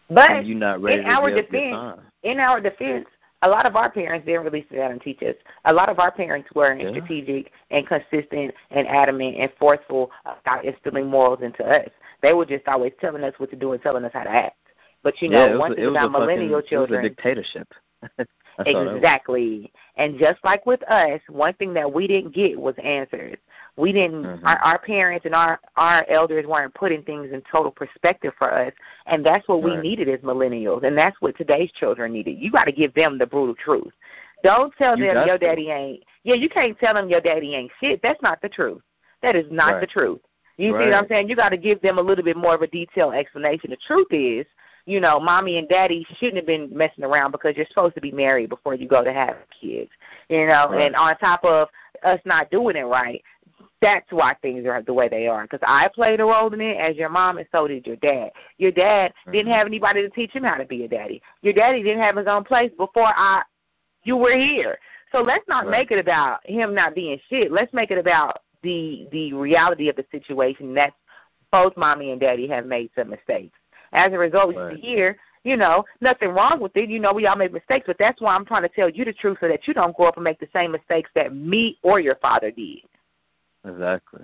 But 0.09 0.31
and 0.31 0.47
you're 0.47 0.57
not 0.57 0.81
ready 0.81 0.99
in 0.99 1.05
to 1.05 1.11
our 1.11 1.29
defense, 1.29 1.99
in 2.23 2.39
our 2.39 2.61
defense, 2.61 3.07
a 3.41 3.49
lot 3.49 3.65
of 3.65 3.75
our 3.75 3.89
parents 3.89 4.25
didn't 4.25 4.43
really 4.43 4.65
sit 4.69 4.77
down 4.77 4.91
and 4.91 5.01
teach 5.01 5.21
us. 5.23 5.35
A 5.65 5.73
lot 5.73 5.89
of 5.89 5.99
our 5.99 6.11
parents 6.11 6.49
were 6.53 6.73
Yeah. 6.75 6.89
strategic 6.89 7.51
and 7.71 7.87
consistent 7.87 8.53
and 8.71 8.87
adamant 8.87 9.37
and 9.37 9.51
forceful 9.53 10.11
about 10.25 10.65
instilling 10.65 11.07
morals 11.07 11.41
into 11.41 11.65
us. 11.65 11.89
They 12.21 12.33
were 12.33 12.45
just 12.45 12.67
always 12.67 12.91
telling 12.99 13.23
us 13.23 13.33
what 13.37 13.49
to 13.51 13.55
do 13.55 13.71
and 13.71 13.81
telling 13.81 14.03
us 14.03 14.11
how 14.13 14.23
to 14.23 14.29
act. 14.29 14.57
But 15.03 15.21
you 15.21 15.29
know, 15.29 15.45
yeah, 15.45 15.51
was, 15.51 15.59
one 15.59 15.71
a- 15.71 15.75
thing 15.75 15.85
about 15.87 16.09
a 16.09 16.11
fucking, 16.11 16.19
millennial 16.25 16.49
it 16.49 16.55
was 16.55 16.65
a 16.65 16.67
children, 16.67 17.03
dictatorship. 17.03 17.73
That's 18.17 18.29
all 18.57 18.65
that 18.65 18.85
was. 18.85 18.95
Exactly. 18.97 19.71
And 19.95 20.19
just 20.19 20.43
like 20.43 20.65
with 20.65 20.83
us, 20.83 21.21
one 21.29 21.53
thing 21.53 21.73
that 21.75 21.91
we 21.91 22.07
didn't 22.07 22.33
get 22.33 22.59
was 22.59 22.75
answers. 22.83 23.37
We 23.79 23.93
didn't 23.93 24.23
Mhm. 24.25 24.41
our, 24.43 24.57
our 24.59 24.77
parents 24.77 25.25
and 25.25 25.33
our 25.33 25.59
our 25.77 26.05
elders 26.09 26.45
weren't 26.45 26.73
putting 26.73 27.01
things 27.03 27.31
in 27.31 27.41
total 27.49 27.71
perspective 27.71 28.33
for 28.37 28.53
us 28.53 28.73
and 29.05 29.25
that's 29.25 29.47
what 29.47 29.61
we 29.63 29.77
needed 29.77 30.09
as 30.09 30.19
millennials 30.19 30.83
and 30.83 30.97
that's 30.97 31.19
what 31.21 31.37
today's 31.37 31.71
children 31.71 32.11
needed. 32.11 32.37
You 32.37 32.51
got 32.51 32.65
to 32.65 32.73
give 32.73 32.93
them 32.93 33.17
the 33.17 33.25
brutal 33.25 33.55
truth. 33.55 33.93
Don't 34.43 34.73
tell 34.77 34.97
You 34.97 35.05
them 35.05 35.25
your 35.27 35.37
to. 35.37 35.45
daddy 35.45 35.69
ain't 35.71 36.03
Yeah, 36.23 36.35
you 36.35 36.49
can't 36.49 36.77
tell 36.77 36.93
them 36.93 37.07
your 37.09 37.21
daddy 37.21 37.55
ain't 37.55 37.71
shit. 37.79 38.01
That's 38.01 38.21
not 38.21 38.41
the 38.41 38.49
truth. 38.49 38.81
That 39.21 39.35
is 39.37 39.49
not 39.49 39.73
Right. 39.73 39.81
the 39.81 39.87
truth. 39.87 40.19
You 40.57 40.71
see 40.77 40.85
what 40.85 40.93
I'm 40.93 41.07
saying? 41.07 41.29
You 41.29 41.37
got 41.37 41.49
to 41.49 41.57
give 41.57 41.79
them 41.81 41.97
a 41.97 42.01
little 42.01 42.23
bit 42.25 42.35
more 42.35 42.53
of 42.53 42.61
a 42.61 42.67
detailed 42.67 43.13
explanation. 43.13 43.69
The 43.69 43.77
truth 43.77 44.11
is, 44.11 44.45
you 44.85 44.99
know, 44.99 45.17
mommy 45.17 45.57
and 45.57 45.69
daddy 45.69 46.05
shouldn't 46.17 46.35
have 46.35 46.45
been 46.45 46.69
messing 46.75 47.05
around 47.05 47.31
because 47.31 47.55
you're 47.55 47.65
supposed 47.67 47.95
to 47.95 48.01
be 48.01 48.11
married 48.11 48.49
before 48.49 48.75
you 48.75 48.85
go 48.85 49.01
to 49.01 49.13
have 49.13 49.37
kids. 49.49 49.89
You 50.27 50.47
know, 50.47 50.67
Right. 50.69 50.81
and 50.81 50.95
on 50.97 51.15
top 51.17 51.45
of 51.45 51.69
us 52.03 52.19
not 52.25 52.51
doing 52.51 52.75
it 52.75 52.83
right, 52.83 53.23
that's 53.81 54.11
why 54.11 54.35
things 54.41 54.65
are 54.65 54.81
the 54.81 54.93
way 54.93 55.07
they 55.07 55.27
are. 55.27 55.43
Because 55.43 55.61
I 55.65 55.87
played 55.87 56.19
a 56.19 56.25
role 56.25 56.53
in 56.53 56.61
it 56.61 56.77
as 56.77 56.95
your 56.95 57.09
mom, 57.09 57.37
and 57.37 57.47
so 57.51 57.67
did 57.67 57.87
your 57.87 57.95
dad. 57.97 58.31
Your 58.57 58.71
dad 58.71 59.13
didn't 59.31 59.51
Mhm. 59.51 59.55
have 59.55 59.67
anybody 59.67 60.01
to 60.01 60.09
teach 60.09 60.31
him 60.31 60.43
how 60.43 60.55
to 60.55 60.65
be 60.65 60.83
a 60.83 60.87
daddy. 60.87 61.21
Your 61.41 61.53
daddy 61.53 61.81
didn't 61.81 62.01
have 62.01 62.17
his 62.17 62.27
own 62.27 62.43
place 62.43 62.71
before 62.73 63.07
I, 63.07 63.43
you 64.03 64.17
were 64.17 64.35
here. 64.35 64.79
So 65.11 65.21
let's 65.21 65.47
not 65.47 65.65
Right. 65.65 65.71
make 65.71 65.91
it 65.91 65.99
about 65.99 66.45
him 66.45 66.73
not 66.73 66.93
being 66.93 67.19
shit. 67.29 67.51
Let's 67.51 67.73
make 67.73 67.91
it 67.91 67.97
about 67.97 68.43
the 68.61 69.07
the 69.11 69.33
reality 69.33 69.89
of 69.89 69.95
the 69.95 70.05
situation. 70.11 70.73
That's 70.73 70.95
both 71.51 71.75
mommy 71.77 72.11
and 72.11 72.19
daddy 72.19 72.47
have 72.47 72.65
made 72.65 72.91
some 72.93 73.09
mistakes. 73.09 73.57
As 73.93 74.13
a 74.13 74.17
result, 74.17 74.55
Right. 74.55 74.73
you 74.73 74.77
hear, 74.77 75.17
you 75.43 75.57
know, 75.57 75.85
nothing 76.01 76.29
wrong 76.29 76.59
with 76.59 76.75
it. 76.77 76.89
You 76.89 76.99
know, 76.99 77.13
we 77.13 77.25
all 77.25 77.35
make 77.37 77.53
mistakes, 77.53 77.87
but 77.87 77.97
that's 77.97 78.21
why 78.21 78.35
I'm 78.35 78.45
trying 78.45 78.61
to 78.63 78.69
tell 78.69 78.89
you 78.89 79.05
the 79.05 79.13
truth 79.13 79.39
so 79.39 79.47
that 79.47 79.67
you 79.67 79.73
don't 79.73 79.95
grow 79.95 80.07
up 80.07 80.17
and 80.17 80.23
make 80.23 80.39
the 80.39 80.49
same 80.53 80.71
mistakes 80.73 81.09
that 81.15 81.33
me 81.33 81.79
or 81.81 81.99
your 81.99 82.15
father 82.15 82.51
did. 82.51 82.81
Exactly. 83.65 84.23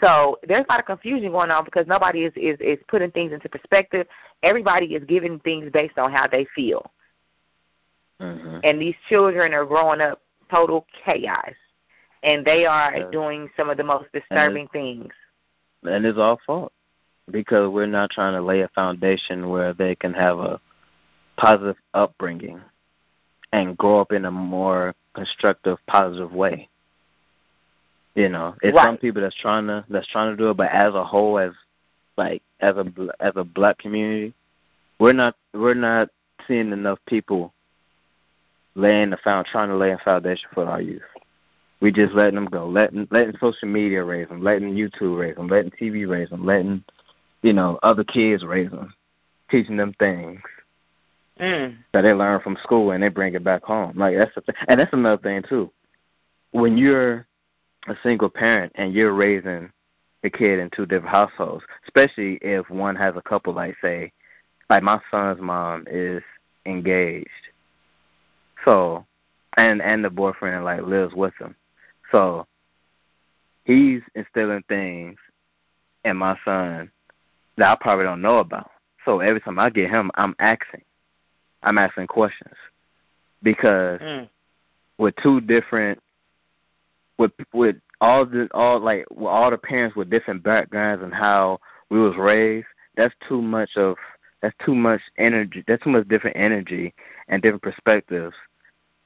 So 0.00 0.38
there's 0.46 0.64
a 0.68 0.72
lot 0.72 0.80
of 0.80 0.86
confusion 0.86 1.30
going 1.30 1.50
on 1.50 1.64
because 1.64 1.86
nobody 1.86 2.24
is 2.24 2.32
is 2.34 2.58
is 2.60 2.78
putting 2.88 3.10
things 3.12 3.32
into 3.32 3.48
perspective. 3.48 4.06
Everybody 4.42 4.94
is 4.94 5.04
giving 5.04 5.38
things 5.40 5.70
based 5.72 5.96
on 5.98 6.10
how 6.10 6.26
they 6.26 6.46
feel. 6.56 6.90
Mm-hmm. 8.20 8.58
And 8.64 8.80
these 8.80 8.96
children 9.08 9.54
are 9.54 9.64
growing 9.64 10.00
up 10.00 10.20
total 10.50 10.86
chaos, 11.04 11.54
and 12.22 12.44
they 12.44 12.66
are 12.66 12.96
Yeah. 12.96 13.10
doing 13.10 13.48
some 13.56 13.70
of 13.70 13.76
the 13.76 13.84
most 13.84 14.10
disturbing 14.12 14.68
things. 14.68 15.12
and 15.84 16.06
it's 16.06 16.18
our 16.18 16.38
fault 16.46 16.72
because 17.32 17.68
we're 17.68 17.86
not 17.86 18.10
trying 18.10 18.34
to 18.34 18.40
lay 18.40 18.60
a 18.60 18.68
foundation 18.68 19.48
where 19.48 19.72
they 19.72 19.96
can 19.96 20.12
have 20.12 20.38
a 20.38 20.60
positive 21.36 21.76
upbringing 21.94 22.60
and 23.52 23.76
grow 23.76 24.00
up 24.00 24.12
in 24.12 24.24
a 24.24 24.30
more 24.30 24.94
constructive, 25.14 25.78
positive 25.88 26.32
way. 26.32 26.68
You 28.14 28.28
know, 28.28 28.54
it's 28.62 28.76
some 28.76 28.98
people 28.98 29.22
that's 29.22 29.36
trying 29.40 29.66
to 29.68 29.84
that's 29.88 30.06
trying 30.08 30.32
to 30.32 30.36
do 30.36 30.50
it, 30.50 30.56
but 30.56 30.70
as 30.70 30.94
a 30.94 31.04
whole, 31.04 31.38
as 31.38 31.52
like 32.16 32.42
as 32.60 32.76
a 32.76 32.84
as 33.20 33.32
a 33.36 33.44
black 33.44 33.78
community, 33.78 34.34
we're 34.98 35.12
not 35.14 35.34
we're 35.54 35.74
not 35.74 36.08
seeing 36.46 36.72
enough 36.72 36.98
people 37.06 37.52
laying 38.74 39.10
the 39.10 39.16
found 39.18 39.46
trying 39.46 39.68
to 39.68 39.76
lay 39.76 39.92
a 39.92 39.98
foundation 39.98 40.48
for 40.52 40.66
our 40.66 40.80
youth. 40.80 41.02
We 41.80 41.90
just 41.90 42.14
letting 42.14 42.34
them 42.34 42.46
go, 42.46 42.66
letting 42.68 43.08
letting 43.10 43.34
social 43.40 43.68
media 43.68 44.04
raise 44.04 44.28
them, 44.28 44.42
letting 44.42 44.74
YouTube 44.74 45.18
raise 45.18 45.36
them, 45.36 45.48
letting 45.48 45.70
TV 45.70 46.08
raise 46.08 46.28
them, 46.28 46.44
letting 46.44 46.84
you 47.42 47.52
know 47.54 47.78
other 47.82 48.04
kids 48.04 48.44
raise 48.44 48.70
them, 48.70 48.94
teaching 49.50 49.76
them 49.76 49.94
things 49.98 50.40
Mm. 51.40 51.78
that 51.92 52.02
they 52.02 52.12
learn 52.12 52.40
from 52.40 52.56
school 52.62 52.90
and 52.90 53.02
they 53.02 53.08
bring 53.08 53.34
it 53.34 53.42
back 53.42 53.64
home. 53.64 53.96
Like 53.96 54.16
that's 54.16 54.34
the 54.34 54.42
thing. 54.42 54.54
and 54.68 54.78
that's 54.78 54.92
another 54.92 55.20
thing 55.20 55.42
too. 55.48 55.72
When 56.52 56.76
you're 56.76 57.26
a 57.88 57.96
single 58.02 58.28
parent 58.28 58.72
and 58.76 58.94
you're 58.94 59.14
raising 59.14 59.70
a 60.24 60.30
kid 60.30 60.58
in 60.60 60.70
two 60.70 60.86
different 60.86 61.08
households, 61.08 61.64
especially 61.84 62.38
if 62.42 62.68
one 62.70 62.94
has 62.96 63.14
a 63.16 63.22
couple, 63.22 63.52
like 63.52 63.74
say, 63.82 64.12
like 64.70 64.82
my 64.82 65.00
son's 65.10 65.40
mom 65.40 65.84
is 65.90 66.22
engaged, 66.66 67.28
so 68.64 69.04
and 69.56 69.82
and 69.82 70.04
the 70.04 70.10
boyfriend 70.10 70.64
like 70.64 70.82
lives 70.82 71.14
with 71.14 71.34
him, 71.40 71.54
so 72.10 72.46
he's 73.64 74.00
instilling 74.14 74.62
things 74.68 75.18
in 76.04 76.16
my 76.16 76.38
son 76.44 76.90
that 77.56 77.70
I 77.70 77.76
probably 77.80 78.04
don't 78.04 78.22
know 78.22 78.38
about. 78.38 78.70
So 79.04 79.20
every 79.20 79.40
time 79.40 79.58
I 79.58 79.70
get 79.70 79.90
him, 79.90 80.10
I'm 80.14 80.34
asking. 80.38 80.82
I'm 81.64 81.78
asking 81.78 82.06
questions 82.06 82.54
because 83.42 84.00
Mm. 84.00 84.28
with 84.98 85.14
two 85.16 85.40
different 85.40 86.00
with 87.22 87.32
with 87.52 87.76
all 88.00 88.26
the 88.26 88.48
all 88.52 88.80
like 88.80 89.06
with 89.10 89.28
all 89.28 89.50
the 89.50 89.58
parents 89.58 89.94
with 89.94 90.10
different 90.10 90.42
backgrounds 90.42 91.02
and 91.02 91.14
how 91.14 91.58
we 91.88 92.00
was 92.00 92.16
raised, 92.16 92.66
that's 92.96 93.14
too 93.28 93.40
much 93.40 93.76
of 93.76 93.96
that's 94.40 94.56
too 94.64 94.74
much 94.74 95.00
energy 95.18 95.62
that's 95.68 95.82
too 95.84 95.90
much 95.90 96.08
different 96.08 96.36
energy 96.36 96.92
and 97.28 97.42
different 97.42 97.62
perspectives 97.62 98.34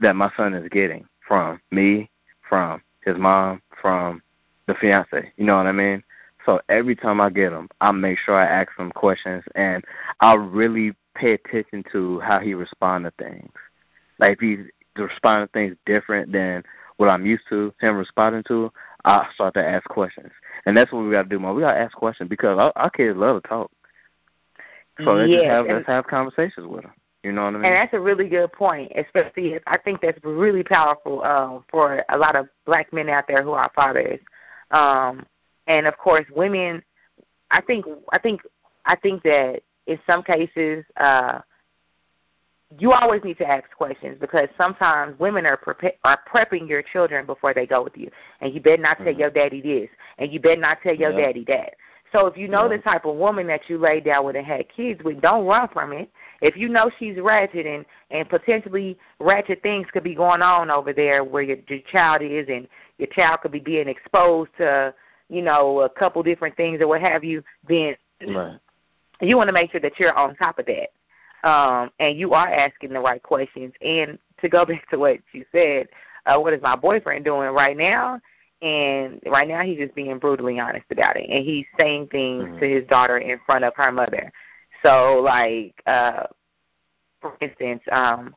that 0.01 0.17
my 0.17 0.31
son 0.37 0.55
is 0.55 0.69
getting 0.71 1.07
from 1.27 1.61
me, 1.71 2.11
from 2.49 2.83
his 3.05 3.17
mom, 3.19 3.61
from 3.81 4.23
the 4.67 4.75
fiance. 4.75 5.33
You 5.37 5.45
know 5.45 5.57
what 5.57 5.67
I 5.67 5.73
mean? 5.73 6.03
So 6.45 6.61
every 6.69 6.95
time 6.95 7.21
I 7.21 7.31
get 7.31 7.53
him, 7.53 7.69
I 7.81 7.91
make 7.93 8.19
sure 8.19 8.35
I 8.35 8.47
ask 8.47 8.71
him 8.79 8.93
questions 8.93 9.45
and 9.55 9.85
I 10.21 10.35
really 10.35 10.95
pay 11.15 11.33
attention 11.33 11.85
to 11.93 12.21
how 12.21 12.39
he 12.39 12.55
responds 12.55 13.09
to 13.09 13.25
things. 13.25 13.53
Like 14.19 14.35
if 14.35 14.41
he's 14.41 14.67
responding 14.97 15.49
to 15.49 15.53
things 15.53 15.77
different 15.87 16.33
than 16.33 16.63
what 16.97 17.09
I'm 17.09 17.27
used 17.27 17.45
to 17.51 17.73
him 17.81 17.97
responding 17.97 18.43
to, 18.49 18.73
I 19.05 19.29
start 19.35 19.55
to 19.55 19.67
ask 19.67 19.85
questions. 19.85 20.31
And 20.65 20.77
that's 20.77 20.93
what 20.93 21.05
we 21.05 21.11
got 21.13 21.25
to 21.25 21.29
do 21.29 21.39
more. 21.39 21.55
We 21.55 21.63
got 21.63 21.75
to 21.75 21.81
ask 21.81 21.97
questions 21.97 22.29
because 22.29 22.59
our, 22.59 22.73
our 22.77 22.91
kids 22.91 23.17
love 23.17 23.43
to 23.43 23.49
talk. 23.49 23.71
So 25.05 25.13
let's 25.13 25.31
just 25.31 25.45
have 25.45 25.67
let's 25.67 25.87
have 25.87 26.07
conversations 26.07 26.67
with 26.67 26.83
them. 26.83 26.93
You 27.23 27.33
know 27.33 27.45
what 27.45 27.55
I 27.55 27.59
mean? 27.59 27.65
And 27.65 27.75
that's 27.75 27.93
a 27.93 28.01
really 28.01 28.29
good 28.29 28.53
point, 28.53 28.93
especially 28.97 29.55
if, 29.55 29.63
I 29.67 29.77
think 29.79 30.01
that's 30.01 30.19
really 30.23 30.63
powerful 30.63 31.23
um, 31.25 31.65
for 31.71 32.05
a 32.09 32.17
lot 32.17 32.37
of 32.37 32.49
black 32.65 32.93
men 32.93 33.09
out 33.09 33.25
there 33.27 33.43
who 33.43 33.51
are 33.51 33.71
fathers. 33.75 34.21
Um, 34.71 35.27
and 35.67 35.87
of 35.87 35.99
course, 35.99 36.25
women. 36.35 36.83
I 37.51 37.61
think 37.61 37.85
I 38.13 38.19
think 38.19 38.41
I 38.87 38.97
think 38.97 39.23
that 39.23 39.63
in 39.87 39.99
some 40.07 40.23
cases, 40.23 40.85
uh, 40.97 41.41
you 42.79 42.93
always 42.93 43.23
need 43.25 43.39
to 43.39 43.47
ask 43.47 43.65
questions 43.77 44.17
because 44.21 44.49
sometimes 44.57 45.19
women 45.19 45.47
are 45.47 45.57
prepa- 45.57 45.97
are 46.05 46.19
prepping 46.31 46.69
your 46.69 46.83
children 46.83 47.27
before 47.27 47.55
they 47.55 47.67
go 47.67 47.83
with 47.83 47.97
you, 47.97 48.11
and 48.41 48.55
you 48.55 48.61
better 48.61 48.83
not 48.83 48.99
tell 48.99 49.07
Mhm. 49.07 49.19
your 49.19 49.31
daddy 49.31 49.61
this, 49.61 49.91
and 50.19 50.33
you 50.33 50.41
better 50.41 50.61
not 50.61 50.81
tell 50.83 50.95
your 50.95 51.13
daddy 51.13 51.45
that. 51.45 51.75
So 52.13 52.27
if 52.27 52.37
you 52.37 52.49
know 52.49 52.69
the 52.69 52.79
type 52.79 53.05
of 53.05 53.17
woman 53.17 53.47
that 53.49 53.69
you 53.69 53.79
laid 53.79 54.05
down 54.05 54.25
with 54.25 54.37
and 54.37 54.47
had 54.47 54.69
kids 54.69 55.03
with, 55.03 55.21
don't 55.21 55.45
run 55.45 55.69
from 55.69 55.93
it. 55.93 56.09
If 56.41 56.57
you 56.57 56.69
know 56.69 56.91
she's 56.99 57.19
ratchet 57.19 57.67
and 57.67 57.85
and 58.11 58.29
potentially 58.29 58.99
ratchet 59.19 59.63
things 59.63 59.91
could 59.93 60.05
be 60.05 60.15
going 60.15 60.43
on 60.43 60.71
over 60.71 60.93
there 60.93 61.25
where 61.25 61.43
your, 61.43 61.59
your 61.69 61.81
child 61.81 62.23
is, 62.23 62.49
and 62.49 62.69
your 62.99 63.09
child 63.09 63.41
could 63.41 63.53
be 63.53 63.61
being 63.61 63.89
exposed 63.89 64.51
to 64.59 64.95
you 65.29 65.43
know 65.43 65.81
a 65.81 65.89
couple 65.89 66.23
different 66.23 66.57
things 66.57 66.81
or 66.81 66.89
what 66.89 67.01
have 67.01 67.25
you, 67.25 67.43
then 67.69 67.97
right. 68.29 68.59
you 69.21 69.37
want 69.37 69.49
to 69.49 69.53
make 69.53 69.71
sure 69.73 69.81
that 69.81 69.99
you're 69.99 70.17
on 70.17 70.37
top 70.37 70.59
of 70.59 70.67
that 70.67 70.91
um, 71.47 71.91
and 72.01 72.19
you 72.19 72.35
are 72.35 72.49
asking 72.49 72.93
the 72.93 73.01
right 73.01 73.23
questions. 73.23 73.73
And 73.81 74.19
to 74.41 74.49
go 74.49 74.67
back 74.67 74.89
to 74.91 74.99
what 74.99 75.19
you 75.33 75.45
said, 75.53 75.89
uh, 76.27 76.39
what 76.39 76.53
is 76.53 76.61
my 76.61 76.77
boyfriend 76.77 77.25
doing 77.25 77.51
right 77.51 77.77
now? 77.77 78.21
And 78.63 79.21
right 79.27 79.47
now 79.47 79.63
he's 79.63 79.79
just 79.79 79.95
being 79.95 80.19
brutally 80.19 80.59
honest 80.59 80.87
about 80.91 81.17
it, 81.17 81.29
and 81.29 81.45
he's 81.45 81.67
saying 81.79 82.09
things 82.09 82.45
Mhm. 82.45 82.61
to 82.61 82.69
his 82.69 82.87
daughter 82.89 83.19
in 83.19 83.39
front 83.47 83.65
of 83.65 83.75
her 83.77 83.93
mother. 83.93 84.33
So, 84.83 85.21
like, 85.23 85.75
uh, 85.87 86.25
for 87.21 87.37
instance, 87.41 87.83
um, 87.93 88.35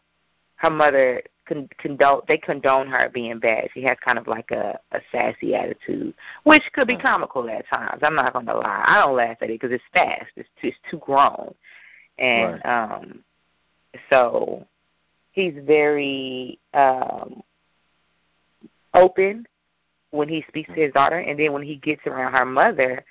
her 0.58 0.70
mother 0.70 1.24
con- 1.48 1.70
condone 1.78 2.22
they 2.28 2.38
condone 2.38 2.88
her 2.88 3.10
being 3.10 3.40
bad. 3.40 3.70
She 3.74 3.82
has 3.84 3.98
kind 4.04 4.20
of 4.20 4.28
like 4.28 4.52
a, 4.52 4.78
a 4.92 5.00
sassy 5.10 5.56
attitude, 5.56 6.14
which 6.44 6.64
could 6.74 6.88
be 6.88 6.98
comical 6.98 7.50
at 7.50 7.68
times. 7.70 8.04
I'm 8.04 8.16
not 8.16 8.34
gonna 8.34 8.56
lie. 8.56 8.84
I 8.86 9.00
don't 9.00 9.16
laugh 9.16 9.38
at 9.42 9.50
it 9.50 9.60
because 9.60 9.72
it's 9.72 9.84
fast. 9.94 10.32
It's 10.36 10.50
it's 10.62 10.78
too 10.92 10.98
grown, 10.98 11.56
and 12.20 12.66
um, 12.66 13.24
so 14.10 14.66
he's 15.32 15.54
very 15.66 16.60
um 16.74 17.42
open 18.94 19.46
when 20.12 20.28
he 20.28 20.44
speaks 20.48 20.70
to 20.70 20.82
his 20.82 20.94
daughter, 20.94 21.20
and 21.20 21.40
then 21.40 21.54
when 21.54 21.64
he 21.64 21.76
gets 21.76 22.06
around 22.08 22.34
her 22.34 22.46
mother, 22.46 23.06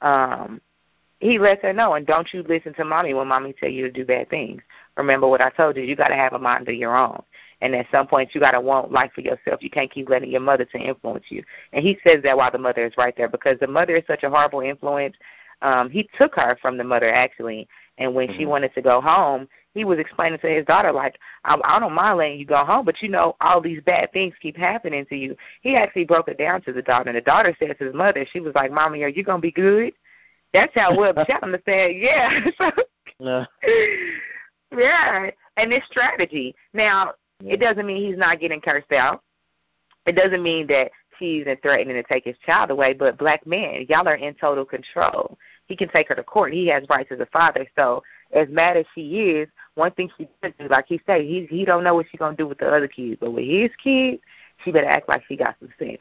um, 0.00 0.60
he 1.20 1.38
lets 1.38 1.62
her 1.62 1.72
know. 1.72 1.94
And 1.94 2.06
don't 2.06 2.32
you 2.32 2.42
listen 2.42 2.74
to 2.74 2.84
mommy 2.84 3.14
when 3.14 3.28
mommy 3.28 3.52
tell 3.52 3.70
you 3.70 3.82
to 3.82 3.90
do 3.90 4.04
bad 4.04 4.30
things. 4.30 4.62
Remember 4.96 5.26
what 5.26 5.40
I 5.40 5.50
told 5.50 5.76
you. 5.76 5.82
You 5.82 5.96
got 5.96 6.08
to 6.08 6.14
have 6.14 6.34
a 6.34 6.38
mind 6.38 6.68
of 6.68 6.74
your 6.74 6.96
own. 6.96 7.22
And 7.62 7.74
at 7.74 7.86
some 7.90 8.06
point, 8.06 8.34
you 8.34 8.40
got 8.40 8.50
to 8.52 8.60
want 8.60 8.92
life 8.92 9.12
for 9.14 9.22
yourself. 9.22 9.62
You 9.62 9.70
can't 9.70 9.90
keep 9.90 10.08
letting 10.08 10.30
your 10.30 10.40
mother 10.42 10.66
to 10.66 10.78
influence 10.78 11.24
you. 11.28 11.42
And 11.72 11.84
he 11.84 11.98
says 12.04 12.22
that 12.22 12.36
while 12.36 12.50
the 12.50 12.58
mother 12.58 12.84
is 12.84 12.92
right 12.98 13.16
there 13.16 13.28
because 13.28 13.58
the 13.58 13.66
mother 13.66 13.96
is 13.96 14.04
such 14.06 14.24
a 14.24 14.30
horrible 14.30 14.60
influence. 14.60 15.16
Um, 15.62 15.88
he 15.88 16.08
took 16.18 16.34
her 16.34 16.58
from 16.60 16.76
the 16.76 16.84
mother 16.84 17.10
actually, 17.10 17.66
and 17.98 18.14
when 18.14 18.28
she 18.34 18.44
Mhm. 18.44 18.48
wanted 18.48 18.74
to 18.74 18.82
go 18.82 19.00
home, 19.00 19.48
he 19.74 19.84
was 19.84 19.98
explaining 19.98 20.38
to 20.38 20.48
his 20.48 20.64
daughter 20.66 20.92
like, 20.92 21.18
I, 21.44 21.58
I 21.64 21.78
don't 21.78 21.92
mind 21.92 22.18
letting 22.18 22.38
you 22.38 22.46
go 22.46 22.64
home, 22.64 22.84
but 22.84 23.02
you 23.02 23.08
know 23.08 23.36
all 23.40 23.60
these 23.60 23.82
bad 23.82 24.12
things 24.12 24.34
keep 24.40 24.56
happening 24.56 25.04
to 25.06 25.16
you. 25.16 25.36
He 25.60 25.76
actually 25.76 26.04
broke 26.04 26.28
it 26.28 26.38
down 26.38 26.62
to 26.62 26.72
the 26.72 26.82
daughter, 26.82 27.08
and 27.08 27.16
the 27.16 27.22
daughter 27.22 27.54
said 27.58 27.76
to 27.78 27.84
his 27.84 27.94
mother, 27.94 28.26
she 28.32 28.40
was 28.40 28.54
like, 28.54 28.70
"Mommy, 28.70 29.02
are 29.02 29.08
you 29.08 29.22
gonna 29.22 29.40
be 29.40 29.50
good?" 29.50 29.92
That's 30.52 30.74
how 30.74 30.96
Will 30.96 31.12
Chandler 31.26 31.60
said, 31.64 31.96
"Yeah." 31.96 32.50
So 32.58 32.70
Yeah. 33.18 33.46
yeah, 34.76 35.30
and 35.56 35.72
this 35.72 35.84
strategy. 35.86 36.54
Now, 36.72 37.14
it 37.44 37.60
doesn't 37.60 37.86
mean 37.86 38.04
he's 38.04 38.18
not 38.18 38.40
getting 38.40 38.60
cursed 38.60 38.92
out. 38.92 39.22
It 40.06 40.12
doesn't 40.12 40.42
mean 40.42 40.66
that 40.68 40.90
she's 41.18 41.46
threatening 41.62 41.96
to 41.96 42.02
take 42.02 42.24
his 42.24 42.36
child 42.44 42.70
away. 42.70 42.94
But 42.94 43.18
black 43.18 43.46
men, 43.46 43.86
y'all 43.88 44.08
are 44.08 44.16
in 44.16 44.34
total 44.34 44.64
control. 44.64 45.38
He 45.66 45.76
can 45.76 45.88
take 45.88 46.08
her 46.08 46.14
to 46.14 46.22
court. 46.22 46.52
He 46.52 46.66
has 46.68 46.84
rights 46.88 47.10
as 47.12 47.20
a 47.20 47.26
father. 47.26 47.66
So 47.76 48.02
as 48.32 48.48
mad 48.48 48.76
as 48.76 48.86
she 48.94 49.30
is, 49.30 49.48
one 49.74 49.92
thing 49.92 50.10
she 50.16 50.28
does 50.42 50.52
do, 50.58 50.68
like 50.68 50.86
he 50.88 51.00
say, 51.06 51.26
he 51.26 51.46
he 51.46 51.64
don't 51.64 51.84
know 51.84 51.94
what 51.94 52.06
she's 52.10 52.18
gonna 52.18 52.36
do 52.36 52.46
with 52.46 52.58
the 52.58 52.68
other 52.68 52.88
kids, 52.88 53.18
but 53.20 53.32
with 53.32 53.44
his 53.44 53.70
kids, 53.82 54.22
she 54.64 54.72
better 54.72 54.88
act 54.88 55.08
like 55.08 55.22
she 55.26 55.36
got 55.36 55.56
some 55.60 55.72
sense, 55.78 56.00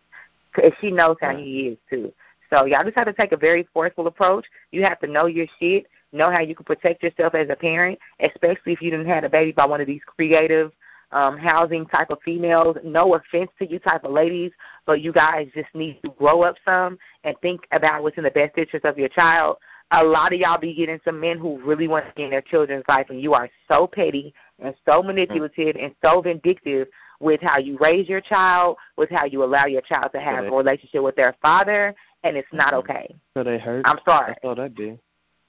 cause 0.54 0.71
she 0.80 0.91
knows 0.91 1.17
how 1.19 1.36
he 1.36 1.67
is 1.67 1.78
too. 1.89 2.13
So 2.49 2.65
y'all 2.65 2.84
just 2.84 2.95
have 2.95 3.08
to 3.08 3.13
take 3.13 3.32
a 3.32 3.38
very 3.38 3.67
forceful 3.73 4.08
approach. 4.08 4.45
You 4.71 4.84
have 4.84 4.99
to 5.01 5.08
know 5.08 5.25
your 5.25 5.47
shit, 5.60 5.88
know 6.12 6.32
how 6.32 6.39
you 6.39 6.56
can 6.56 6.65
protect 6.65 7.04
yourself 7.04 7.36
as 7.36 7.49
a 7.49 7.56
parent, 7.56 7.99
especially 8.19 8.73
if 8.73 8.82
you 8.82 8.91
didn't 8.91 9.08
have 9.08 9.23
a 9.23 9.30
baby 9.30 9.51
by 9.51 9.65
one 9.65 9.82
of 9.82 9.88
these 9.88 10.01
creative 10.06 10.71
um, 11.12 11.38
housing 11.38 11.86
type 11.86 12.10
of 12.10 12.20
females. 12.24 12.78
No 12.84 13.15
offense 13.15 13.50
to 13.60 13.70
you 13.70 13.80
type 13.80 14.04
of 14.04 14.12
ladies, 14.12 14.52
but 14.86 15.02
you 15.02 15.12
guys 15.12 15.48
just 15.54 15.74
need 15.74 16.00
to 16.04 16.12
grow 16.12 16.44
up 16.44 16.56
some 16.65 16.98
and 17.24 17.36
think 17.41 17.62
about 17.72 18.04
what's 18.04 18.18
in 18.18 18.24
the 18.24 18.32
best 18.32 18.58
interest 18.58 18.86
of 18.86 18.98
your 18.98 19.10
child. 19.10 19.58
A 19.91 20.04
lot 20.04 20.34
of 20.34 20.39
y'all 20.39 20.60
be 20.60 20.74
getting 20.74 21.00
some 21.06 21.20
men 21.20 21.38
who 21.38 21.62
really 21.63 21.88
want 21.88 22.06
to 22.06 22.12
get 22.15 22.26
in 22.26 22.32
their 22.32 22.41
children's 22.41 22.84
life, 22.88 23.08
and 23.10 23.22
you 23.22 23.34
are 23.34 23.50
so 23.68 23.86
petty 23.88 24.34
and 24.60 24.74
so 24.86 25.04
manipulative 25.04 25.76
and 25.80 25.94
so 26.04 26.22
vindictive 26.22 26.88
with 27.20 27.41
how 27.41 27.58
you 27.58 27.78
raise 27.78 28.10
your 28.10 28.22
child, 28.22 28.78
with 28.98 29.10
how 29.10 29.26
you 29.26 29.44
allow 29.44 29.65
your 29.65 29.82
child 29.82 30.12
to 30.13 30.20
have 30.20 30.46
a 30.46 30.52
relationship 30.52 31.04
with 31.04 31.15
their 31.15 31.36
father, 31.41 31.96
and 32.24 32.36
it's 32.36 32.48
not 32.52 32.74
mm-hmm. 32.74 32.91
okay. 32.91 33.15
So 33.36 33.44
they 33.44 33.58
hurt. 33.58 33.86
I'm 33.86 34.00
sorry. 34.06 34.32
That's 34.32 34.39
all 34.44 34.56
that 34.56 34.76
be. 34.76 34.98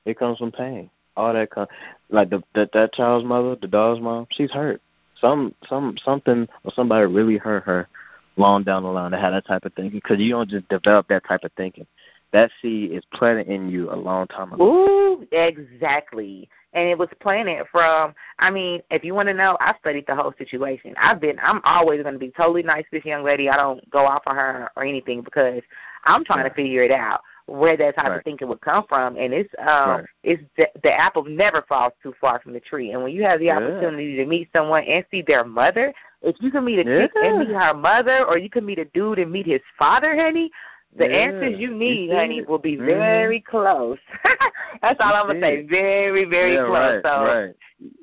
It 0.04 0.18
comes 0.18 0.38
from 0.38 0.52
pain. 0.52 0.90
All 1.16 1.32
that 1.32 1.50
comes 1.50 1.68
like 2.10 2.30
the 2.30 2.42
that 2.54 2.72
that 2.72 2.92
child's 2.92 3.24
mother, 3.24 3.56
the 3.56 3.66
dog's 3.66 4.00
mom. 4.00 4.26
She's 4.30 4.50
hurt. 4.50 4.80
Some 5.20 5.54
some 5.68 5.96
something 6.04 6.48
or 6.64 6.72
somebody 6.74 7.06
really 7.06 7.36
hurt 7.36 7.64
her 7.64 7.88
long 8.36 8.62
down 8.62 8.82
the 8.82 8.88
line 8.88 9.10
to 9.10 9.18
have 9.18 9.32
that 9.32 9.46
type 9.46 9.64
of 9.64 9.72
thinking 9.74 9.98
because 9.98 10.18
you 10.18 10.30
don't 10.30 10.48
just 10.48 10.68
develop 10.68 11.08
that 11.08 11.26
type 11.26 11.44
of 11.44 11.52
thinking. 11.56 11.86
That 12.32 12.50
seed 12.60 12.92
is 12.92 13.02
planted 13.14 13.46
in 13.46 13.68
you 13.68 13.90
a 13.90 13.96
long 13.96 14.26
time 14.26 14.52
ago. 14.52 14.62
Ooh, 14.62 15.26
exactly. 15.32 16.48
And 16.72 16.88
it 16.88 16.98
was 16.98 17.08
planted 17.20 17.64
from. 17.72 18.14
I 18.38 18.50
mean, 18.50 18.82
if 18.90 19.04
you 19.04 19.14
want 19.14 19.28
to 19.28 19.34
know, 19.34 19.56
I 19.60 19.74
studied 19.80 20.06
the 20.06 20.14
whole 20.14 20.34
situation. 20.36 20.94
I've 20.98 21.20
been. 21.20 21.38
I'm 21.40 21.60
always 21.64 22.02
going 22.02 22.14
to 22.14 22.18
be 22.18 22.32
totally 22.36 22.62
nice 22.62 22.84
to 22.84 22.98
this 22.98 23.04
young 23.04 23.24
lady. 23.24 23.48
I 23.48 23.56
don't 23.56 23.88
go 23.90 24.04
off 24.04 24.22
on 24.26 24.36
her 24.36 24.70
or 24.76 24.84
anything 24.84 25.22
because 25.22 25.62
I'm 26.04 26.24
trying 26.24 26.46
to 26.48 26.54
figure 26.54 26.82
it 26.82 26.90
out 26.90 27.22
where 27.46 27.76
that 27.76 27.94
type 27.94 28.08
right. 28.08 28.18
of 28.18 28.24
thinking 28.24 28.48
would 28.48 28.60
come 28.60 28.84
from. 28.88 29.16
And 29.16 29.32
it's 29.32 29.52
um, 29.58 29.66
right. 29.66 30.04
it's 30.22 30.42
the, 30.56 30.68
the 30.82 30.92
apple 30.92 31.24
never 31.24 31.64
falls 31.68 31.92
too 32.02 32.14
far 32.20 32.40
from 32.40 32.52
the 32.52 32.60
tree. 32.60 32.92
And 32.92 33.02
when 33.02 33.12
you 33.12 33.22
have 33.22 33.38
the 33.38 33.46
yeah. 33.46 33.56
opportunity 33.56 34.16
to 34.16 34.26
meet 34.26 34.48
someone 34.54 34.84
and 34.84 35.04
see 35.10 35.22
their 35.22 35.44
mother, 35.44 35.94
if 36.22 36.36
you 36.40 36.50
can 36.50 36.64
meet 36.64 36.86
a 36.86 36.90
yeah. 36.90 37.02
chick 37.02 37.12
and 37.16 37.38
meet 37.38 37.48
her 37.48 37.74
mother, 37.74 38.24
or 38.24 38.38
you 38.38 38.50
can 38.50 38.64
meet 38.64 38.78
a 38.78 38.84
dude 38.86 39.18
and 39.18 39.30
meet 39.30 39.46
his 39.46 39.60
father, 39.78 40.16
honey, 40.16 40.50
the 40.96 41.06
yeah. 41.06 41.16
answers 41.16 41.58
you 41.58 41.72
need, 41.72 42.10
you 42.10 42.16
honey, 42.16 42.42
will 42.42 42.58
be 42.58 42.76
mm-hmm. 42.76 42.86
very 42.86 43.40
close. 43.40 43.98
That's 44.82 44.98
all 45.00 45.14
I'm 45.14 45.26
gonna 45.26 45.40
say. 45.40 45.66
Very, 45.66 46.24
very 46.24 46.54
yeah, 46.54 46.66
close. 46.66 46.72
Right, 46.72 47.02
so 47.04 47.24
right. 47.24 47.54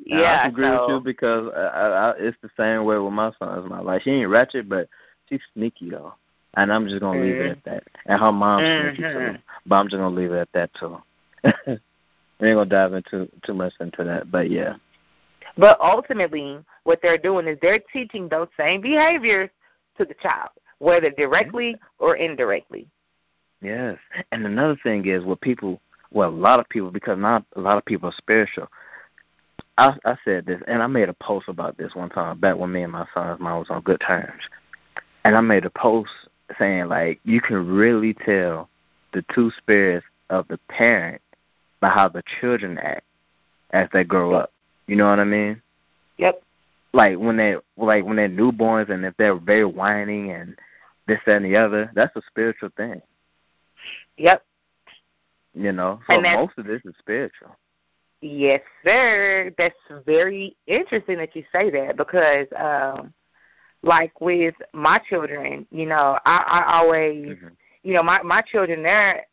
yeah, 0.06 0.42
I 0.44 0.48
agree 0.48 0.66
so, 0.66 0.82
with 0.82 0.90
you 0.90 1.00
because 1.02 1.52
I, 1.56 1.60
I, 1.60 2.14
it's 2.18 2.38
the 2.42 2.50
same 2.58 2.86
way 2.86 2.98
with 2.98 3.14
my 3.14 3.32
sons. 3.40 3.70
My 3.70 3.82
like 3.82 4.04
she 4.04 4.12
ain't 4.12 4.30
ratchet, 4.30 4.70
but 4.70 4.88
she's 5.28 5.42
sneaky 5.54 5.90
though 5.90 6.14
and 6.56 6.72
I'm 6.72 6.88
just 6.88 7.00
gonna 7.00 7.20
mm-hmm. 7.20 7.28
leave 7.28 7.38
it 7.38 7.52
at 7.52 7.64
that. 7.66 7.84
And 8.06 8.20
her 8.20 8.32
mom's 8.32 8.64
mm-hmm. 8.64 8.96
sneaky 8.96 9.14
too, 9.14 9.42
but 9.66 9.76
I'm 9.76 9.88
just 9.88 9.98
gonna 9.98 10.16
leave 10.16 10.32
it 10.32 10.38
at 10.38 10.52
that 10.54 10.74
too. 10.76 10.98
we 11.44 12.50
ain't 12.50 12.58
gonna 12.58 12.66
dive 12.66 12.94
into 12.94 13.30
too 13.46 13.54
much 13.54 13.74
into 13.80 14.04
that, 14.04 14.32
but 14.32 14.50
yeah. 14.50 14.76
But 15.58 15.80
ultimately, 15.80 16.60
what 16.84 17.00
they're 17.02 17.18
doing 17.18 17.48
is 17.48 17.58
they're 17.62 17.82
teaching 17.92 18.28
those 18.28 18.48
same 18.58 18.82
behaviors 18.82 19.50
to 19.98 20.06
the 20.06 20.16
child, 20.16 20.50
whether 20.80 21.12
directly 21.12 21.76
or 22.00 22.16
indirectly. 22.16 22.88
Yes, 23.62 23.98
and 24.32 24.46
another 24.46 24.78
thing 24.84 25.08
is 25.08 25.24
what 25.24 25.42
people, 25.42 25.80
well, 26.12 26.30
a 26.30 26.32
lot 26.32 26.60
of 26.60 26.68
people, 26.70 26.92
because 26.92 27.18
not 27.18 27.46
a 27.56 27.62
lot 27.62 27.78
of 27.78 27.86
people 27.86 28.10
are 28.10 28.16
spiritual. 28.18 28.68
I, 29.78 29.96
I 30.06 30.18
said 30.24 30.46
this, 30.46 30.62
and 30.68 30.84
I 30.84 30.88
made 30.88 31.10
a 31.10 31.14
post 31.14 31.48
about 31.48 31.78
this 31.78 31.96
one 31.96 32.10
time 32.10 32.40
back 32.40 32.58
when 32.58 32.72
me 32.72 32.84
and 32.84 32.92
my 32.92 33.08
son's 33.14 33.40
mom 33.40 33.60
was 33.60 33.70
on 33.70 33.82
good 33.82 34.02
terms, 34.06 34.44
and 35.24 35.36
I 35.36 35.42
made 35.42 35.66
a 35.66 35.70
post 35.70 36.12
saying 36.60 36.88
like 36.88 37.20
you 37.24 37.42
can 37.42 37.68
really 37.68 38.14
tell 38.14 38.70
the 39.14 39.24
two 39.34 39.52
spirits 39.58 40.06
of 40.30 40.48
the 40.48 40.58
parent 40.70 41.22
by 41.80 41.90
how 41.90 42.10
the 42.10 42.24
children 42.40 42.78
act 42.78 43.06
as 43.72 43.88
they 43.94 44.04
grow 44.04 44.34
up. 44.34 44.52
You 44.88 44.96
know 44.96 45.10
what 45.10 45.20
I 45.20 45.24
mean? 45.24 45.62
Yep. 46.18 46.42
Like 46.94 47.18
when 47.18 47.38
they 47.38 47.56
like 47.78 48.06
when 48.06 48.18
they're 48.18 48.30
newborns 48.30 48.90
and 48.90 49.06
if 49.06 49.16
they're 49.18 49.36
very 49.36 49.66
whining 49.66 50.32
and 50.32 50.56
this 51.08 51.20
that, 51.26 51.38
and 51.38 51.46
the 51.46 51.56
other, 51.56 51.92
that's 51.96 52.16
a 52.16 52.22
spiritual 52.28 52.70
thing. 52.78 53.02
Yep. 54.18 54.44
You 55.56 55.72
know, 55.72 56.00
so 56.08 56.20
most 56.22 56.58
of 56.58 56.66
this 56.66 56.82
is 56.86 56.96
spiritual. 57.00 57.56
Yes, 58.22 58.62
sir. 58.84 59.54
That's 59.58 59.76
very 60.06 60.56
interesting 60.66 61.18
that 61.18 61.36
you 61.36 61.44
say 61.52 61.70
that 61.72 61.98
because 61.98 62.48
um 62.58 63.14
like 63.84 64.20
with 64.22 64.56
my 64.74 65.00
children, 65.10 65.68
you 65.70 65.86
know, 65.86 66.18
I, 66.26 66.38
I 66.38 66.80
always, 66.80 67.26
mm-hmm. 67.26 67.48
you 67.84 67.94
know, 67.94 68.02
my 68.02 68.24
my 68.24 68.42
children, 68.42 68.82
they're 68.82 69.26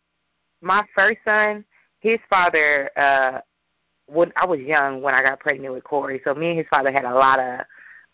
my 0.61 0.85
first 0.95 1.19
son. 1.25 1.65
His 2.01 2.19
father, 2.29 2.91
uh, 2.97 3.41
when 4.07 4.33
I 4.37 4.47
was 4.47 4.61
young 4.61 5.03
when 5.03 5.15
I 5.15 5.23
got 5.23 5.41
pregnant 5.41 5.73
with 5.75 5.85
Corey, 5.85 6.21
so 6.25 6.35
me 6.35 6.51
and 6.51 6.59
his 6.59 6.67
father 6.69 6.91
had 6.91 7.05
a 7.05 7.15
lot 7.15 7.39
of 7.39 7.61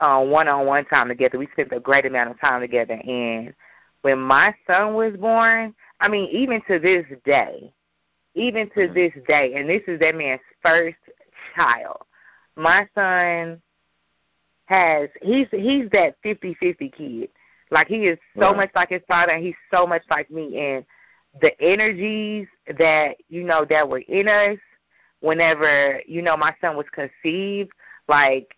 uh, 0.00 0.24
one-on-one 0.24 0.84
time 0.86 1.08
together. 1.08 1.38
We 1.38 1.48
spent 1.52 1.72
a 1.72 1.80
great 1.80 2.04
amount 2.04 2.30
of 2.30 2.40
time 2.40 2.60
together, 2.60 2.94
and 2.94 3.54
when 4.02 4.18
my 4.18 4.54
son 4.66 4.94
was 4.94 5.16
born, 5.16 5.74
I 6.00 6.08
mean, 6.08 6.28
even 6.30 6.60
to 6.68 6.78
this 6.78 7.06
day, 7.24 7.72
even 8.34 8.68
to 8.70 8.80
mm-hmm. 8.80 8.94
this 8.94 9.12
day, 9.26 9.54
and 9.54 9.68
this 9.70 9.82
is 9.86 9.98
that 10.00 10.14
man's 10.14 10.40
first 10.62 10.98
child. 11.54 12.02
My 12.56 12.86
son 12.94 13.62
has 14.66 15.08
he's 15.22 15.46
he's 15.50 15.88
that 15.90 16.16
fifty 16.22 16.54
fifty 16.54 16.88
kid. 16.88 17.30
Like 17.70 17.88
he 17.88 18.06
is 18.06 18.18
so 18.38 18.48
right. 18.48 18.56
much 18.56 18.70
like 18.74 18.90
his 18.90 19.02
father 19.08 19.32
and 19.32 19.44
he's 19.44 19.56
so 19.72 19.86
much 19.86 20.02
like 20.08 20.30
me 20.30 20.58
and 20.58 20.84
the 21.40 21.60
energies 21.60 22.46
that, 22.78 23.16
you 23.28 23.42
know, 23.42 23.64
that 23.68 23.88
were 23.88 23.98
in 23.98 24.28
us 24.28 24.58
whenever, 25.20 26.00
you 26.06 26.22
know, 26.22 26.36
my 26.36 26.54
son 26.60 26.76
was 26.76 26.86
conceived, 26.92 27.70
like 28.08 28.54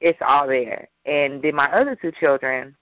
it's 0.00 0.18
all 0.26 0.46
there. 0.46 0.88
And 1.04 1.42
then 1.42 1.54
my 1.54 1.70
other 1.72 1.96
two 1.96 2.12
children, 2.12 2.74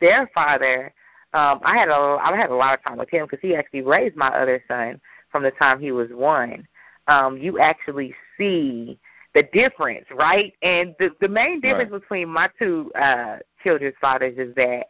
their 0.00 0.30
father, 0.34 0.92
um, 1.34 1.60
I 1.64 1.78
had 1.78 1.88
a 1.88 2.18
I 2.20 2.36
had 2.36 2.50
a 2.50 2.54
lot 2.54 2.74
of 2.74 2.84
time 2.84 2.98
with 2.98 3.10
him 3.10 3.26
because 3.26 3.40
he 3.40 3.54
actually 3.54 3.82
raised 3.82 4.16
my 4.16 4.28
other 4.28 4.62
son 4.68 5.00
from 5.30 5.42
the 5.42 5.50
time 5.52 5.80
he 5.80 5.92
was 5.92 6.10
one. 6.10 6.66
Um, 7.08 7.38
you 7.38 7.58
actually 7.58 8.14
see 8.36 8.98
the 9.34 9.44
difference, 9.52 10.06
right? 10.14 10.52
And 10.62 10.94
the 10.98 11.10
the 11.20 11.28
main 11.28 11.60
difference 11.60 11.90
right. 11.90 12.00
between 12.00 12.28
my 12.28 12.48
two 12.58 12.92
uh 13.00 13.38
children's 13.62 13.96
fathers 14.00 14.34
is 14.36 14.54
that 14.56 14.86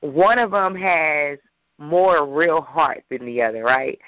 one 0.00 0.38
of 0.38 0.50
them 0.50 0.74
has 0.74 1.38
more 1.78 2.26
real 2.26 2.60
heart 2.60 3.04
than 3.10 3.24
the 3.26 3.42
other, 3.42 3.62
right? 3.62 3.98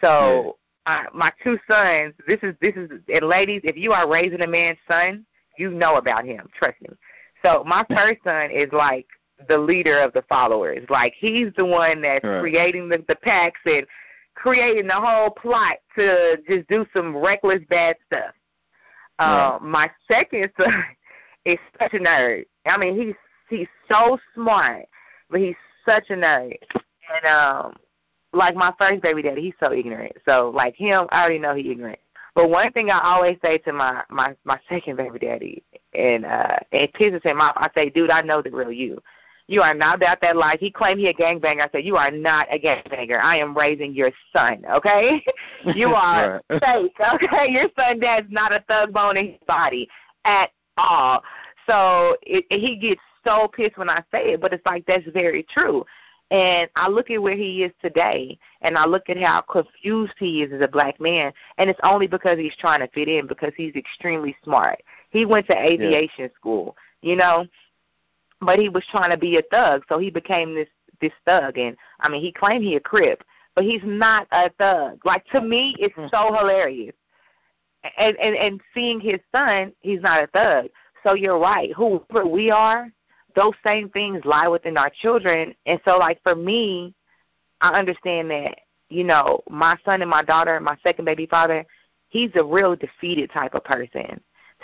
So 0.00 0.56
yeah. 0.86 1.00
uh, 1.00 1.16
my 1.16 1.32
two 1.42 1.58
sons, 1.68 2.14
this 2.26 2.38
is 2.42 2.54
this 2.60 2.74
is 2.76 2.90
and 3.12 3.26
ladies, 3.26 3.62
if 3.64 3.76
you 3.76 3.92
are 3.92 4.08
raising 4.08 4.42
a 4.42 4.46
man's 4.46 4.78
son, 4.86 5.24
you 5.56 5.70
know 5.70 5.96
about 5.96 6.24
him. 6.24 6.48
Trust 6.54 6.80
me. 6.82 6.88
So 7.44 7.64
my 7.64 7.84
first 7.88 8.20
son 8.24 8.50
is 8.50 8.68
like 8.72 9.06
the 9.48 9.58
leader 9.58 10.00
of 10.00 10.12
the 10.12 10.22
followers. 10.28 10.84
Like 10.88 11.14
he's 11.18 11.48
the 11.56 11.64
one 11.64 12.02
that's 12.02 12.24
right. 12.24 12.40
creating 12.40 12.88
the, 12.88 13.04
the 13.08 13.16
packs 13.16 13.60
and 13.64 13.86
creating 14.34 14.86
the 14.86 14.94
whole 14.94 15.30
plot 15.30 15.76
to 15.96 16.38
just 16.48 16.68
do 16.68 16.86
some 16.94 17.16
reckless 17.16 17.60
bad 17.68 17.96
stuff. 18.06 18.34
Uh, 19.18 19.58
my 19.60 19.90
second 20.06 20.50
son 20.60 20.84
is 21.44 21.58
such 21.80 21.94
a 21.94 21.98
nerd. 21.98 22.46
I 22.66 22.76
mean, 22.76 22.98
he's 22.98 23.14
he's 23.48 23.68
so 23.90 24.18
smart, 24.34 24.86
but 25.30 25.40
he's 25.40 25.56
such 25.84 26.10
a 26.10 26.14
nerd. 26.14 26.56
And 27.14 27.24
um, 27.26 27.76
like 28.32 28.54
my 28.54 28.72
first 28.78 29.02
baby 29.02 29.22
daddy, 29.22 29.42
he's 29.42 29.54
so 29.60 29.72
ignorant. 29.72 30.12
So 30.24 30.52
like 30.54 30.76
him, 30.76 31.06
I 31.10 31.20
already 31.20 31.38
know 31.38 31.54
he's 31.54 31.70
ignorant. 31.70 31.98
But 32.34 32.50
one 32.50 32.70
thing 32.72 32.90
I 32.90 33.00
always 33.00 33.38
say 33.42 33.58
to 33.58 33.72
my 33.72 34.02
my 34.10 34.36
my 34.44 34.60
second 34.68 34.96
baby 34.96 35.18
daddy, 35.18 35.62
and 35.94 36.24
uh, 36.24 36.58
it 36.70 36.92
pisses 36.92 37.22
him 37.24 37.40
off. 37.40 37.54
I 37.56 37.70
say, 37.74 37.90
dude, 37.90 38.10
I 38.10 38.22
know 38.22 38.42
the 38.42 38.50
real 38.50 38.70
you. 38.70 39.02
You 39.48 39.62
are 39.62 39.74
not 39.74 39.96
about 39.96 40.20
that 40.20 40.36
life. 40.36 40.60
He 40.60 40.70
claimed 40.70 41.00
he 41.00 41.08
a 41.08 41.14
gangbanger. 41.14 41.62
I 41.62 41.68
said, 41.72 41.84
you 41.84 41.96
are 41.96 42.10
not 42.10 42.46
a 42.52 42.58
gangbanger. 42.58 43.18
I 43.18 43.38
am 43.38 43.56
raising 43.56 43.94
your 43.94 44.10
son, 44.32 44.62
okay? 44.70 45.24
you 45.74 45.88
are 45.94 46.42
fake, 46.50 46.96
okay? 47.14 47.48
Your 47.48 47.68
son 47.74 47.98
dad's 47.98 48.30
not 48.30 48.52
a 48.52 48.62
thug 48.68 48.92
bone 48.92 49.16
in 49.16 49.28
his 49.28 49.40
body 49.46 49.88
at 50.26 50.50
all. 50.76 51.22
So 51.66 52.16
it, 52.22 52.44
he 52.50 52.76
gets 52.76 53.00
so 53.24 53.48
pissed 53.48 53.78
when 53.78 53.88
I 53.88 54.02
say 54.12 54.34
it, 54.34 54.40
but 54.40 54.52
it's 54.52 54.64
like 54.66 54.84
that's 54.86 55.06
very 55.12 55.42
true. 55.44 55.84
And 56.30 56.68
I 56.76 56.88
look 56.88 57.10
at 57.10 57.22
where 57.22 57.36
he 57.36 57.64
is 57.64 57.72
today, 57.80 58.38
and 58.60 58.76
I 58.76 58.84
look 58.84 59.08
at 59.08 59.16
how 59.16 59.40
confused 59.40 60.12
he 60.18 60.42
is 60.42 60.52
as 60.52 60.60
a 60.60 60.68
black 60.68 61.00
man, 61.00 61.32
and 61.56 61.70
it's 61.70 61.80
only 61.82 62.06
because 62.06 62.38
he's 62.38 62.56
trying 62.56 62.80
to 62.80 62.88
fit 62.88 63.08
in 63.08 63.26
because 63.26 63.52
he's 63.56 63.74
extremely 63.76 64.36
smart. 64.44 64.82
He 65.10 65.24
went 65.24 65.46
to 65.46 65.56
aviation 65.56 66.24
yeah. 66.24 66.34
school, 66.38 66.76
you 67.00 67.16
know, 67.16 67.46
but 68.40 68.58
he 68.58 68.68
was 68.68 68.84
trying 68.90 69.10
to 69.10 69.16
be 69.16 69.36
a 69.36 69.42
thug, 69.50 69.84
so 69.88 69.98
he 69.98 70.10
became 70.10 70.54
this 70.54 70.68
this 71.00 71.12
thug. 71.24 71.58
And 71.58 71.76
I 72.00 72.08
mean, 72.08 72.20
he 72.20 72.32
claimed 72.32 72.64
he 72.64 72.76
a 72.76 72.80
crip, 72.80 73.22
but 73.54 73.64
he's 73.64 73.82
not 73.84 74.26
a 74.32 74.50
thug. 74.50 75.00
Like 75.04 75.24
to 75.26 75.40
me, 75.40 75.74
it's 75.78 75.94
mm. 75.94 76.10
so 76.10 76.34
hilarious. 76.34 76.94
And 77.96 78.16
and 78.18 78.36
and 78.36 78.60
seeing 78.74 79.00
his 79.00 79.20
son, 79.32 79.72
he's 79.80 80.00
not 80.00 80.22
a 80.22 80.26
thug. 80.28 80.66
So 81.02 81.14
you're 81.14 81.38
right. 81.38 81.72
Whoever 81.72 82.26
we 82.26 82.50
are, 82.50 82.90
those 83.34 83.54
same 83.64 83.88
things 83.90 84.24
lie 84.24 84.48
within 84.48 84.76
our 84.76 84.90
children. 84.90 85.54
And 85.66 85.80
so, 85.84 85.96
like 85.96 86.22
for 86.22 86.34
me, 86.34 86.94
I 87.60 87.78
understand 87.78 88.30
that 88.30 88.58
you 88.88 89.04
know 89.04 89.42
my 89.48 89.76
son 89.84 90.02
and 90.02 90.10
my 90.10 90.22
daughter, 90.22 90.58
my 90.60 90.76
second 90.82 91.04
baby 91.04 91.26
father, 91.26 91.64
he's 92.08 92.30
a 92.34 92.44
real 92.44 92.74
defeated 92.76 93.30
type 93.30 93.54
of 93.54 93.64
person. 93.64 94.20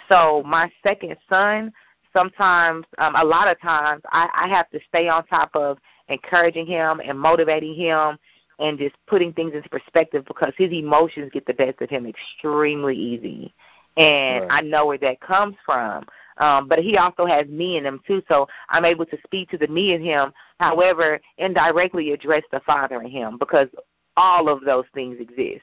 So 0.08 0.42
my 0.44 0.70
second 0.82 1.16
son, 1.28 1.72
sometimes, 2.14 2.86
um, 2.98 3.14
a 3.16 3.24
lot 3.24 3.48
of 3.48 3.60
times, 3.60 4.02
I, 4.10 4.28
I 4.34 4.48
have 4.48 4.70
to 4.70 4.80
stay 4.88 5.08
on 5.08 5.26
top 5.26 5.50
of 5.54 5.78
encouraging 6.08 6.66
him 6.66 7.00
and 7.04 7.18
motivating 7.18 7.74
him 7.74 8.18
and 8.58 8.78
just 8.78 8.94
putting 9.06 9.32
things 9.32 9.52
into 9.54 9.68
perspective 9.68 10.24
because 10.26 10.52
his 10.56 10.72
emotions 10.72 11.30
get 11.32 11.46
the 11.46 11.54
best 11.54 11.80
of 11.80 11.90
him 11.90 12.06
extremely 12.06 12.96
easy. 12.96 13.52
And 13.96 14.48
right. 14.48 14.58
I 14.58 14.60
know 14.62 14.86
where 14.86 14.98
that 14.98 15.20
comes 15.20 15.56
from. 15.64 16.04
Um, 16.38 16.68
but 16.68 16.80
he 16.80 16.96
also 16.96 17.26
has 17.26 17.46
me 17.46 17.76
in 17.76 17.84
him 17.86 18.00
too, 18.06 18.20
so 18.28 18.48
I'm 18.68 18.84
able 18.84 19.06
to 19.06 19.16
speak 19.24 19.50
to 19.50 19.58
the 19.58 19.68
me 19.68 19.92
in 19.92 20.02
him. 20.02 20.32
However, 20.58 21.20
indirectly 21.38 22.12
address 22.12 22.42
the 22.50 22.60
father 22.66 23.00
in 23.02 23.08
him 23.08 23.38
because 23.38 23.68
all 24.16 24.48
of 24.48 24.64
those 24.64 24.84
things 24.94 25.18
exist. 25.20 25.62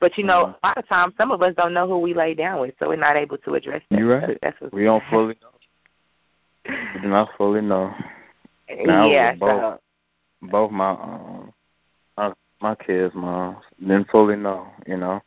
But 0.00 0.18
you 0.18 0.24
know, 0.24 0.46
mm-hmm. 0.46 0.66
a 0.66 0.66
lot 0.66 0.78
of 0.78 0.88
times, 0.88 1.14
some 1.16 1.30
of 1.30 1.40
us 1.42 1.54
don't 1.56 1.72
know 1.72 1.86
who 1.86 2.00
we 2.00 2.14
lay 2.14 2.34
down 2.34 2.60
with, 2.60 2.74
so 2.80 2.88
we're 2.88 2.96
not 2.96 3.16
able 3.16 3.38
to 3.38 3.54
address 3.54 3.82
that. 3.90 4.00
You're 4.00 4.18
right. 4.18 4.38
That's 4.42 4.60
what 4.60 4.74
we 4.74 4.82
don't 4.82 5.02
fully 5.08 5.36
know. 5.40 5.51
Not 7.02 7.30
fully 7.36 7.60
know. 7.60 7.92
Now, 8.84 9.10
yeah. 9.10 9.34
Both, 9.34 9.60
so. 9.60 9.80
both 10.42 10.70
my 10.70 10.90
um, 10.90 11.52
my, 12.16 12.32
my 12.60 12.74
kids' 12.74 13.14
moms 13.14 13.64
didn't 13.80 14.10
fully 14.10 14.36
know. 14.36 14.68
You 14.86 14.96
know, 14.96 15.20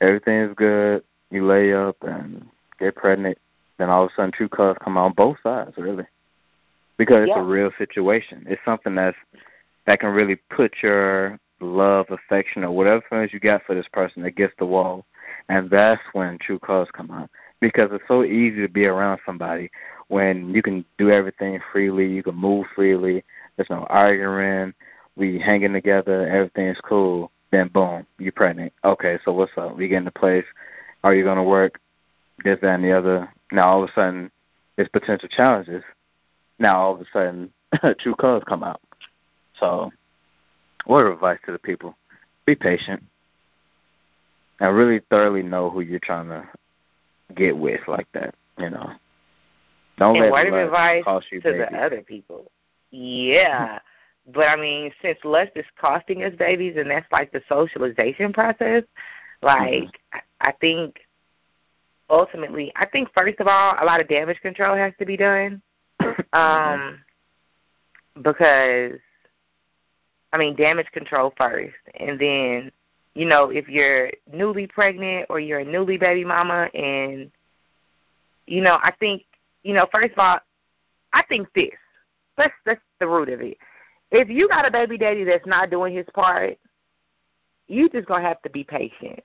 everything 0.00 0.40
is 0.40 0.54
good. 0.56 1.02
You 1.30 1.46
lay 1.46 1.74
up 1.74 1.96
and 2.02 2.46
get 2.78 2.96
pregnant, 2.96 3.38
then 3.78 3.90
all 3.90 4.04
of 4.04 4.10
a 4.10 4.14
sudden 4.14 4.32
true 4.32 4.48
colors 4.48 4.76
come 4.82 4.96
out 4.96 5.06
on 5.06 5.12
both 5.12 5.36
sides, 5.42 5.76
really, 5.76 6.06
because 6.96 7.28
it's 7.28 7.36
a 7.36 7.42
real 7.42 7.70
situation. 7.76 8.46
It's 8.48 8.60
something 8.64 8.94
that's 8.94 9.16
that 9.86 10.00
can 10.00 10.10
really 10.10 10.36
put 10.50 10.74
your 10.82 11.38
love, 11.60 12.06
affection, 12.10 12.64
or 12.64 12.70
whatever 12.70 13.02
feelings 13.08 13.32
you 13.32 13.40
got 13.40 13.62
for 13.64 13.74
this 13.74 13.88
person 13.92 14.24
against 14.24 14.56
the 14.58 14.66
wall, 14.66 15.04
and 15.48 15.68
that's 15.68 16.02
when 16.12 16.38
true 16.38 16.58
colors 16.58 16.88
come 16.92 17.10
out. 17.10 17.30
Because 17.60 17.90
it's 17.92 18.04
so 18.06 18.22
easy 18.22 18.60
to 18.60 18.68
be 18.68 18.86
around 18.86 19.18
somebody 19.26 19.68
when 20.08 20.54
you 20.54 20.62
can 20.62 20.84
do 20.96 21.10
everything 21.10 21.60
freely, 21.72 22.06
you 22.06 22.22
can 22.22 22.34
move 22.34 22.66
freely. 22.74 23.24
There's 23.56 23.70
no 23.70 23.86
arguing. 23.90 24.74
We 25.16 25.38
hanging 25.38 25.72
together, 25.72 26.28
everything's 26.28 26.80
cool. 26.80 27.30
Then 27.50 27.68
boom, 27.68 28.06
you're 28.18 28.32
pregnant. 28.32 28.72
Okay, 28.84 29.18
so 29.24 29.32
what's 29.32 29.52
up? 29.56 29.76
We 29.76 29.88
get 29.88 29.98
into 29.98 30.10
place. 30.10 30.44
Are 31.04 31.14
you 31.14 31.24
gonna 31.24 31.44
work? 31.44 31.80
This, 32.44 32.58
that, 32.62 32.74
and 32.74 32.84
the 32.84 32.92
other. 32.92 33.32
Now 33.50 33.68
all 33.68 33.82
of 33.82 33.90
a 33.90 33.92
sudden, 33.92 34.30
there's 34.76 34.88
potential 34.88 35.28
challenges. 35.28 35.82
Now 36.58 36.78
all 36.78 36.94
of 36.94 37.00
a 37.00 37.04
sudden, 37.12 37.52
true 38.00 38.14
colors 38.14 38.44
come 38.48 38.62
out. 38.62 38.80
So, 39.58 39.90
what 40.84 41.06
advice 41.06 41.38
to 41.46 41.52
the 41.52 41.58
people: 41.58 41.96
be 42.46 42.54
patient 42.54 43.02
and 44.60 44.76
really 44.76 45.00
thoroughly 45.10 45.42
know 45.42 45.70
who 45.70 45.80
you're 45.80 46.00
trying 46.00 46.28
to 46.28 46.48
get 47.34 47.56
with, 47.56 47.80
like 47.88 48.06
that. 48.12 48.34
You 48.58 48.70
know, 48.70 48.92
don't 49.98 50.16
and 50.16 50.24
let 50.24 50.32
word 50.32 50.46
of 50.48 50.54
advice 50.54 51.04
cost 51.04 51.26
you 51.30 51.40
to 51.40 51.52
baby. 51.52 51.64
the 51.70 51.78
other 51.78 52.02
people. 52.02 52.50
Yeah. 52.90 53.78
but 54.34 54.48
I 54.48 54.56
mean, 54.56 54.92
since 55.02 55.18
lust 55.24 55.52
is 55.56 55.64
costing 55.80 56.22
us 56.24 56.34
babies 56.38 56.74
and 56.76 56.90
that's 56.90 57.10
like 57.10 57.32
the 57.32 57.42
socialization 57.48 58.32
process, 58.32 58.84
like 59.42 59.72
mm-hmm. 59.72 60.18
I 60.40 60.52
think 60.52 61.00
ultimately 62.10 62.72
I 62.76 62.86
think 62.86 63.08
first 63.14 63.40
of 63.40 63.46
all 63.46 63.76
a 63.80 63.84
lot 63.84 64.00
of 64.00 64.08
damage 64.08 64.40
control 64.40 64.76
has 64.76 64.92
to 64.98 65.06
be 65.06 65.16
done. 65.16 65.62
um 66.32 67.00
because 68.22 68.98
I 70.32 70.38
mean 70.38 70.56
damage 70.56 70.90
control 70.92 71.32
first 71.36 71.76
and 71.94 72.18
then 72.18 72.72
you 73.14 73.24
know, 73.24 73.50
if 73.50 73.68
you're 73.68 74.12
newly 74.32 74.68
pregnant 74.68 75.26
or 75.28 75.40
you're 75.40 75.58
a 75.58 75.64
newly 75.64 75.98
baby 75.98 76.24
mama 76.24 76.70
and 76.72 77.32
you 78.46 78.62
know, 78.62 78.78
I 78.82 78.92
think 78.92 79.24
you 79.62 79.74
know, 79.74 79.86
first 79.92 80.12
of 80.12 80.18
all, 80.18 80.38
I 81.12 81.22
think 81.24 81.48
this. 81.54 81.70
That's 82.36 82.52
that's 82.64 82.80
the 83.00 83.08
root 83.08 83.28
of 83.28 83.40
it. 83.40 83.58
If 84.10 84.28
you 84.28 84.48
got 84.48 84.66
a 84.66 84.70
baby 84.70 84.96
daddy 84.96 85.24
that's 85.24 85.46
not 85.46 85.70
doing 85.70 85.94
his 85.94 86.06
part, 86.14 86.58
you 87.66 87.88
just 87.88 88.06
gonna 88.06 88.22
have 88.22 88.40
to 88.42 88.50
be 88.50 88.64
patient. 88.64 89.20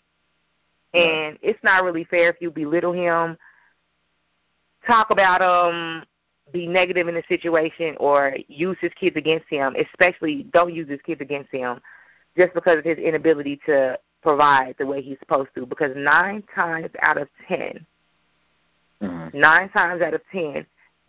And 0.94 1.38
it's 1.42 1.64
not 1.64 1.84
really 1.84 2.04
fair 2.04 2.30
if 2.30 2.36
you 2.40 2.52
belittle 2.52 2.94
him, 2.94 3.38
talk 4.86 5.10
about 5.10 5.42
him, 5.42 6.04
be 6.52 6.68
negative 6.68 7.08
in 7.08 7.16
the 7.16 7.24
situation, 7.28 7.96
or 8.00 8.36
use 8.48 8.78
his 8.80 8.92
kids 9.00 9.16
against 9.16 9.46
him. 9.50 9.76
Especially, 9.76 10.44
don't 10.54 10.74
use 10.74 10.90
his 10.90 11.02
kids 11.02 11.22
against 11.22 11.52
him 11.52 11.80
just 12.38 12.54
because 12.54 12.80
of 12.80 12.86
his 12.86 12.98
inability 12.98 13.60
to 13.66 13.98
provide 14.22 14.76
the 14.78 14.86
way 14.86 15.02
he's 15.02 15.20
supposed 15.20 15.50
to. 15.56 15.66
Because 15.66 15.92
nine 15.96 16.44
times 16.54 16.90
out 17.02 17.18
of 17.18 17.28
10 17.48 17.86
mm-hmm. 19.04 19.40
nine 19.40 19.70
times 19.70 20.02
out 20.02 20.14
of 20.14 20.22
ten, 20.32 20.66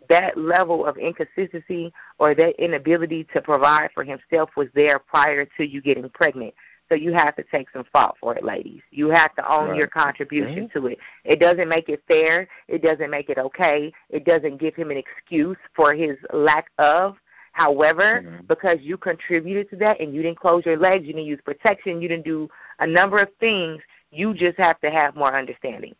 that 0.09 0.37
level 0.37 0.85
of 0.85 0.97
inconsistency 0.97 1.91
or 2.19 2.35
that 2.35 2.55
inability 2.63 3.25
to 3.33 3.41
provide 3.41 3.89
for 3.93 4.03
himself 4.03 4.49
was 4.55 4.67
there 4.75 4.99
prior 4.99 5.45
to 5.57 5.67
you 5.67 5.81
getting 5.81 6.09
pregnant. 6.09 6.53
So 6.87 6.93
you 6.93 7.13
have 7.13 7.35
to 7.37 7.43
take 7.51 7.67
some 7.71 7.83
fault 7.91 8.15
for 8.21 8.35
it, 8.35 8.43
ladies. 8.43 8.81
You 8.91 9.09
have 9.09 9.35
to 9.37 9.51
own 9.51 9.69
right. 9.69 9.77
your 9.77 9.87
contribution 9.87 10.67
mm-hmm. 10.67 10.79
to 10.79 10.87
it. 10.87 10.99
It 11.23 11.39
doesn't 11.39 11.67
make 11.67 11.89
it 11.89 12.03
fair. 12.07 12.47
It 12.67 12.83
doesn't 12.83 13.09
make 13.09 13.29
it 13.29 13.39
okay. 13.39 13.91
It 14.09 14.23
doesn't 14.23 14.57
give 14.57 14.75
him 14.75 14.91
an 14.91 14.97
excuse 14.97 15.57
for 15.75 15.95
his 15.95 16.15
lack 16.31 16.67
of. 16.77 17.15
However, 17.53 18.21
mm-hmm. 18.23 18.45
because 18.47 18.79
you 18.81 18.97
contributed 18.97 19.69
to 19.71 19.77
that 19.77 19.99
and 19.99 20.13
you 20.13 20.21
didn't 20.21 20.39
close 20.39 20.65
your 20.65 20.77
legs, 20.77 21.07
you 21.07 21.13
didn't 21.13 21.27
use 21.27 21.39
protection, 21.43 22.01
you 22.01 22.07
didn't 22.07 22.25
do 22.25 22.49
a 22.79 22.85
number 22.85 23.17
of 23.17 23.29
things, 23.39 23.81
you 24.11 24.33
just 24.33 24.57
have 24.57 24.79
to 24.81 24.91
have 24.91 25.15
more 25.15 25.35
understanding. 25.35 25.95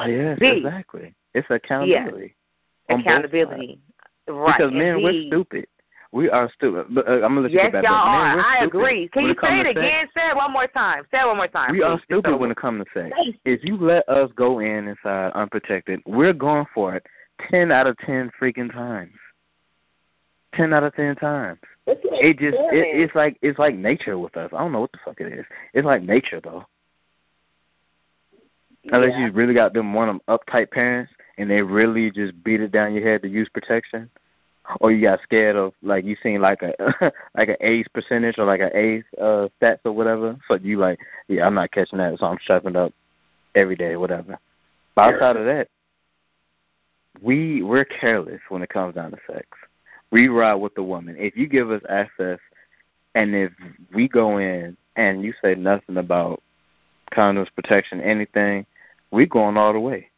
Oh, 0.00 0.06
yes, 0.06 0.38
B, 0.38 0.46
exactly. 0.46 1.14
It's 1.34 1.46
accountability. 1.50 2.34
Yeah. 2.88 2.98
Accountability. 2.98 3.80
Right. 4.28 4.56
Because 4.58 4.72
men, 4.72 5.02
we're 5.02 5.26
stupid. 5.28 5.66
We 6.12 6.28
are 6.28 6.50
stupid. 6.54 6.86
But, 6.90 7.08
uh, 7.08 7.12
I'm 7.12 7.20
gonna 7.20 7.42
let 7.42 7.52
yes, 7.52 7.66
you 7.66 7.70
get 7.70 7.82
back. 7.82 7.84
y'all 7.84 8.06
man, 8.06 8.38
are. 8.38 8.42
I 8.42 8.64
agree. 8.64 9.08
Can 9.08 9.24
you 9.24 9.30
it 9.30 9.38
say 9.40 9.60
it 9.60 9.66
again? 9.66 10.06
Sex, 10.06 10.10
Say 10.16 10.28
it 10.28 10.36
one 10.36 10.52
more 10.52 10.66
time. 10.66 11.04
Say 11.12 11.20
it 11.20 11.26
one 11.26 11.36
more 11.36 11.46
time. 11.46 11.72
we 11.72 11.78
please. 11.78 11.84
are 11.84 12.00
stupid 12.04 12.36
when 12.36 12.50
it 12.50 12.56
comes 12.56 12.84
to 12.84 13.00
sex. 13.00 13.16
If 13.44 13.60
you 13.62 13.76
let 13.76 14.08
us 14.08 14.30
go 14.34 14.58
in 14.58 14.88
inside 14.88 15.32
unprotected, 15.34 16.00
we're 16.06 16.32
going 16.32 16.66
for 16.74 16.96
it 16.96 17.06
ten 17.48 17.70
out 17.70 17.86
of 17.86 17.96
ten 17.98 18.30
freaking 18.40 18.72
times. 18.72 19.12
Ten 20.54 20.72
out 20.72 20.82
of 20.82 20.94
ten 20.96 21.14
times. 21.14 21.60
It 21.86 22.38
just 22.38 22.56
it, 22.72 23.00
it's 23.00 23.14
like 23.14 23.38
it's 23.40 23.58
like 23.58 23.76
nature 23.76 24.18
with 24.18 24.36
us. 24.36 24.50
I 24.52 24.58
don't 24.58 24.72
know 24.72 24.80
what 24.80 24.92
the 24.92 24.98
fuck 25.04 25.20
it 25.20 25.32
is. 25.32 25.44
It's 25.74 25.86
like 25.86 26.02
nature 26.02 26.40
though. 26.42 26.66
Unless 28.84 29.12
yeah. 29.12 29.26
you 29.26 29.32
really 29.32 29.54
got 29.54 29.74
them 29.74 29.92
one 29.92 30.08
of 30.08 30.14
them 30.14 30.38
uptight 30.38 30.70
parents 30.70 31.12
and 31.38 31.50
they 31.50 31.62
really 31.62 32.10
just 32.10 32.42
beat 32.42 32.60
it 32.60 32.72
down 32.72 32.94
your 32.94 33.02
head 33.02 33.22
to 33.22 33.28
use 33.28 33.48
protection, 33.48 34.10
or 34.80 34.92
you 34.92 35.02
got 35.02 35.22
scared 35.22 35.56
of 35.56 35.72
like 35.82 36.04
you 36.04 36.16
seen 36.22 36.40
like 36.40 36.62
a 36.62 36.74
like 37.36 37.48
an 37.48 37.56
AIDS 37.60 37.88
percentage 37.92 38.38
or 38.38 38.44
like 38.44 38.60
an 38.60 38.70
AIDS 38.74 39.06
uh, 39.18 39.48
stats 39.60 39.80
or 39.84 39.92
whatever. 39.92 40.36
So 40.48 40.54
you 40.54 40.78
like, 40.78 40.98
yeah, 41.28 41.46
I'm 41.46 41.54
not 41.54 41.72
catching 41.72 41.98
that, 41.98 42.18
so 42.18 42.26
I'm 42.26 42.38
strapping 42.42 42.76
up 42.76 42.92
every 43.54 43.76
day, 43.76 43.96
whatever. 43.96 44.38
But 44.94 45.14
outside 45.14 45.36
of 45.36 45.46
that, 45.46 45.68
we 47.20 47.62
we're 47.62 47.84
careless 47.84 48.40
when 48.48 48.62
it 48.62 48.70
comes 48.70 48.94
down 48.94 49.10
to 49.12 49.18
sex. 49.26 49.46
We 50.10 50.28
ride 50.28 50.54
with 50.54 50.74
the 50.74 50.82
woman. 50.82 51.16
If 51.18 51.36
you 51.36 51.46
give 51.46 51.70
us 51.70 51.82
access, 51.88 52.38
and 53.14 53.34
if 53.34 53.52
we 53.94 54.08
go 54.08 54.38
in 54.38 54.76
and 54.96 55.22
you 55.22 55.32
say 55.42 55.54
nothing 55.54 55.96
about 55.96 56.42
condoms, 57.10 57.48
protection, 57.54 58.00
anything, 58.00 58.66
we 59.10 59.26
going 59.26 59.56
all 59.56 59.72
the 59.72 59.80
way. 59.80 60.08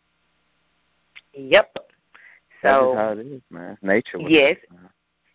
Yep. 1.35 1.74
That's 1.74 2.76
So 2.76 2.94
how 2.94 3.12
it 3.12 3.26
is, 3.26 3.42
man. 3.50 3.78
Nature. 3.83 4.18
Yes. 4.20 4.57
man. 4.70 4.88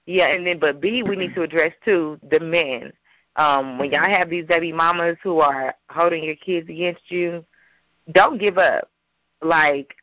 Yeah, 0.05 0.27
and 0.27 0.47
then 0.47 0.59
but 0.59 0.79
B, 0.79 1.03
we 1.03 1.17
need 1.17 1.35
to 1.35 1.41
address 1.41 1.73
too 1.83 2.17
the 2.29 2.39
men. 2.39 2.93
Um, 3.35 3.77
when 3.77 3.91
y'all 3.91 4.09
have 4.09 4.29
these 4.29 4.45
baby 4.45 4.71
mamas 4.71 5.17
who 5.21 5.39
are 5.39 5.75
holding 5.89 6.23
your 6.23 6.37
kids 6.37 6.69
against 6.69 7.11
you, 7.11 7.45
don't 8.13 8.39
give 8.39 8.57
up. 8.57 8.89
Like 9.41 9.95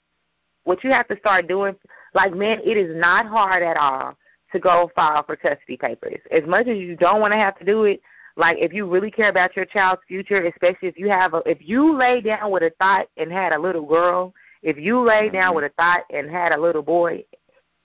what 0.65 0.85
you 0.85 0.91
have 0.91 1.09
to 1.09 1.19
start 1.19 1.49
doing, 1.49 1.75
like 2.13 2.35
men, 2.35 2.61
it 2.65 2.77
is 2.77 2.95
not 2.95 3.27
hard 3.27 3.63
at 3.63 3.77
all 3.77 4.17
to 4.53 4.61
go 4.61 4.91
file 4.95 5.25
for 5.25 5.37
custody 5.37 5.77
papers. 5.77 6.21
As 6.31 6.45
much 6.47 6.67
as 6.69 6.79
you 6.79 6.97
don't 6.97 7.21
want 7.21 7.33
to 7.33 7.39
have 7.39 7.59
to 7.59 7.65
do 7.65 7.85
it, 7.85 8.01
like 8.37 8.59
if 8.59 8.73
you 8.73 8.87
really 8.87 9.11
care 9.11 9.29
about 9.29 9.57
your 9.57 9.65
child's 9.65 10.03
future, 10.09 10.45
especially 10.47 10.89
if 10.89 10.99
you 10.99 11.09
have 11.09 11.35
a, 11.35 11.43
if 11.47 11.59
you 11.61 11.97
lay 11.97 12.21
down 12.21 12.51
with 12.51 12.63
a 12.63 12.71
thought 12.79 13.09
and 13.17 13.31
had 13.33 13.53
a 13.53 13.59
little 13.59 13.85
girl, 13.87 14.35
if 14.63 14.77
you 14.79 15.01
lay 15.01 15.29
down 15.31 15.53
Mhm. 15.53 15.57
with 15.57 15.65
a 15.65 15.69
thought 15.71 16.05
and 16.11 16.31
had 16.31 16.53
a 16.53 16.61
little 16.61 16.83
boy, 16.83 17.25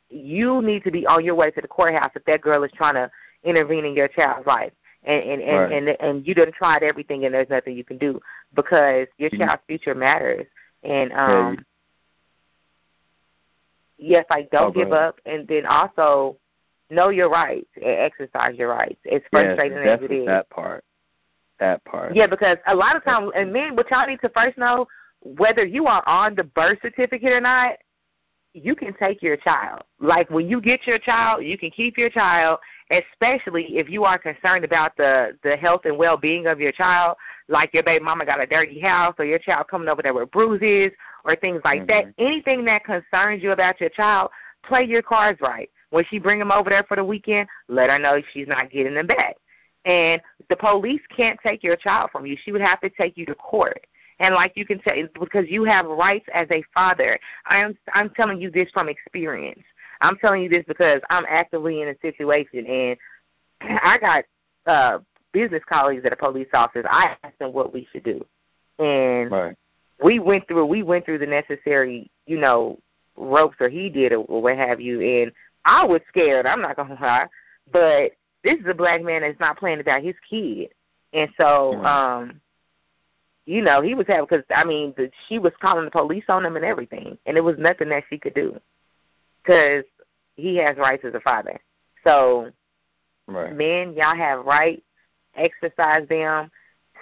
you 0.09 0.62
need 0.62 0.83
to 0.83 0.91
be 0.91 1.05
on 1.05 1.23
your 1.23 1.35
way 1.35 1.51
to 1.51 1.62
the 1.62 1.67
courthouse 1.67 2.12
if 2.15 2.23
that 2.25 2.41
girl 2.41 2.63
is 2.63 2.71
trying 2.71 2.95
to 2.95 3.09
intervene 3.43 3.85
in 3.85 3.95
your 3.95 4.07
child's 4.07 4.47
life. 4.47 4.73
And 5.03 5.23
and 5.23 5.41
and 5.41 5.71
Right. 5.71 5.71
and, 5.71 5.89
and 6.01 6.27
you 6.27 6.33
done 6.33 6.51
tried 6.51 6.83
everything 6.83 7.25
and 7.25 7.33
there's 7.33 7.49
nothing 7.49 7.75
you 7.77 7.83
can 7.83 7.97
do 7.97 8.19
because 8.55 9.07
your 9.17 9.29
Mhm. 9.29 9.38
child's 9.38 9.63
future 9.67 9.95
matters. 9.95 10.47
And 10.84 11.11
um 11.13 11.65
yes, 13.97 14.26
like 14.30 14.49
don't 14.51 14.69
Oh, 14.69 14.71
give 14.71 14.91
up 14.93 15.19
and 15.26 15.47
then 15.47 15.65
also 15.65 16.38
know 16.89 17.09
your 17.09 17.29
rights 17.29 17.69
and 17.75 17.85
exercise 17.85 18.55
your 18.57 18.69
rights. 18.69 18.99
It's 19.05 19.25
Yes, 19.31 19.55
frustrating 19.55 19.77
as 19.77 19.83
it 19.83 19.85
definitely 19.85 20.25
that 20.25 20.49
part. 20.49 20.83
That 21.59 21.83
part. 21.85 22.15
Yeah, 22.15 22.27
because 22.27 22.57
a 22.67 22.75
lot 22.75 22.95
of 22.95 23.03
times, 23.03 23.31
and 23.35 23.51
men, 23.51 23.75
what 23.75 23.89
y'all 23.91 24.07
need 24.07 24.21
to 24.21 24.29
first 24.29 24.57
know, 24.57 24.87
whether 25.21 25.65
you 25.65 25.87
are 25.87 26.07
on 26.07 26.35
the 26.35 26.43
birth 26.43 26.79
certificate 26.81 27.33
or 27.33 27.41
not, 27.41 27.77
you 28.53 28.75
can 28.75 28.93
take 28.93 29.21
your 29.21 29.37
child. 29.37 29.83
Like 29.99 30.29
when 30.29 30.49
you 30.49 30.61
get 30.61 30.87
your 30.87 30.99
child, 30.99 31.43
you 31.43 31.57
can 31.57 31.69
keep 31.69 31.97
your 31.97 32.09
child, 32.09 32.59
especially 32.89 33.77
if 33.77 33.89
you 33.89 34.03
are 34.03 34.17
concerned 34.17 34.65
about 34.65 34.97
the 34.97 35.37
the 35.43 35.55
health 35.55 35.81
and 35.85 35.97
well 35.97 36.17
being 36.17 36.47
of 36.47 36.59
your 36.59 36.71
child. 36.71 37.17
Like 37.47 37.73
your 37.73 37.83
baby 37.83 38.03
mama 38.03 38.25
got 38.25 38.41
a 38.41 38.45
dirty 38.45 38.79
house, 38.79 39.15
or 39.19 39.25
your 39.25 39.39
child 39.39 39.67
coming 39.67 39.87
over 39.87 40.01
there 40.01 40.13
with 40.13 40.31
bruises, 40.31 40.91
or 41.25 41.35
things 41.35 41.61
like 41.63 41.81
mm-hmm. 41.85 42.07
that. 42.07 42.13
Anything 42.17 42.65
that 42.65 42.85
concerns 42.85 43.43
you 43.43 43.51
about 43.51 43.79
your 43.79 43.89
child, 43.89 44.31
play 44.63 44.83
your 44.83 45.01
cards 45.01 45.39
right. 45.41 45.69
When 45.91 46.05
she 46.09 46.19
bring 46.19 46.39
them 46.39 46.51
over 46.51 46.69
there 46.69 46.83
for 46.83 46.95
the 46.95 47.03
weekend, 47.03 47.47
let 47.67 47.89
her 47.89 47.99
know 47.99 48.21
she's 48.31 48.47
not 48.47 48.71
getting 48.71 48.93
them 48.93 49.07
back. 49.07 49.37
And 49.85 50.21
the 50.49 50.55
police 50.55 51.01
can't 51.15 51.39
take 51.41 51.63
your 51.63 51.75
child 51.75 52.11
from 52.11 52.25
you. 52.25 52.37
She 52.43 52.51
would 52.51 52.61
have 52.61 52.81
to 52.81 52.89
take 52.89 53.17
you 53.17 53.25
to 53.25 53.35
court. 53.35 53.85
And 54.19 54.35
like 54.35 54.53
you 54.55 54.65
can 54.65 54.81
say, 54.83 55.07
because 55.19 55.45
you 55.47 55.63
have 55.63 55.85
rights 55.85 56.25
as 56.33 56.47
a 56.51 56.63
father. 56.73 57.17
I'm 57.45 57.77
I'm 57.93 58.09
telling 58.11 58.41
you 58.41 58.51
this 58.51 58.69
from 58.71 58.89
experience. 58.89 59.63
I'm 60.01 60.17
telling 60.17 60.43
you 60.43 60.49
this 60.49 60.65
because 60.67 61.01
I'm 61.09 61.25
actively 61.27 61.81
in 61.81 61.89
a 61.89 61.95
situation, 62.01 62.65
and 62.65 62.97
I 63.81 63.97
got 63.97 64.25
uh 64.65 64.99
business 65.31 65.63
colleagues 65.67 66.05
at 66.05 66.13
a 66.13 66.17
police 66.17 66.47
office. 66.53 66.85
I 66.89 67.15
asked 67.23 67.39
them 67.39 67.53
what 67.53 67.73
we 67.73 67.87
should 67.91 68.03
do, 68.03 68.25
and 68.77 69.31
right. 69.31 69.55
we 70.03 70.19
went 70.19 70.47
through 70.47 70.65
we 70.65 70.83
went 70.83 71.05
through 71.05 71.19
the 71.19 71.25
necessary, 71.25 72.11
you 72.25 72.37
know, 72.37 72.77
ropes, 73.15 73.57
or 73.61 73.69
he 73.69 73.89
did, 73.89 74.11
or 74.11 74.41
what 74.41 74.57
have 74.57 74.81
you. 74.81 75.01
And 75.01 75.31
I 75.66 75.86
was 75.86 76.01
scared. 76.07 76.45
I'm 76.45 76.62
not 76.62 76.76
gonna 76.76 76.97
lie, 76.99 77.28
but 77.72 78.14
this 78.43 78.60
is 78.60 78.66
a 78.68 78.74
black 78.74 79.03
man 79.03 79.22
that's 79.22 79.39
not 79.39 79.57
playing 79.57 79.80
about 79.80 80.03
his 80.03 80.16
kid, 80.30 80.70
and 81.14 81.30
so 81.38 81.74
mm-hmm. 81.76 81.86
um, 81.86 82.41
you 83.49 83.64
know, 83.64 83.82
he 83.82 83.95
was 83.95 84.05
having 84.07 84.28
because 84.30 84.45
I 84.55 84.64
mean, 84.64 84.93
the, 84.95 85.10
she 85.28 85.39
was 85.39 85.53
calling 85.60 85.86
the 85.86 85.91
police 85.91 86.26
on 86.30 86.45
him 86.45 86.55
and 86.55 86.64
everything, 86.64 87.18
and 87.26 87.36
it 87.36 87.43
was 87.43 87.57
nothing 87.57 87.89
that 87.89 88.03
she 88.10 88.18
could 88.18 88.36
do 88.36 88.60
because 89.41 89.84
he 90.36 90.55
has 90.57 90.78
rights 90.78 91.03
as 91.03 91.16
a 91.16 91.20
father. 91.20 91.60
So, 92.03 92.51
right. 93.28 93.55
men, 93.55 93.93
y'all 93.95 94.16
have 94.16 94.45
rights. 94.45 94.84
Exercise 95.36 96.07
them. 96.07 96.51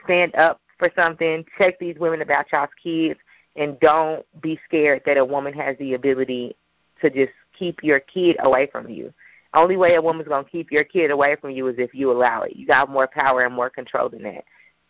Stand 0.05 0.35
up 0.35 0.61
for 0.79 0.89
something. 0.95 1.45
Check 1.57 1.79
these 1.79 1.97
women 1.99 2.21
about 2.21 2.51
y'all's 2.51 2.69
kids, 2.81 3.19
and 3.57 3.77
don't 3.81 4.25
be 4.41 4.57
scared 4.65 5.01
that 5.05 5.17
a 5.17 5.25
woman 5.25 5.53
has 5.53 5.77
the 5.79 5.95
ability 5.95 6.55
to 7.01 7.09
just 7.09 7.33
keep 7.57 7.83
your 7.83 7.99
kid 7.99 8.37
away 8.39 8.67
from 8.71 8.89
you. 8.89 9.13
Only 9.53 9.77
way 9.77 9.95
a 9.95 10.01
woman's 10.01 10.27
gonna 10.27 10.43
keep 10.43 10.71
your 10.71 10.83
kid 10.83 11.11
away 11.11 11.35
from 11.35 11.51
you 11.51 11.67
is 11.67 11.75
if 11.77 11.93
you 11.93 12.11
allow 12.11 12.43
it. 12.43 12.55
You 12.55 12.67
got 12.67 12.89
more 12.89 13.07
power 13.07 13.45
and 13.45 13.55
more 13.55 13.69
control 13.69 14.09
than 14.09 14.23
that. 14.23 14.43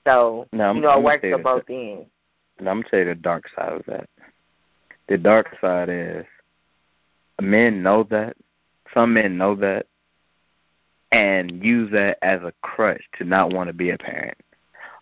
So 0.05 0.47
no, 0.51 0.73
you 0.73 0.81
know 0.81 0.89
I'm 0.89 0.99
it 0.99 1.03
works 1.03 1.21
for 1.29 1.37
both 1.37 1.69
ends. 1.69 2.07
And 2.59 2.67
I'm 2.67 2.81
gonna 2.81 2.89
tell 2.89 2.99
you 2.99 3.05
the 3.05 3.15
dark 3.15 3.45
side 3.55 3.73
of 3.73 3.83
that. 3.87 4.09
The 5.07 5.17
dark 5.17 5.47
side 5.61 5.89
is 5.89 6.25
men 7.41 7.83
know 7.83 8.03
that. 8.09 8.35
Some 8.93 9.13
men 9.13 9.37
know 9.37 9.55
that 9.55 9.85
and 11.11 11.63
use 11.63 11.91
that 11.91 12.17
as 12.21 12.41
a 12.41 12.53
crutch 12.61 13.01
to 13.17 13.23
not 13.23 13.53
want 13.53 13.67
to 13.67 13.73
be 13.73 13.91
a 13.91 13.97
parent. 13.97 14.37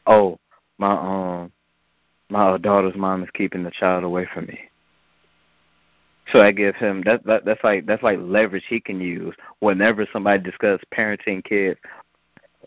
Oh, 0.06 0.40
my 0.78 0.92
um 0.92 1.52
my 2.30 2.58
daughter's 2.58 2.96
mom 2.96 3.24
is 3.24 3.30
keeping 3.34 3.64
the 3.64 3.72
child 3.72 4.04
away 4.04 4.28
from 4.34 4.48
me. 4.48 4.60
So 6.32 6.42
I 6.42 6.52
give 6.52 6.76
him 6.76 7.04
that, 7.06 7.24
that 7.26 7.46
that's 7.46 7.64
like 7.64 7.86
that's 7.86 8.02
like 8.02 8.20
leverage 8.20 8.64
he 8.68 8.80
can 8.80 9.00
use 9.00 9.36
whenever 9.60 10.08
somebody 10.12 10.42
discusses 10.42 10.84
parenting 10.94 11.44
kids 11.44 11.80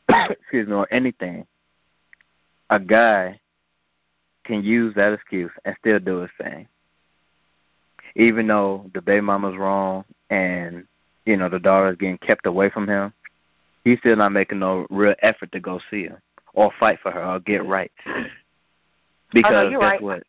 excuse 0.31 0.67
me 0.67 0.75
or 0.75 0.93
anything. 0.93 1.47
A 2.71 2.79
guy 2.79 3.39
can 4.45 4.63
use 4.63 4.95
that 4.95 5.13
excuse 5.13 5.51
and 5.65 5.77
still 5.81 5.99
do 5.99 6.19
his 6.21 6.31
thing. 6.41 6.67
Even 8.17 8.47
though 8.47 8.91
the 8.95 9.01
baby 9.01 9.21
mama's 9.21 9.57
wrong 9.57 10.05
and, 10.31 10.85
you 11.25 11.37
know, 11.37 11.49
the 11.49 11.59
daughter's 11.59 11.97
getting 11.97 12.19
kept 12.19 12.47
away 12.47 12.71
from 12.71 12.89
him, 12.89 13.13
he's 13.85 13.99
still 14.01 14.17
not 14.17 14.33
making 14.33 14.59
no 14.59 14.87
real 14.91 15.15
effort 15.23 15.53
to 15.53 15.61
go 15.61 15.79
see 15.91 16.05
her 16.07 16.21
or 16.55 16.73
fight 16.81 16.99
for 17.03 17.11
her 17.11 17.25
or 17.25 17.41
get 17.41 17.65
right. 17.65 17.93
Because 19.33 19.53
oh, 19.55 19.65
no, 19.65 19.71
guess 19.71 19.81
right. 19.81 20.03
what? 20.03 20.23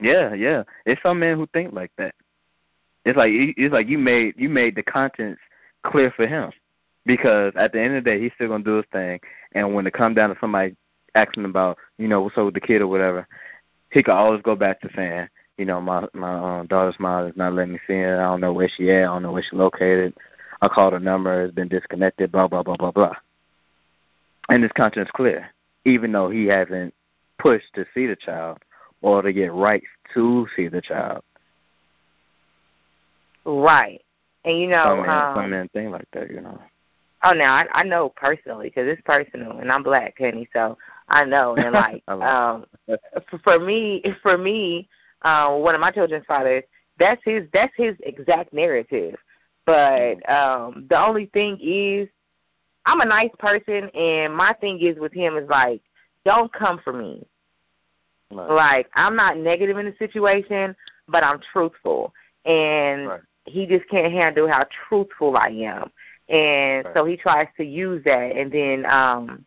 Yeah, 0.00 0.34
yeah. 0.34 0.64
It's 0.84 1.00
some 1.02 1.20
men 1.20 1.36
who 1.36 1.46
think 1.52 1.72
like 1.72 1.92
that. 1.96 2.14
It's 3.04 3.16
like 3.16 3.32
it's 3.32 3.72
like 3.72 3.88
you 3.88 3.98
made 3.98 4.34
you 4.36 4.48
made 4.48 4.76
the 4.76 4.82
contents 4.82 5.40
clear 5.84 6.12
for 6.12 6.26
him 6.26 6.52
because 7.04 7.52
at 7.56 7.72
the 7.72 7.80
end 7.80 7.96
of 7.96 8.04
the 8.04 8.10
day 8.10 8.20
he's 8.20 8.32
still 8.34 8.48
gonna 8.48 8.64
do 8.64 8.76
his 8.76 8.86
thing. 8.92 9.18
And 9.54 9.74
when 9.74 9.86
it 9.86 9.92
come 9.92 10.14
down 10.14 10.30
to 10.30 10.36
somebody 10.40 10.76
asking 11.14 11.44
about 11.44 11.78
you 11.98 12.08
know 12.08 12.20
what's 12.20 12.38
up 12.38 12.44
with 12.44 12.54
the 12.54 12.60
kid 12.60 12.80
or 12.80 12.86
whatever, 12.86 13.26
he 13.90 14.02
could 14.02 14.14
always 14.14 14.42
go 14.42 14.54
back 14.54 14.80
to 14.80 14.90
saying 14.94 15.28
you 15.58 15.64
know 15.64 15.80
my 15.80 16.06
my 16.14 16.60
um, 16.60 16.66
daughter's 16.68 16.98
mom 17.00 17.26
is 17.26 17.36
not 17.36 17.54
letting 17.54 17.74
me 17.74 17.80
see 17.86 17.94
her. 17.94 18.20
I 18.20 18.24
don't 18.24 18.40
know 18.40 18.52
where 18.52 18.70
she 18.76 18.90
at. 18.90 19.02
I 19.02 19.06
don't 19.06 19.22
know 19.22 19.32
where 19.32 19.44
she 19.48 19.56
located. 19.56 20.14
I 20.60 20.68
called 20.68 20.92
her 20.92 21.00
number. 21.00 21.44
It's 21.44 21.54
been 21.54 21.68
disconnected. 21.68 22.30
Blah 22.30 22.48
blah 22.48 22.62
blah 22.62 22.76
blah 22.76 22.92
blah. 22.92 23.16
And 24.48 24.62
his 24.62 24.72
conscience 24.72 25.10
clear, 25.12 25.50
even 25.84 26.12
though 26.12 26.30
he 26.30 26.46
hasn't 26.46 26.94
pushed 27.38 27.74
to 27.74 27.84
see 27.94 28.06
the 28.06 28.16
child 28.16 28.58
or 29.00 29.22
to 29.22 29.32
get 29.32 29.52
rights 29.52 29.86
to 30.14 30.46
see 30.54 30.68
the 30.68 30.80
child. 30.80 31.24
Right. 33.44 34.02
And 34.44 34.58
you 34.58 34.68
know, 34.68 34.84
some 34.84 35.00
men, 35.02 35.10
um, 35.10 35.34
some 35.36 35.50
men 35.50 35.68
think 35.72 35.92
like 35.92 36.08
that, 36.12 36.30
you 36.30 36.40
know. 36.40 36.60
Oh, 37.24 37.32
now 37.32 37.54
I, 37.54 37.66
I 37.72 37.82
know 37.84 38.08
personally 38.08 38.68
because 38.68 38.88
it's 38.88 39.02
personal, 39.02 39.58
and 39.58 39.70
I'm 39.70 39.82
black, 39.82 40.14
honey, 40.18 40.48
so 40.52 40.76
I 41.08 41.24
know. 41.24 41.54
And 41.54 41.72
like, 41.72 42.02
um, 42.08 42.64
for 43.44 43.60
me, 43.60 44.02
for 44.22 44.36
me, 44.36 44.88
uh, 45.22 45.54
one 45.56 45.74
of 45.74 45.80
my 45.80 45.92
children's 45.92 46.26
fathers, 46.26 46.64
that's 46.98 47.22
his, 47.24 47.44
that's 47.52 47.72
his 47.76 47.94
exact 48.00 48.52
narrative. 48.52 49.16
But 49.64 50.28
um, 50.28 50.86
the 50.90 51.00
only 51.00 51.26
thing 51.26 51.58
is, 51.60 52.08
I'm 52.84 53.00
a 53.00 53.04
nice 53.04 53.30
person, 53.38 53.88
and 53.90 54.34
my 54.34 54.52
thing 54.54 54.80
is 54.80 54.98
with 54.98 55.12
him 55.12 55.36
is 55.36 55.48
like, 55.48 55.80
don't 56.24 56.52
come 56.52 56.80
for 56.82 56.92
me. 56.92 57.24
Right. 58.32 58.50
Like 58.50 58.90
I'm 58.94 59.14
not 59.14 59.36
negative 59.36 59.78
in 59.78 59.86
the 59.86 59.94
situation, 59.98 60.74
but 61.06 61.22
I'm 61.22 61.40
truthful, 61.52 62.12
and 62.44 63.08
right. 63.08 63.20
He 63.44 63.66
just 63.66 63.88
can't 63.88 64.12
handle 64.12 64.48
how 64.48 64.66
truthful 64.88 65.36
I 65.36 65.48
am, 65.48 65.90
and 66.28 66.84
right. 66.84 66.94
so 66.94 67.04
he 67.04 67.16
tries 67.16 67.48
to 67.56 67.64
use 67.64 68.02
that, 68.04 68.36
and 68.36 68.50
then 68.52 68.86
um, 68.86 69.44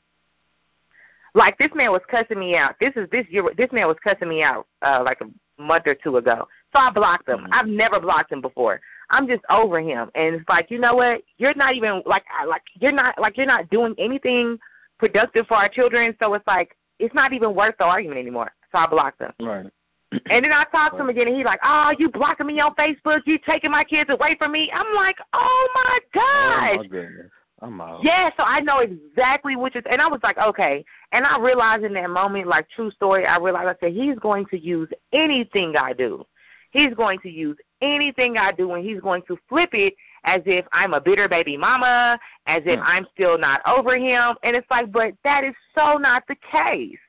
like 1.34 1.58
this 1.58 1.72
man 1.76 1.92
was 1.92 2.02
cussing 2.10 2.40
me 2.40 2.56
out. 2.56 2.76
This 2.80 2.94
is 2.96 3.10
this 3.12 3.26
year. 3.30 3.44
This 3.58 3.72
man 3.72 3.88
was 3.88 3.98
cussing 4.04 4.30
me 4.30 4.42
out 4.42 4.68
uh, 4.82 5.02
like 5.06 5.22
a 5.22 5.62
month 5.62 5.84
or 5.86 5.96
two 5.96 6.18
ago. 6.18 6.48
So 6.74 6.80
I 6.80 6.92
blocked 6.92 7.30
him. 7.30 7.40
Mm-hmm. 7.40 7.54
I've 7.54 7.68
never 7.68 8.00
blocked 8.00 8.32
him 8.32 8.42
before. 8.42 8.82
I'm 9.10 9.28
just 9.28 9.44
over 9.50 9.80
him, 9.80 10.10
and 10.16 10.36
it's 10.36 10.50
like 10.50 10.72
you 10.72 10.80
know 10.80 10.96
what? 10.96 11.22
You're 11.38 11.54
not 11.56 11.76
even 11.76 12.02
like 12.06 12.24
like 12.48 12.64
you're 12.80 12.92
not 12.92 13.20
like 13.20 13.38
you're 13.38 13.46
not 13.46 13.70
doing 13.70 13.94
anything 13.98 14.58
productive 14.98 15.46
for 15.48 15.56
our 15.56 15.70
children. 15.70 16.16
So 16.20 16.34
it's 16.34 16.48
like 16.48 16.76
it's 17.00 17.14
not 17.14 17.34
even 17.34 17.54
worth 17.54 17.76
the 17.78 17.86
argument 17.86 18.20
anymore. 18.20 18.52
So 18.72 18.80
I 18.80 18.88
blocked 18.88 19.22
him. 19.22 19.32
Right. 19.40 19.66
And 20.12 20.46
then 20.46 20.52
I 20.52 20.64
talked 20.72 20.96
to 20.96 21.02
him 21.02 21.10
again, 21.10 21.28
and 21.28 21.36
he's 21.36 21.46
like, 21.46 21.60
"Oh, 21.64 21.94
you 21.98 22.10
blocking 22.10 22.48
me 22.48 22.60
on 22.60 22.76
Facebook? 22.76 23.22
You 23.26 23.38
taking 23.40 23.72
my 23.72 23.84
kids 23.84 24.10
away 24.10 24.36
from 24.38 24.52
me?" 24.52 24.72
I'm 24.74 24.94
like, 24.96 25.18
"Oh 25.34 25.70
my 25.74 26.00
gosh!" 26.14 26.74
Oh 26.74 26.78
my 26.78 26.88
goodness. 26.88 27.32
I'm 27.62 27.80
out. 27.80 28.04
Yeah, 28.04 28.30
so 28.36 28.44
I 28.44 28.60
know 28.60 28.80
exactly 28.80 29.56
which 29.56 29.76
is, 29.76 29.84
and 29.90 30.02
I 30.02 30.08
was 30.08 30.20
like, 30.24 30.38
okay. 30.38 30.84
And 31.14 31.26
I 31.26 31.40
realized 31.40 31.86
in 31.86 31.94
that 31.94 32.10
moment, 32.10 32.48
like 32.48 32.70
true 32.70 32.92
story, 32.92 33.26
I 33.26 33.38
realized 33.38 33.70
I 33.70 33.86
said 33.86 33.94
he's 33.94 34.20
going 34.20 34.46
to 34.48 34.60
use 34.60 34.90
anything 35.14 35.76
I 35.78 35.94
do. 35.94 36.26
He's 36.72 36.94
going 36.94 37.20
to 37.20 37.30
use 37.30 37.58
anything 37.82 38.38
I 38.38 38.52
do, 38.52 38.74
and 38.74 38.86
he's 38.86 39.00
going 39.00 39.22
to 39.30 39.38
flip 39.48 39.70
it 39.74 39.96
as 40.26 40.42
if 40.46 40.66
I'm 40.74 40.94
a 40.94 41.00
bitter 41.00 41.30
baby 41.30 41.56
mama, 41.56 42.20
as 42.46 42.64
if 42.66 42.78
Hmm. 42.78 42.86
I'm 42.86 43.08
still 43.14 43.38
not 43.38 43.62
over 43.66 43.96
him. 43.96 44.36
And 44.44 44.56
it's 44.56 44.70
like, 44.70 44.92
but 44.92 45.14
that 45.24 45.46
is 45.46 45.56
so 45.74 45.98
not 45.98 46.24
the 46.28 46.36
case. 46.52 47.00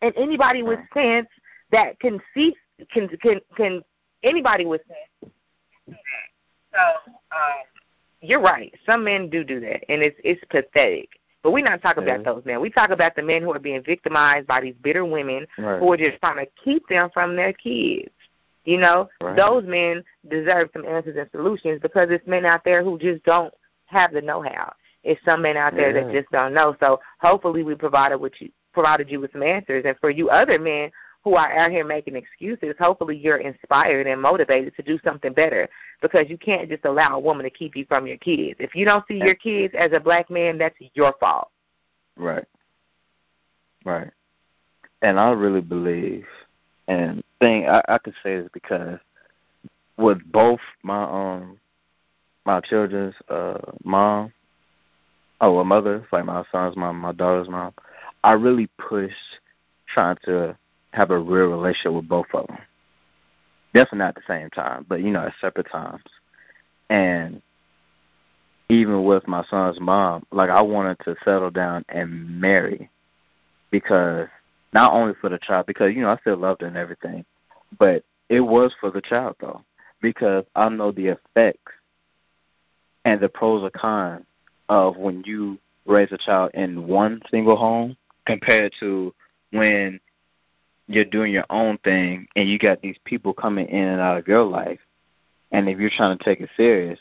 And 0.00 0.12
anybody 0.16 0.64
with 0.64 0.80
sense 0.92 1.28
that 1.72 1.98
can 2.00 2.20
see 2.34 2.54
can 2.92 3.08
can 3.18 3.40
can 3.56 3.82
anybody 4.22 4.64
with 4.64 4.82
sense. 4.86 5.32
So 6.72 6.78
um, 7.32 7.62
you're 8.20 8.40
right. 8.40 8.72
Some 8.86 9.04
men 9.04 9.28
do 9.28 9.42
do 9.44 9.60
that, 9.60 9.90
and 9.90 10.02
it's 10.02 10.18
it's 10.22 10.42
pathetic. 10.48 11.08
But 11.42 11.50
we're 11.50 11.64
not 11.64 11.82
talking 11.82 12.06
Yeah. 12.06 12.14
about 12.14 12.24
those 12.24 12.44
men. 12.44 12.60
We 12.60 12.70
talk 12.70 12.90
about 12.90 13.16
the 13.16 13.22
men 13.22 13.42
who 13.42 13.52
are 13.52 13.58
being 13.58 13.82
victimized 13.82 14.46
by 14.46 14.60
these 14.60 14.76
bitter 14.80 15.04
women 15.04 15.46
Right. 15.58 15.80
who 15.80 15.92
are 15.92 15.96
just 15.96 16.20
trying 16.20 16.36
to 16.36 16.46
keep 16.62 16.86
them 16.88 17.10
from 17.10 17.34
their 17.34 17.52
kids. 17.52 18.10
You 18.64 18.78
know, 18.78 19.08
Right. 19.20 19.34
those 19.36 19.64
men 19.64 20.04
deserve 20.28 20.70
some 20.72 20.86
answers 20.86 21.16
and 21.16 21.28
solutions 21.32 21.80
because 21.80 22.10
it's 22.10 22.24
men 22.28 22.44
out 22.44 22.62
there 22.62 22.84
who 22.84 22.96
just 22.96 23.24
don't 23.24 23.52
have 23.86 24.12
the 24.12 24.22
know-how. 24.22 24.72
It's 25.02 25.20
some 25.24 25.42
men 25.42 25.56
out 25.56 25.74
there 25.74 25.92
that 25.92 26.12
just 26.12 26.30
don't 26.30 26.54
know. 26.54 26.76
So 26.78 27.00
hopefully 27.20 27.64
we 27.64 27.74
provided 27.74 28.18
with 28.18 28.40
you 28.40 28.50
provided 28.72 29.10
you 29.10 29.20
with 29.20 29.32
some 29.32 29.42
answers. 29.42 29.84
And 29.84 29.98
for 29.98 30.10
you 30.10 30.30
other 30.30 30.58
men 30.58 30.90
who 31.24 31.34
are 31.36 31.52
out 31.52 31.70
here 31.70 31.84
making 31.84 32.16
excuses, 32.16 32.74
hopefully 32.80 33.16
you're 33.16 33.36
inspired 33.36 34.06
and 34.06 34.20
motivated 34.20 34.74
to 34.76 34.82
do 34.82 34.98
something 35.04 35.32
better 35.32 35.68
because 36.00 36.28
you 36.28 36.36
can't 36.36 36.68
just 36.68 36.84
allow 36.84 37.16
a 37.16 37.20
woman 37.20 37.44
to 37.44 37.50
keep 37.50 37.76
you 37.76 37.84
from 37.86 38.06
your 38.06 38.16
kids. 38.16 38.56
If 38.58 38.74
you 38.74 38.84
don't 38.84 39.06
see 39.06 39.18
your 39.18 39.36
kids 39.36 39.74
as 39.78 39.92
a 39.92 40.00
black 40.00 40.30
man, 40.30 40.58
that's 40.58 40.76
your 40.94 41.14
fault. 41.20 41.48
Right. 42.16 42.44
Right. 43.84 44.10
And 45.02 45.18
I 45.18 45.30
really 45.30 45.60
believe, 45.60 46.26
and 46.88 47.22
thing 47.40 47.68
I, 47.68 47.82
I 47.88 47.98
could 47.98 48.14
say 48.22 48.38
this 48.38 48.48
because 48.52 48.98
with 49.96 50.18
both 50.30 50.60
my 50.82 51.04
um 51.04 51.58
my 52.44 52.60
children's 52.60 53.14
uh 53.28 53.58
mom, 53.84 54.32
oh 55.40 55.58
a 55.58 55.64
mother, 55.64 56.06
like 56.12 56.24
my 56.24 56.44
son's 56.52 56.76
mom, 56.76 56.98
my 56.98 57.12
daughter's 57.12 57.48
mom, 57.48 57.72
I 58.22 58.32
really 58.32 58.68
pushed 58.78 59.14
trying 59.92 60.16
to 60.24 60.56
have 60.92 61.10
a 61.10 61.18
real 61.18 61.46
relationship 61.46 61.92
with 61.92 62.08
both 62.08 62.26
of 62.34 62.46
them. 62.46 62.58
Definitely 63.74 63.98
not 63.98 64.08
at 64.08 64.14
the 64.16 64.22
same 64.28 64.50
time, 64.50 64.84
but 64.88 65.00
you 65.00 65.10
know, 65.10 65.26
at 65.26 65.34
separate 65.40 65.70
times. 65.70 66.02
And 66.90 67.40
even 68.68 69.04
with 69.04 69.26
my 69.26 69.44
son's 69.44 69.80
mom, 69.80 70.26
like 70.30 70.50
I 70.50 70.60
wanted 70.60 70.98
to 71.04 71.16
settle 71.24 71.50
down 71.50 71.84
and 71.88 72.40
marry 72.40 72.90
because 73.70 74.28
not 74.72 74.92
only 74.92 75.14
for 75.20 75.28
the 75.28 75.38
child, 75.38 75.66
because 75.66 75.94
you 75.94 76.02
know 76.02 76.10
I 76.10 76.18
still 76.18 76.36
loved 76.36 76.60
her 76.60 76.66
and 76.66 76.76
everything, 76.76 77.24
but 77.78 78.04
it 78.28 78.40
was 78.40 78.74
for 78.80 78.90
the 78.90 79.00
child 79.00 79.36
though, 79.40 79.62
because 80.00 80.44
I 80.54 80.68
know 80.68 80.92
the 80.92 81.08
effects 81.08 81.72
and 83.04 83.20
the 83.20 83.28
pros 83.28 83.62
and 83.62 83.72
cons 83.72 84.24
of 84.68 84.96
when 84.96 85.22
you 85.24 85.58
raise 85.86 86.12
a 86.12 86.18
child 86.18 86.50
in 86.54 86.86
one 86.86 87.20
single 87.30 87.56
home 87.56 87.96
compared 88.26 88.72
to 88.80 89.12
when 89.50 89.98
you're 90.88 91.04
doing 91.04 91.32
your 91.32 91.46
own 91.50 91.78
thing 91.78 92.26
and 92.36 92.48
you 92.48 92.58
got 92.58 92.82
these 92.82 92.96
people 93.04 93.32
coming 93.32 93.68
in 93.68 93.88
and 93.88 94.00
out 94.00 94.18
of 94.18 94.26
your 94.26 94.42
life 94.42 94.80
and 95.52 95.68
if 95.68 95.78
you're 95.78 95.90
trying 95.96 96.16
to 96.16 96.24
take 96.24 96.40
it 96.40 96.50
serious 96.56 96.98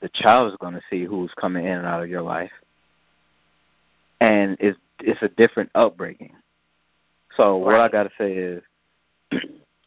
the 0.00 0.08
child 0.14 0.50
is 0.50 0.58
going 0.60 0.74
to 0.74 0.82
see 0.90 1.04
who's 1.04 1.32
coming 1.38 1.66
in 1.66 1.72
and 1.72 1.86
out 1.86 2.02
of 2.02 2.08
your 2.08 2.22
life. 2.22 2.50
And 4.20 4.56
it's 4.60 4.78
it's 5.00 5.22
a 5.22 5.28
different 5.28 5.70
upbringing. 5.74 6.34
So 7.36 7.64
right. 7.64 7.72
what 7.72 7.80
i 7.80 7.88
got 7.88 8.04
to 8.04 8.10
say 8.18 8.32
is 8.32 8.62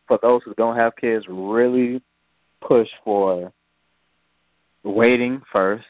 for 0.07 0.19
those 0.21 0.41
who 0.43 0.53
don't 0.55 0.75
have 0.75 0.95
kids 0.95 1.25
really 1.27 2.01
push 2.61 2.87
for 3.03 3.51
waiting 4.83 5.41
first 5.51 5.85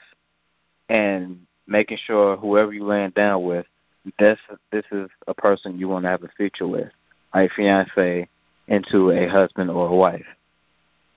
and 0.89 1.39
making 1.67 1.97
sure 2.05 2.35
whoever 2.35 2.73
you 2.73 2.83
land 2.83 3.13
down 3.13 3.43
with 3.43 3.65
this 4.19 4.37
this 4.71 4.83
is 4.91 5.09
a 5.27 5.33
person 5.33 5.79
you 5.79 5.87
want 5.87 6.03
to 6.03 6.09
have 6.09 6.23
a 6.23 6.29
future 6.35 6.67
with 6.67 6.89
a 7.35 7.49
fiance 7.49 8.27
into 8.67 9.11
a 9.11 9.27
husband 9.27 9.69
or 9.69 9.87
a 9.87 9.95
wife, 9.95 10.25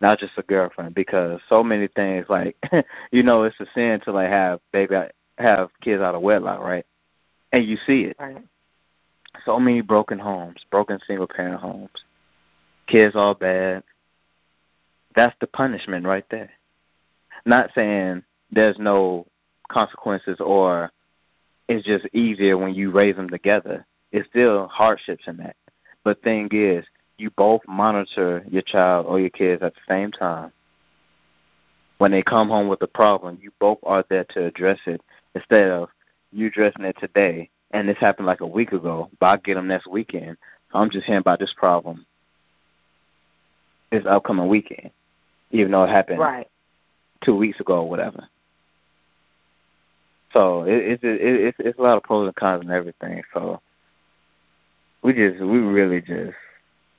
not 0.00 0.18
just 0.18 0.38
a 0.38 0.42
girlfriend. 0.42 0.94
Because 0.94 1.40
so 1.48 1.62
many 1.62 1.88
things, 1.88 2.26
like 2.28 2.56
you 3.10 3.22
know, 3.22 3.44
it's 3.44 3.60
a 3.60 3.66
sin 3.74 4.00
to 4.04 4.12
like 4.12 4.28
have 4.28 4.60
baby 4.72 4.96
have 5.38 5.70
kids 5.80 6.02
out 6.02 6.14
of 6.14 6.22
wedlock, 6.22 6.60
right? 6.60 6.86
And 7.52 7.64
you 7.64 7.76
see 7.86 8.02
it. 8.02 8.16
Right. 8.18 8.42
So 9.44 9.60
many 9.60 9.82
broken 9.82 10.18
homes, 10.18 10.64
broken 10.70 10.98
single 11.06 11.26
parent 11.26 11.60
homes, 11.60 11.90
kids 12.86 13.14
all 13.14 13.34
bad. 13.34 13.82
That's 15.14 15.36
the 15.40 15.46
punishment 15.46 16.06
right 16.06 16.24
there. 16.30 16.50
Not 17.44 17.70
saying 17.74 18.22
there's 18.50 18.78
no 18.78 19.26
consequences 19.70 20.38
or 20.40 20.90
it's 21.68 21.84
just 21.86 22.06
easier 22.14 22.56
when 22.56 22.74
you 22.74 22.90
raise 22.90 23.16
them 23.16 23.28
together. 23.28 23.86
It's 24.12 24.28
still 24.28 24.68
hardships 24.68 25.24
in 25.26 25.36
that. 25.38 25.56
But 26.06 26.22
thing 26.22 26.48
is, 26.52 26.84
you 27.18 27.30
both 27.30 27.62
monitor 27.66 28.44
your 28.48 28.62
child 28.62 29.06
or 29.06 29.18
your 29.18 29.30
kids 29.30 29.60
at 29.60 29.74
the 29.74 29.80
same 29.88 30.12
time. 30.12 30.52
When 31.98 32.12
they 32.12 32.22
come 32.22 32.48
home 32.48 32.68
with 32.68 32.80
a 32.82 32.86
problem, 32.86 33.40
you 33.42 33.50
both 33.58 33.78
are 33.82 34.04
there 34.08 34.22
to 34.22 34.44
address 34.44 34.78
it 34.86 35.00
instead 35.34 35.68
of 35.68 35.88
you 36.30 36.46
addressing 36.46 36.84
it 36.84 36.96
today 37.00 37.50
and 37.72 37.88
this 37.88 37.98
happened 37.98 38.26
like 38.26 38.40
a 38.40 38.46
week 38.46 38.70
ago, 38.70 39.10
but 39.18 39.26
I'll 39.26 39.38
get 39.38 39.54
them 39.54 39.66
next 39.66 39.88
weekend. 39.88 40.36
So 40.70 40.78
I'm 40.78 40.90
just 40.90 41.06
hearing 41.06 41.22
about 41.22 41.40
this 41.40 41.52
problem 41.56 42.06
this 43.90 44.04
upcoming 44.08 44.46
weekend, 44.46 44.92
even 45.50 45.72
though 45.72 45.82
it 45.82 45.90
happened 45.90 46.20
right. 46.20 46.46
two 47.24 47.34
weeks 47.34 47.58
ago 47.58 47.78
or 47.78 47.90
whatever. 47.90 48.28
So 50.32 50.62
it, 50.62 51.02
it, 51.02 51.04
it, 51.04 51.20
it's 51.20 51.56
it's 51.58 51.78
a 51.80 51.82
lot 51.82 51.96
of 51.96 52.04
pros 52.04 52.28
and 52.28 52.36
cons 52.36 52.60
and 52.60 52.70
everything. 52.70 53.24
So 53.34 53.60
we 55.06 55.12
just 55.12 55.40
we 55.40 55.58
really 55.58 56.00
just 56.00 56.36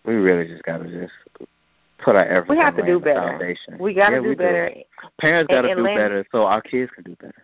we 0.06 0.14
really 0.14 0.48
just 0.48 0.64
gotta 0.64 0.86
just 0.86 1.14
put 1.98 2.16
our 2.16 2.26
efforts. 2.26 2.50
We 2.50 2.58
have 2.58 2.78
to 2.78 2.86
do 2.86 3.02
better. 3.02 3.20
Foundation. 3.20 3.78
We 3.78 3.94
gotta 3.94 4.16
yeah, 4.16 4.22
do 4.22 4.30
we 4.30 4.36
better. 4.36 4.70
Do. 4.74 5.10
Parents 5.20 5.52
gotta 5.52 5.68
and, 5.68 5.80
and 5.80 5.88
do 5.88 5.94
better 5.94 6.26
so 6.32 6.44
our 6.44 6.62
kids 6.62 6.90
can 6.96 7.04
do 7.04 7.18
better. 7.18 7.44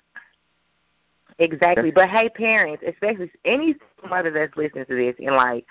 Exactly. 1.40 1.92
That's, 1.92 1.96
but 1.96 2.10
hey 2.10 2.30
parents, 2.30 2.82
especially 2.88 3.30
any 3.44 3.76
mother 4.10 4.32
that's 4.32 4.56
listening 4.56 4.86
to 4.86 4.96
this 4.96 5.16
and 5.20 5.36
like 5.36 5.66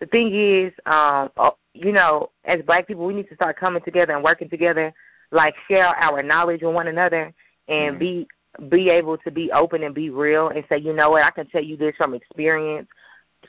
the 0.00 0.06
thing 0.06 0.34
is, 0.34 0.72
um, 0.86 1.30
oh, 1.36 1.56
you 1.74 1.92
know, 1.92 2.30
as 2.44 2.60
black 2.62 2.88
people 2.88 3.06
we 3.06 3.14
need 3.14 3.28
to 3.28 3.36
start 3.36 3.56
coming 3.56 3.82
together 3.84 4.12
and 4.12 4.24
working 4.24 4.48
together, 4.48 4.92
like 5.30 5.54
share 5.68 5.86
our 5.86 6.20
knowledge 6.20 6.62
with 6.62 6.74
one 6.74 6.88
another 6.88 7.32
and 7.68 7.92
mm-hmm. 7.92 7.98
be 7.98 8.28
be 8.68 8.90
able 8.90 9.18
to 9.18 9.30
be 9.30 9.52
open 9.52 9.84
and 9.84 9.94
be 9.94 10.10
real 10.10 10.48
and 10.48 10.64
say, 10.68 10.78
you 10.78 10.92
know 10.92 11.10
what, 11.10 11.22
I 11.22 11.30
can 11.30 11.46
tell 11.46 11.62
you 11.62 11.76
this 11.76 11.94
from 11.96 12.12
experience 12.12 12.88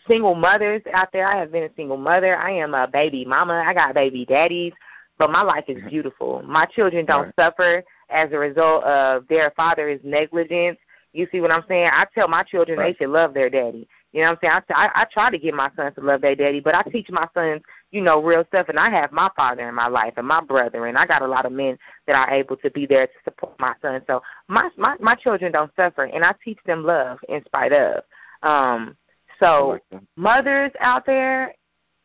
single 0.07 0.35
mothers 0.35 0.81
out 0.93 1.09
there. 1.11 1.27
I 1.27 1.37
have 1.37 1.51
been 1.51 1.63
a 1.63 1.73
single 1.75 1.97
mother. 1.97 2.35
I 2.35 2.51
am 2.51 2.73
a 2.73 2.87
baby 2.87 3.25
mama. 3.25 3.63
I 3.65 3.73
got 3.73 3.93
baby 3.93 4.25
daddies, 4.25 4.73
but 5.17 5.31
my 5.31 5.41
life 5.41 5.65
is 5.67 5.77
mm-hmm. 5.77 5.89
beautiful. 5.89 6.41
My 6.43 6.65
children 6.65 7.05
don't 7.05 7.25
right. 7.25 7.35
suffer 7.39 7.83
as 8.09 8.31
a 8.31 8.37
result 8.37 8.83
of 8.83 9.27
their 9.27 9.51
father's 9.55 9.99
negligence. 10.03 10.77
You 11.13 11.27
see 11.31 11.41
what 11.41 11.51
I'm 11.51 11.63
saying? 11.67 11.91
I 11.93 12.05
tell 12.13 12.27
my 12.27 12.43
children 12.43 12.79
right. 12.79 12.95
they 12.97 13.03
should 13.03 13.11
love 13.11 13.33
their 13.33 13.49
daddy. 13.49 13.87
You 14.13 14.21
know 14.21 14.29
what 14.29 14.39
I'm 14.43 14.61
saying? 14.67 14.75
I, 14.75 14.85
I, 14.85 15.01
I 15.01 15.05
try 15.05 15.31
to 15.31 15.39
get 15.39 15.55
my 15.55 15.71
sons 15.75 15.95
to 15.95 16.01
love 16.01 16.21
their 16.21 16.35
daddy, 16.35 16.59
but 16.59 16.75
I 16.75 16.83
teach 16.83 17.09
my 17.09 17.27
sons, 17.33 17.63
you 17.91 17.99
know, 17.99 18.21
real 18.21 18.45
stuff. 18.47 18.69
And 18.69 18.79
I 18.79 18.91
have 18.91 19.11
my 19.11 19.29
father 19.35 19.67
in 19.67 19.73
my 19.73 19.87
life 19.87 20.13
and 20.17 20.27
my 20.27 20.39
brother, 20.39 20.85
and 20.85 20.97
I 20.97 21.07
got 21.07 21.23
a 21.23 21.27
lot 21.27 21.47
of 21.47 21.51
men 21.51 21.79
that 22.05 22.15
are 22.15 22.31
able 22.31 22.55
to 22.57 22.69
be 22.69 22.85
there 22.85 23.07
to 23.07 23.13
support 23.23 23.59
my 23.59 23.73
son. 23.81 24.01
So 24.05 24.21
my 24.47 24.69
my 24.77 24.95
my 24.99 25.15
children 25.15 25.51
don't 25.51 25.71
suffer, 25.75 26.03
and 26.03 26.23
I 26.23 26.35
teach 26.43 26.59
them 26.65 26.83
love 26.83 27.17
in 27.27 27.43
spite 27.45 27.73
of. 27.73 28.03
Um, 28.43 28.95
so 29.39 29.79
like 29.91 30.01
mothers 30.15 30.71
out 30.79 31.05
there, 31.05 31.53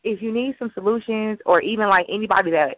if 0.04 0.22
you 0.22 0.32
need 0.32 0.56
some 0.58 0.70
solutions, 0.74 1.38
or 1.46 1.60
even 1.60 1.88
like 1.88 2.06
anybody 2.08 2.50
that 2.52 2.76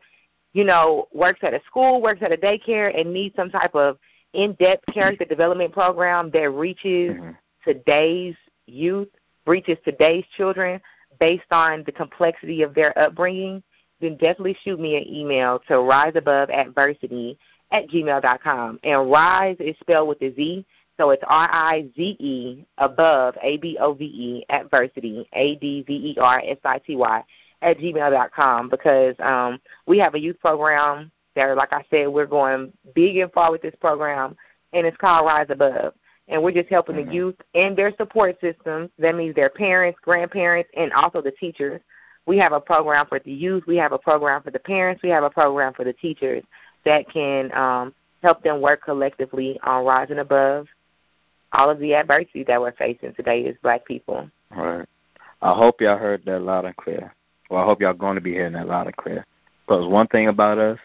you 0.52 0.64
know 0.64 1.08
works 1.12 1.40
at 1.42 1.54
a 1.54 1.60
school, 1.66 2.00
works 2.00 2.22
at 2.22 2.32
a 2.32 2.36
daycare, 2.36 2.98
and 2.98 3.12
needs 3.12 3.34
some 3.36 3.50
type 3.50 3.74
of 3.74 3.98
in-depth 4.32 4.84
character 4.92 5.24
development 5.24 5.72
program 5.72 6.30
that 6.30 6.50
reaches 6.50 7.16
mm-hmm. 7.16 7.30
today's 7.64 8.34
youth, 8.66 9.08
reaches 9.46 9.76
today's 9.84 10.24
children 10.36 10.80
based 11.18 11.50
on 11.50 11.82
the 11.84 11.92
complexity 11.92 12.62
of 12.62 12.74
their 12.74 12.96
upbringing, 12.98 13.62
then 14.00 14.12
definitely 14.12 14.56
shoot 14.64 14.80
me 14.80 14.96
an 14.96 15.06
email 15.06 15.58
to 15.68 15.74
rizeaboveadversity 15.74 17.36
at 17.72 17.88
gmail.com. 17.88 18.80
And 18.82 19.10
rise 19.10 19.56
is 19.60 19.76
spelled 19.80 20.08
with 20.08 20.22
a 20.22 20.34
Z, 20.34 20.64
so 21.00 21.10
it's 21.10 21.22
R 21.26 21.48
I 21.50 21.88
Z 21.96 22.16
E 22.18 22.66
above 22.76 23.34
A 23.42 23.56
B 23.56 23.78
O 23.80 23.94
V 23.94 24.04
E 24.04 24.44
adversity 24.50 25.26
A 25.32 25.56
D 25.56 25.82
V 25.86 26.14
E 26.14 26.18
R 26.20 26.42
S 26.44 26.58
I 26.62 26.78
T 26.78 26.94
Y 26.94 27.24
at 27.62 27.78
gmail 27.78 28.10
dot 28.10 28.32
com 28.32 28.68
because 28.68 29.14
um, 29.20 29.58
we 29.86 29.96
have 29.98 30.14
a 30.14 30.20
youth 30.20 30.38
program 30.40 31.10
that, 31.36 31.56
like 31.56 31.72
I 31.72 31.82
said, 31.88 32.08
we're 32.08 32.26
going 32.26 32.70
big 32.94 33.16
and 33.16 33.32
far 33.32 33.50
with 33.50 33.62
this 33.62 33.74
program, 33.80 34.36
and 34.74 34.86
it's 34.86 34.96
called 34.98 35.24
Rise 35.24 35.46
Above. 35.48 35.94
And 36.28 36.42
we're 36.42 36.52
just 36.52 36.68
helping 36.68 36.96
mm-hmm. 36.96 37.08
the 37.08 37.14
youth 37.14 37.36
and 37.54 37.76
their 37.76 37.94
support 37.96 38.38
systems. 38.40 38.90
That 38.98 39.16
means 39.16 39.34
their 39.34 39.48
parents, 39.48 39.98
grandparents, 40.02 40.70
and 40.76 40.92
also 40.92 41.22
the 41.22 41.32
teachers. 41.32 41.80
We 42.26 42.36
have 42.36 42.52
a 42.52 42.60
program 42.60 43.06
for 43.06 43.18
the 43.20 43.32
youth. 43.32 43.64
We 43.66 43.76
have 43.78 43.92
a 43.92 43.98
program 43.98 44.42
for 44.42 44.50
the 44.50 44.58
parents. 44.58 45.02
We 45.02 45.08
have 45.08 45.24
a 45.24 45.30
program 45.30 45.72
for 45.72 45.84
the 45.84 45.94
teachers 45.94 46.44
that 46.84 47.08
can 47.08 47.50
um, 47.52 47.94
help 48.22 48.42
them 48.42 48.60
work 48.60 48.84
collectively 48.84 49.58
on 49.64 49.86
rising 49.86 50.18
above 50.18 50.66
all 51.52 51.70
of 51.70 51.78
the 51.78 51.94
adversity 51.94 52.44
that 52.44 52.60
we're 52.60 52.72
facing 52.72 53.14
today 53.14 53.46
as 53.46 53.56
black 53.62 53.84
people. 53.84 54.28
All 54.56 54.66
right. 54.66 54.88
I 55.42 55.54
hope 55.54 55.80
y'all 55.80 55.98
heard 55.98 56.24
that 56.26 56.40
loud 56.40 56.64
and 56.64 56.76
clear. 56.76 57.14
Well, 57.48 57.62
I 57.62 57.64
hope 57.64 57.80
y'all 57.80 57.94
going 57.94 58.14
to 58.14 58.20
be 58.20 58.32
hearing 58.32 58.52
that 58.52 58.68
loud 58.68 58.86
and 58.86 58.96
clear. 58.96 59.26
Because 59.66 59.86
one 59.86 60.06
thing 60.08 60.28
about 60.28 60.58
us, 60.58 60.78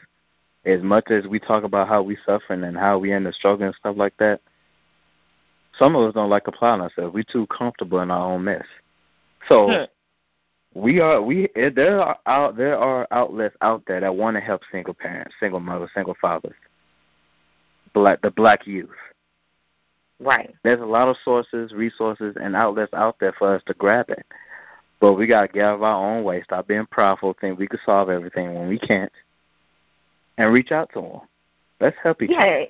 as 0.66 0.82
much 0.82 1.12
as 1.12 1.28
we 1.28 1.40
talk 1.40 1.64
about 1.64 1.88
how 1.88 2.02
we 2.02 2.18
suffering 2.26 2.64
and 2.64 2.78
how 2.78 2.98
we 2.98 3.12
end 3.12 3.28
up 3.28 3.34
struggling 3.34 3.68
and 3.68 3.76
stuff 3.76 3.96
like 3.98 4.16
that, 4.18 4.42
some 5.78 5.96
of 5.96 6.08
us 6.08 6.14
don't 6.14 6.30
like 6.30 6.48
applying 6.48 6.82
ourselves. 6.82 7.14
We're 7.14 7.24
too 7.24 7.48
comfortable 7.48 8.00
in 8.00 8.10
our 8.10 8.32
own 8.32 8.44
mess. 8.44 8.66
So 9.48 9.88
we 10.74 11.00
are 11.00 11.22
we 11.22 11.50
eh, 11.56 11.70
there 11.76 12.02
are 12.02 12.18
out 12.26 12.58
there 12.58 12.78
are 12.78 13.08
outlets 13.12 13.56
out 13.62 13.84
there 13.88 14.00
that 14.00 14.16
want 14.16 14.38
to 14.38 14.42
help 14.42 14.62
single 14.72 14.94
parents, 14.94 15.36
single 15.40 15.60
mothers, 15.60 15.90
single 15.94 16.16
fathers, 16.22 16.56
black 17.94 18.22
the 18.22 18.32
black 18.32 18.66
youth. 18.66 18.90
Right. 20.20 20.54
There's 20.64 20.82
a 20.82 20.86
lot 20.86 21.08
of 21.08 21.18
sources, 21.24 21.74
resources, 21.74 22.36
and 22.42 22.56
outlets 22.56 22.94
out 22.94 23.18
there 23.20 23.34
for 23.34 23.54
us 23.54 23.62
to 23.68 23.74
grab 23.74 24.10
it. 24.10 24.26
But 25.00 25.14
we 25.14 25.28
got 25.28 25.48
to 25.48 25.48
get 25.54 25.66
out 25.66 25.76
of 25.76 25.84
our 25.84 26.16
own 26.16 26.24
way. 26.24 26.42
Stop 26.44 26.68
being 26.68 26.86
prideful, 26.90 27.36
think 27.40 27.60
we 27.60 27.68
can 27.68 27.80
solve 27.86 28.10
everything 28.10 28.54
when 28.54 28.68
we 28.68 28.80
can't, 28.80 29.12
and 30.38 30.54
reach 30.54 30.72
out 30.72 30.90
to 30.94 31.02
them. 31.02 31.20
Let's 31.80 31.98
help 32.02 32.22
each 32.22 32.32
yeah. 32.32 32.44
other. 32.44 32.68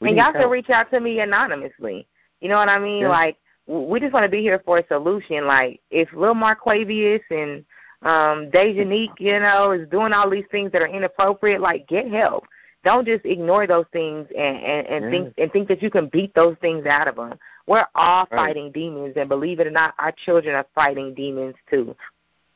We 0.00 0.08
and 0.08 0.16
y'all 0.16 0.32
can 0.32 0.48
reach 0.48 0.70
out 0.70 0.90
to 0.92 1.00
me 1.00 1.20
anonymously. 1.20 2.06
You 2.40 2.48
know 2.48 2.56
what 2.56 2.68
I 2.68 2.78
mean? 2.78 3.02
Yeah. 3.02 3.08
Like 3.08 3.36
we 3.66 3.98
just 4.00 4.12
want 4.12 4.24
to 4.24 4.30
be 4.30 4.40
here 4.40 4.62
for 4.64 4.78
a 4.78 4.86
solution. 4.86 5.46
Like 5.46 5.80
if 5.90 6.08
Lil 6.12 6.34
Marquavius 6.34 7.22
and 7.30 7.64
um 8.02 8.50
Dejanique, 8.50 9.18
you 9.18 9.38
know, 9.40 9.72
is 9.72 9.88
doing 9.88 10.12
all 10.12 10.30
these 10.30 10.44
things 10.50 10.70
that 10.72 10.82
are 10.82 10.88
inappropriate, 10.88 11.60
like 11.60 11.88
get 11.88 12.08
help. 12.08 12.44
Don't 12.88 13.04
just 13.04 13.26
ignore 13.26 13.66
those 13.66 13.84
things 13.92 14.26
and 14.34 14.56
and, 14.56 14.86
and 14.86 15.10
think 15.10 15.34
and 15.36 15.52
think 15.52 15.68
that 15.68 15.82
you 15.82 15.90
can 15.90 16.06
beat 16.08 16.34
those 16.34 16.56
things 16.62 16.86
out 16.86 17.06
of 17.06 17.16
them. 17.16 17.38
We're 17.66 17.86
all 17.94 18.26
right. 18.30 18.38
fighting 18.38 18.72
demons, 18.72 19.12
and 19.16 19.28
believe 19.28 19.60
it 19.60 19.66
or 19.66 19.70
not, 19.70 19.92
our 19.98 20.10
children 20.24 20.54
are 20.54 20.64
fighting 20.74 21.12
demons 21.12 21.54
too. 21.68 21.94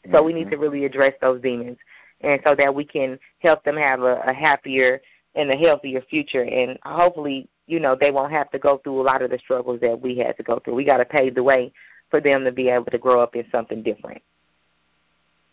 So 0.07 0.11
mm-hmm. 0.11 0.25
we 0.25 0.33
need 0.33 0.51
to 0.51 0.57
really 0.57 0.87
address 0.87 1.13
those 1.21 1.43
demons. 1.43 1.77
and 2.23 2.41
so 2.45 2.55
that 2.55 2.75
we 2.75 2.83
can 2.83 3.19
help 3.41 3.63
them 3.65 3.77
have 3.77 4.01
a, 4.01 4.23
a 4.27 4.33
happier 4.33 5.03
and 5.35 5.51
a 5.51 5.57
healthier 5.57 6.01
future. 6.09 6.45
And 6.45 6.79
hopefully, 6.83 7.47
you 7.67 7.79
know, 7.79 7.95
they 7.95 8.11
won't 8.11 8.33
have 8.33 8.51
to 8.53 8.59
go 8.59 8.79
through 8.79 9.03
a 9.03 9.05
lot 9.05 9.21
of 9.21 9.31
the 9.31 9.39
struggles 9.39 9.81
that 9.81 10.01
we 10.01 10.17
had 10.17 10.39
to 10.39 10.43
go 10.43 10.61
through. 10.61 10.77
We 10.77 10.85
got 10.87 10.97
to 10.97 11.05
pave 11.05 11.35
the 11.35 11.43
way 11.43 11.75
for 12.11 12.23
them 12.23 12.43
to 12.45 12.53
be 12.53 12.71
able 12.71 12.87
to 12.87 12.99
grow 12.99 13.21
up 13.21 13.37
in 13.37 13.45
something 13.53 13.83
different. 13.83 14.23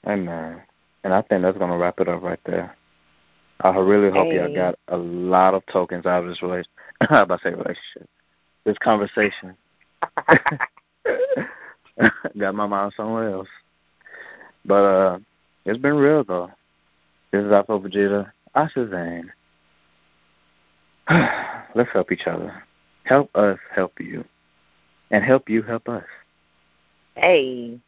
Amen. 0.07 0.61
And 1.03 1.13
I 1.13 1.21
think 1.21 1.41
that's 1.41 1.57
going 1.57 1.71
to 1.71 1.77
wrap 1.77 1.99
it 1.99 2.07
up 2.07 2.21
right 2.21 2.39
there. 2.45 2.77
I 3.61 3.75
really 3.77 4.09
hope 4.09 4.31
y'all 4.31 4.53
got 4.53 4.75
a 4.87 4.95
lot 4.97 5.53
of 5.53 5.65
tokens 5.71 6.05
out 6.05 6.23
of 6.23 6.29
this 6.29 6.41
relationship. 6.41 6.71
I 7.09 7.21
about 7.21 7.41
to 7.41 7.49
say 7.49 7.51
relationship. 7.51 8.09
This 8.63 8.77
conversation. 8.77 9.55
got 12.37 12.55
my 12.55 12.67
mind 12.67 12.93
somewhere 12.95 13.29
else. 13.31 13.49
But 14.65 14.83
uh 14.83 15.19
it's 15.65 15.77
been 15.77 15.95
real 15.95 16.23
though. 16.23 16.51
This 17.31 17.43
is 17.43 17.51
Alpha 17.51 17.79
Vegeta. 17.79 18.31
Asha 18.55 18.89
Zane. 18.89 19.31
Let's 21.75 21.91
help 21.91 22.11
each 22.11 22.27
other. 22.27 22.63
Help 23.03 23.35
us 23.35 23.59
help 23.75 23.99
you. 23.99 24.23
And 25.11 25.23
help 25.23 25.49
you 25.49 25.63
help 25.63 25.89
us. 25.89 26.05
Hey. 27.15 27.79